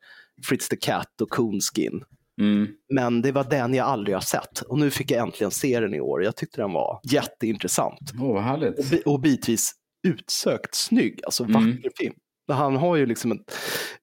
[0.45, 2.03] Fritz the Cat och Coonskin.
[2.41, 2.67] Mm.
[2.93, 5.93] Men det var den jag aldrig har sett och nu fick jag äntligen se den
[5.93, 6.23] i år.
[6.23, 8.11] Jag tyckte den var jätteintressant.
[8.13, 9.05] Vad härligt.
[9.05, 9.71] Och, och bitvis
[10.03, 11.53] utsökt snygg, alltså Mm.
[11.53, 12.13] vacker film.
[12.47, 13.43] Han har ju liksom en,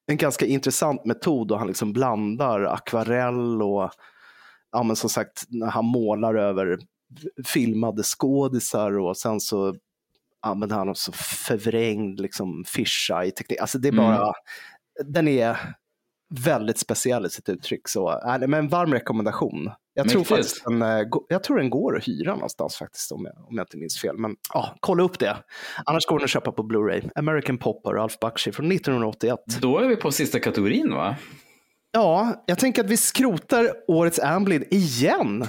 [0.06, 3.90] en ganska intressant metod och han liksom blandar akvarell och
[4.72, 6.78] ja, men som sagt när han målar över
[7.46, 9.74] filmade skådisar och sen så
[10.40, 13.60] använder han också förvrängd liksom fisheye teknik.
[13.60, 14.04] Alltså det är Mm.
[14.04, 14.32] bara,
[15.04, 15.74] den är
[16.34, 17.88] väldigt speciell i sitt uttryck.
[17.88, 19.70] Så, äh, men en varm rekommendation.
[20.04, 23.48] Jag tror, faktiskt den, eh, jag tror den går att hyra någonstans faktiskt om jag,
[23.48, 24.16] om jag inte minns fel.
[24.18, 25.36] Men ja, kolla upp det.
[25.84, 27.10] Annars går den att köpa på Blu-ray.
[27.14, 29.38] American Pop av Ralph Bakshi från 1981.
[29.60, 31.16] Då är vi på sista kategorin va?
[31.92, 35.44] Ja, jag tänker att vi skrotar årets Amblin igen.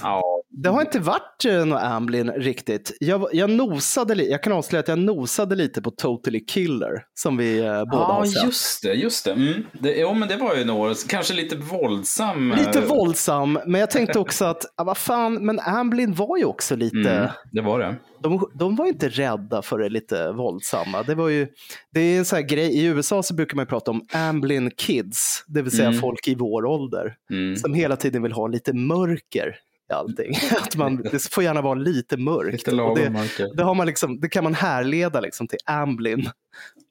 [0.53, 2.97] Det har inte varit eh, något Amblin riktigt.
[2.99, 7.59] Jag, jag nosade jag kan avslöja att jag nosade lite på Totally Killer som vi
[7.59, 8.43] eh, båda Ja, har sett.
[8.45, 8.93] just det.
[8.93, 9.31] Just det.
[9.31, 9.63] Mm.
[9.73, 9.95] det.
[9.99, 12.53] Jo, men det var ju några, kanske lite våldsam.
[12.57, 16.45] Lite eh, våldsam, men jag tänkte också att, ah, vad fan, men Amblin var ju
[16.45, 17.95] också lite, Mm, det var det.
[18.23, 21.03] de, de var inte rädda för det lite våldsamma.
[21.03, 21.47] Det var ju,
[21.93, 25.43] det är en sån här grej, i USA så brukar man prata om Amblin kids,
[25.47, 25.99] det vill säga Mm.
[26.01, 27.55] folk i vår ålder, Mm.
[27.55, 29.55] som hela tiden vill ha lite mörker
[29.91, 30.33] allting.
[30.61, 32.51] Att man, det får gärna vara lite mörkt.
[32.53, 32.95] Lite Och lagom
[33.37, 36.29] det, det, har man liksom, det kan man härleda liksom till Amblin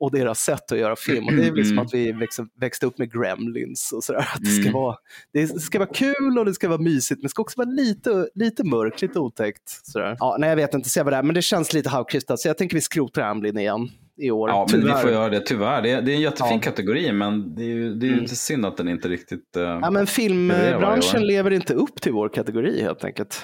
[0.01, 1.27] och deras sätt att göra film.
[1.27, 1.87] Och det är liksom Mm.
[1.87, 4.21] att vi växte, växte upp med Gremlins och sådär.
[4.35, 4.73] Att det, ska Mm.
[4.73, 4.97] vara,
[5.33, 8.29] det ska vara kul och det ska vara mysigt, men det ska också vara lite,
[8.35, 9.63] lite mörkt, lite otäckt.
[9.87, 10.17] Sådär.
[10.19, 12.49] Ja, nej, jag vet inte, se vad det är, men det känns lite halvkrystat, så
[12.49, 14.49] jag tänker vi skrotar Amblin igen i år.
[14.51, 15.03] Ja, men vi Tyvärr.
[15.03, 15.83] får göra det tyvärr.
[15.83, 16.61] Det är, det är en jättefin Ja.
[16.61, 18.23] kategori, men det är ju, det är ju Mm.
[18.25, 19.57] inte synd att den inte riktigt...
[19.57, 23.43] eh, Ja, men filmbranschen lever inte upp till vår kategori helt enkelt.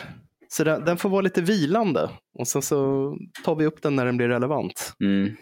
[0.49, 2.77] Så den, den får vara lite vilande och sen så
[3.45, 4.93] tar vi upp den när den blir relevant.
[5.01, 5.37] Mm.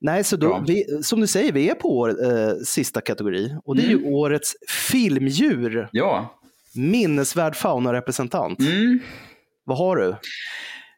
[0.00, 3.76] Nej, så då, vi, som du säger, vi är på vår eh, sista kategori och
[3.76, 4.54] det är ju årets
[4.90, 5.88] filmdjur.
[5.92, 6.40] Ja.
[6.74, 8.60] Minnesvärd faunarepresentant.
[8.60, 8.98] Mm.
[9.64, 10.14] Vad har du?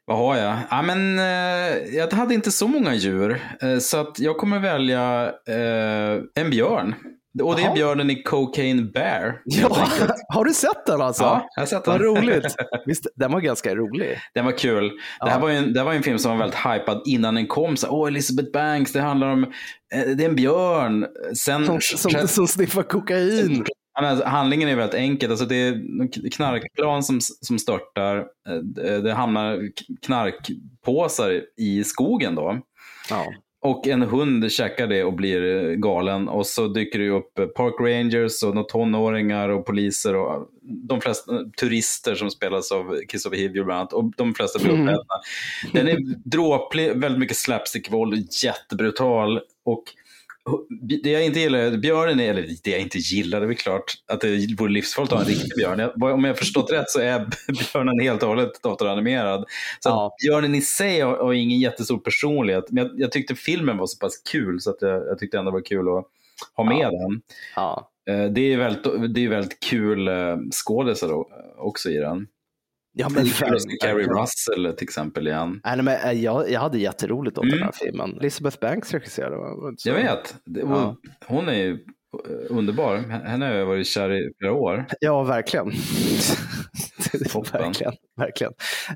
[0.07, 0.57] Vad har jag?
[0.70, 5.33] Ja, men, eh, jag hade inte så många djur, eh, så att jag kommer välja
[5.49, 6.95] eh, en björn.
[7.43, 7.75] Och det är Jaha.
[7.75, 9.41] björnen i Cocaine Bear.
[9.45, 9.89] Ja,
[10.29, 11.23] har du sett den alltså?
[11.23, 11.93] Ja, jag har sett den.
[11.93, 12.57] Vad roligt.
[12.87, 14.19] Visst, den var ganska rolig.
[14.35, 14.91] Den var kul.
[15.25, 17.03] Det, här var ju en, det här var ju en film som var väldigt hypad
[17.07, 17.77] innan den kom.
[17.77, 19.45] Så, Åh, Elizabeth Banks, det handlar om,
[19.95, 21.07] eh, det är en björn.
[21.37, 23.65] Sen, Som, som, som sniffar kokain.
[24.05, 25.31] Alltså, handlingen är väldigt enkel.
[25.31, 28.17] Alltså, det är knarkplan som, som störtar.
[28.49, 29.69] Eh, Det det hamnar
[30.07, 32.59] knarkpåsar i skogen då.
[33.11, 33.33] Ja.
[33.62, 36.29] Och en hund käkar det och blir eh, galen.
[36.29, 41.35] Och så dyker det upp eh, park rangers och tonåringar och poliser och de flesta
[41.35, 43.93] eh, turister som spelas av Christopher Hivju bland annat.
[43.93, 44.83] Och de flesta blir Mm.
[44.89, 45.15] uppätna.
[45.73, 49.41] Den är dråplig, väldigt mycket slapstick-våld, jättebrutal.
[49.65, 49.83] Och
[51.03, 53.85] det jag inte gillar, björnen är, eller det jag inte gillar, det är väl klart
[54.07, 55.91] att det vore livsfarligt att ha en riktig björn.
[56.15, 57.27] Om jag förstått rätt så är
[57.73, 59.45] björnen helt och hållet datoranimerad.
[59.81, 62.65] Så att björnen i sig har, har ingen jättestor personlighet.
[62.70, 65.51] Men jag, jag tyckte filmen var så pass kul så att jag, jag tyckte ändå
[65.51, 66.05] det var kul att
[66.57, 67.23] ha med den.
[68.09, 71.25] Eh, Det är väldigt, det är väldigt kul eh, skådisar
[71.59, 72.27] också i den.
[72.93, 74.10] Ja, men verkligen.
[74.10, 75.60] Russell till exempel igen.
[75.65, 77.57] Nej, men, eh, jag, jag hade jätteroligt åt Mm.
[77.57, 78.17] den här filmen.
[78.20, 79.36] Elizabeth Banks regisserade.
[79.77, 79.89] så?
[79.89, 80.35] Jag vet.
[80.44, 80.97] Det, och Ja.
[81.27, 81.78] Hon är ju eh,
[82.49, 82.97] underbar.
[82.97, 84.86] Henne har jag varit kär i flera år.
[85.01, 85.67] Ja, verkligen.
[87.52, 87.93] verkligen.
[88.17, 88.52] verkligen.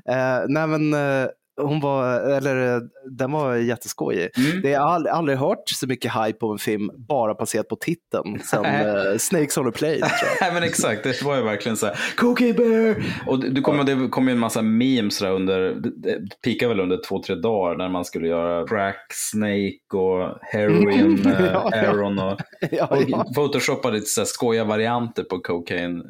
[0.09, 1.27] Eh, nej, men eh,
[1.61, 4.29] hon var, eller den var jätteskojig.
[4.37, 4.61] Mm.
[4.61, 8.39] Det har aldrig, aldrig hört så mycket hype på en film bara baserat på titeln
[8.39, 9.97] sen eh, Snakes on a plane.
[9.97, 10.09] jag.
[10.41, 13.03] Nej men exakt, det var ju verkligen så här, Cookie Bear!
[13.27, 16.79] Och du kommer, det kom ju en massa memes där under, det, det pikade väl
[16.79, 21.71] under två, tre dagar när man skulle göra crack, snake och heroin, eh, Ja.
[21.73, 22.39] Aaron och,
[22.71, 23.25] Ja, och ja.
[23.35, 26.03] photoshoppade lite så här skojiga varianter på cocaine.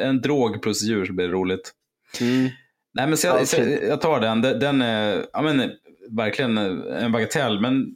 [0.00, 1.72] En drog plus djur så blir det roligt.
[2.94, 3.56] Nej men så jag, Ja, så
[3.88, 5.70] jag tar den, Den- är ja, men,
[6.10, 7.86] verkligen en bagatell men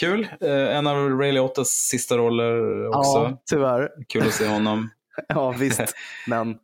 [0.00, 0.28] kul.
[0.40, 3.18] Eh, En av Ray Liottes sista roller också.
[3.18, 3.88] Ja, tyvärr.
[4.08, 4.90] Kul att se honom.
[5.28, 5.80] Ja, visst.
[6.26, 6.56] Men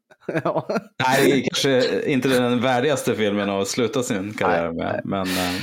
[0.45, 0.69] ja.
[1.07, 5.01] Nej, kanske inte den värdigaste filmen att sluta sin karriär med.
[5.05, 5.55] Men, eh,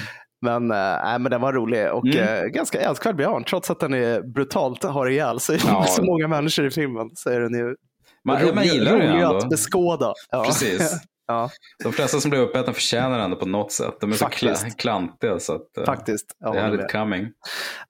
[0.42, 2.18] Men, äh, men den var rolig och Mm.
[2.44, 3.44] eh, ganska älskvärd björn.
[3.44, 5.84] Trots att den är brutalt har ihjäl sig Ja.
[5.88, 7.76] så många människor i filmen så är den ju
[8.26, 10.14] Man- rolig, man gillar rolig att beskåda.
[10.32, 10.44] Ja.
[10.46, 10.94] Precis.
[11.32, 11.50] Ja.
[11.84, 13.94] De flesta som blir uppätna förtjänar ändå på något sätt.
[14.02, 14.64] De är så Faktiskt.
[14.66, 16.26] kla- klantiga så att eh, Faktiskt.
[16.54, 16.92] Det är med.
[16.92, 17.28] coming.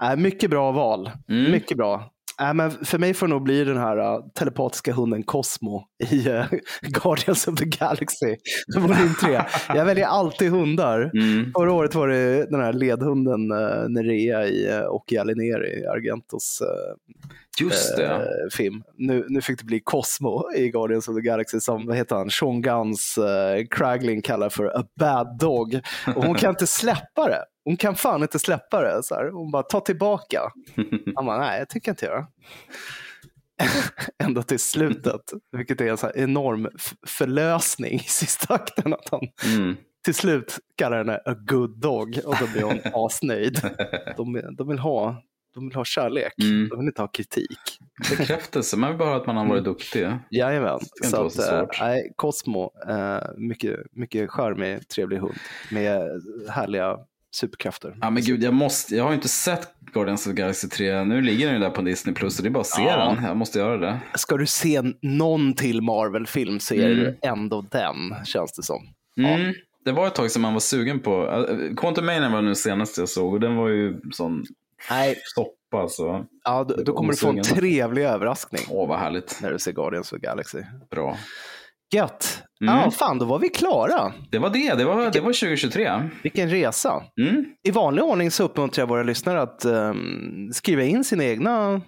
[0.04, 1.12] Äh, mycket bra val.
[1.30, 1.52] Mm.
[1.52, 2.12] Mycket bra.
[2.42, 6.30] Äh, men för mig får det nog bli den här äh, telepatiska hunden Cosmo i
[6.30, 6.46] äh,
[6.82, 8.36] Guardians of the Galaxy,
[8.76, 9.42] volym 3.
[9.68, 11.12] Jag väljer alltid hundar.
[11.14, 11.52] Mm.
[11.58, 17.28] Förra året var det den här ledhunden äh, Nerea i äh, Occhi Alineri, Argentos äh,
[17.60, 18.06] Just det.
[18.06, 18.22] eh,
[18.52, 18.84] film.
[18.98, 22.30] Nu, nu fick det bli Cosmo i Guardians of the Galaxy som, vad heter han,
[22.30, 25.80] Sean Guns uh, Kraglin kallar för a bad dog.
[26.16, 27.44] Och hon kan inte släppa det.
[27.66, 29.04] Hon kan fan inte släppa det.
[29.04, 29.30] Så här.
[29.32, 30.42] Hon bara, ta tillbaka.
[31.16, 32.28] Han bara, nej, jag tycker inte göra.
[34.24, 36.68] Ända till slutet, vilket är en så enorm
[37.08, 38.94] förlösning i sista akten.
[38.94, 39.22] Att han
[39.56, 39.76] Mm.
[40.06, 43.62] till slut kallar henne a good dog och då blir hon asnöjd.
[44.18, 45.24] De, de, vill ha,
[45.54, 46.70] de vill ha kärlek, Mm.
[46.70, 47.60] de vill inte ha kritik.
[48.10, 50.10] Bekräftelse, man vill bara att man har varit duktig.
[50.30, 50.80] Jajamän.
[51.04, 55.36] Så att, så eh, nej, Cosmo, eh, mycket, mycket charmig, trevlig hund
[55.72, 56.02] med
[56.50, 56.98] härliga
[57.32, 57.98] superkrafter.
[58.02, 61.04] Ja men gud, jag, måste, jag har inte sett Guardians of the Galaxy 3.
[61.04, 63.14] Nu ligger den ju där på Disney Plus så det är bara att se Ja.
[63.16, 63.24] den.
[63.24, 64.00] Jag måste göra det.
[64.16, 67.04] Ska du se någon till Marvel-film så är Mm.
[67.22, 67.96] det ändå den,
[68.26, 68.88] känns det som.
[69.18, 69.54] Mm.
[69.86, 71.26] Det var ett tag som man var sugen på.
[71.26, 74.46] Uh, Quantum Mania var nu senast jag såg och den var ju sån
[74.90, 75.16] Nej.
[75.26, 76.26] stoppa alltså.
[76.44, 78.62] Ja, då, då kommer du få en trevlig överraskning.
[78.70, 79.40] Åh, vad härligt.
[79.42, 80.58] När du ser Guardians of the Galaxy.
[80.92, 81.18] Bra.
[81.96, 82.44] Gött.
[82.62, 82.76] Mm.
[82.76, 84.14] Ja, fan, då var vi klara.
[84.32, 86.10] Det var det, det var, det var 2023.
[86.24, 87.04] Vilken resa.
[87.22, 87.46] Mm.
[87.68, 91.82] I vanlig ordning så uppmuntrar jag våra lyssnare att ehm, skriva in sina egna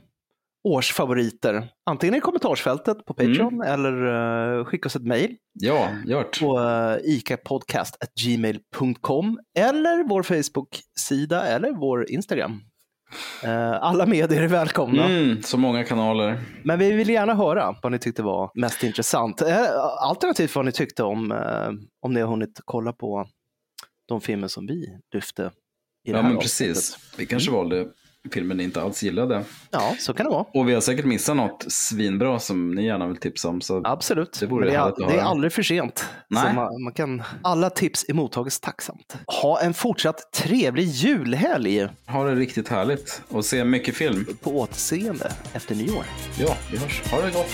[0.68, 1.68] årsfavoriter.
[1.90, 4.06] Antingen i kommentarsfältet på Patreon eller
[4.60, 6.40] uh, skicka oss ett mejl Ja, gjort.
[6.40, 12.62] på uh, icapodcast.gmail.com eller vår Facebook-sida eller vår Instagram.
[13.44, 15.06] Eh, alla medier är välkomna.
[15.06, 16.42] Mm, så många kanaler.
[16.64, 19.42] Men vi vill gärna höra vad ni tyckte var mest intressant.
[19.42, 19.58] Eh,
[20.02, 21.70] Alternativt vad ni tyckte om, eh,
[22.02, 23.26] om ni har hunnit kolla på
[24.08, 25.52] de filmer som vi lyfte
[26.08, 26.32] i Ja men avsnittet.
[26.32, 26.40] Mm.
[26.74, 26.98] precis.
[27.18, 27.88] Vi kanske valde
[28.32, 29.44] filmen ni inte alls gillade.
[29.72, 30.46] Ja, så kan det vara.
[30.54, 33.62] Och vi har säkert missat något svinbra som ni gärna vill tipsa om.
[33.62, 34.38] Så Absolut.
[34.40, 36.06] Det vore det, är, det är aldrig för sent.
[36.28, 36.54] Nej.
[36.54, 39.18] Man, man kan, alla tips emottages tacksamt.
[39.42, 44.26] Ha en fortsatt trevlig julhelg Ha det riktigt härligt och se mycket film.
[44.42, 46.06] på återseende efter nyår.
[46.40, 47.02] Ja, vi hörs.
[47.12, 47.52] Ha det gott.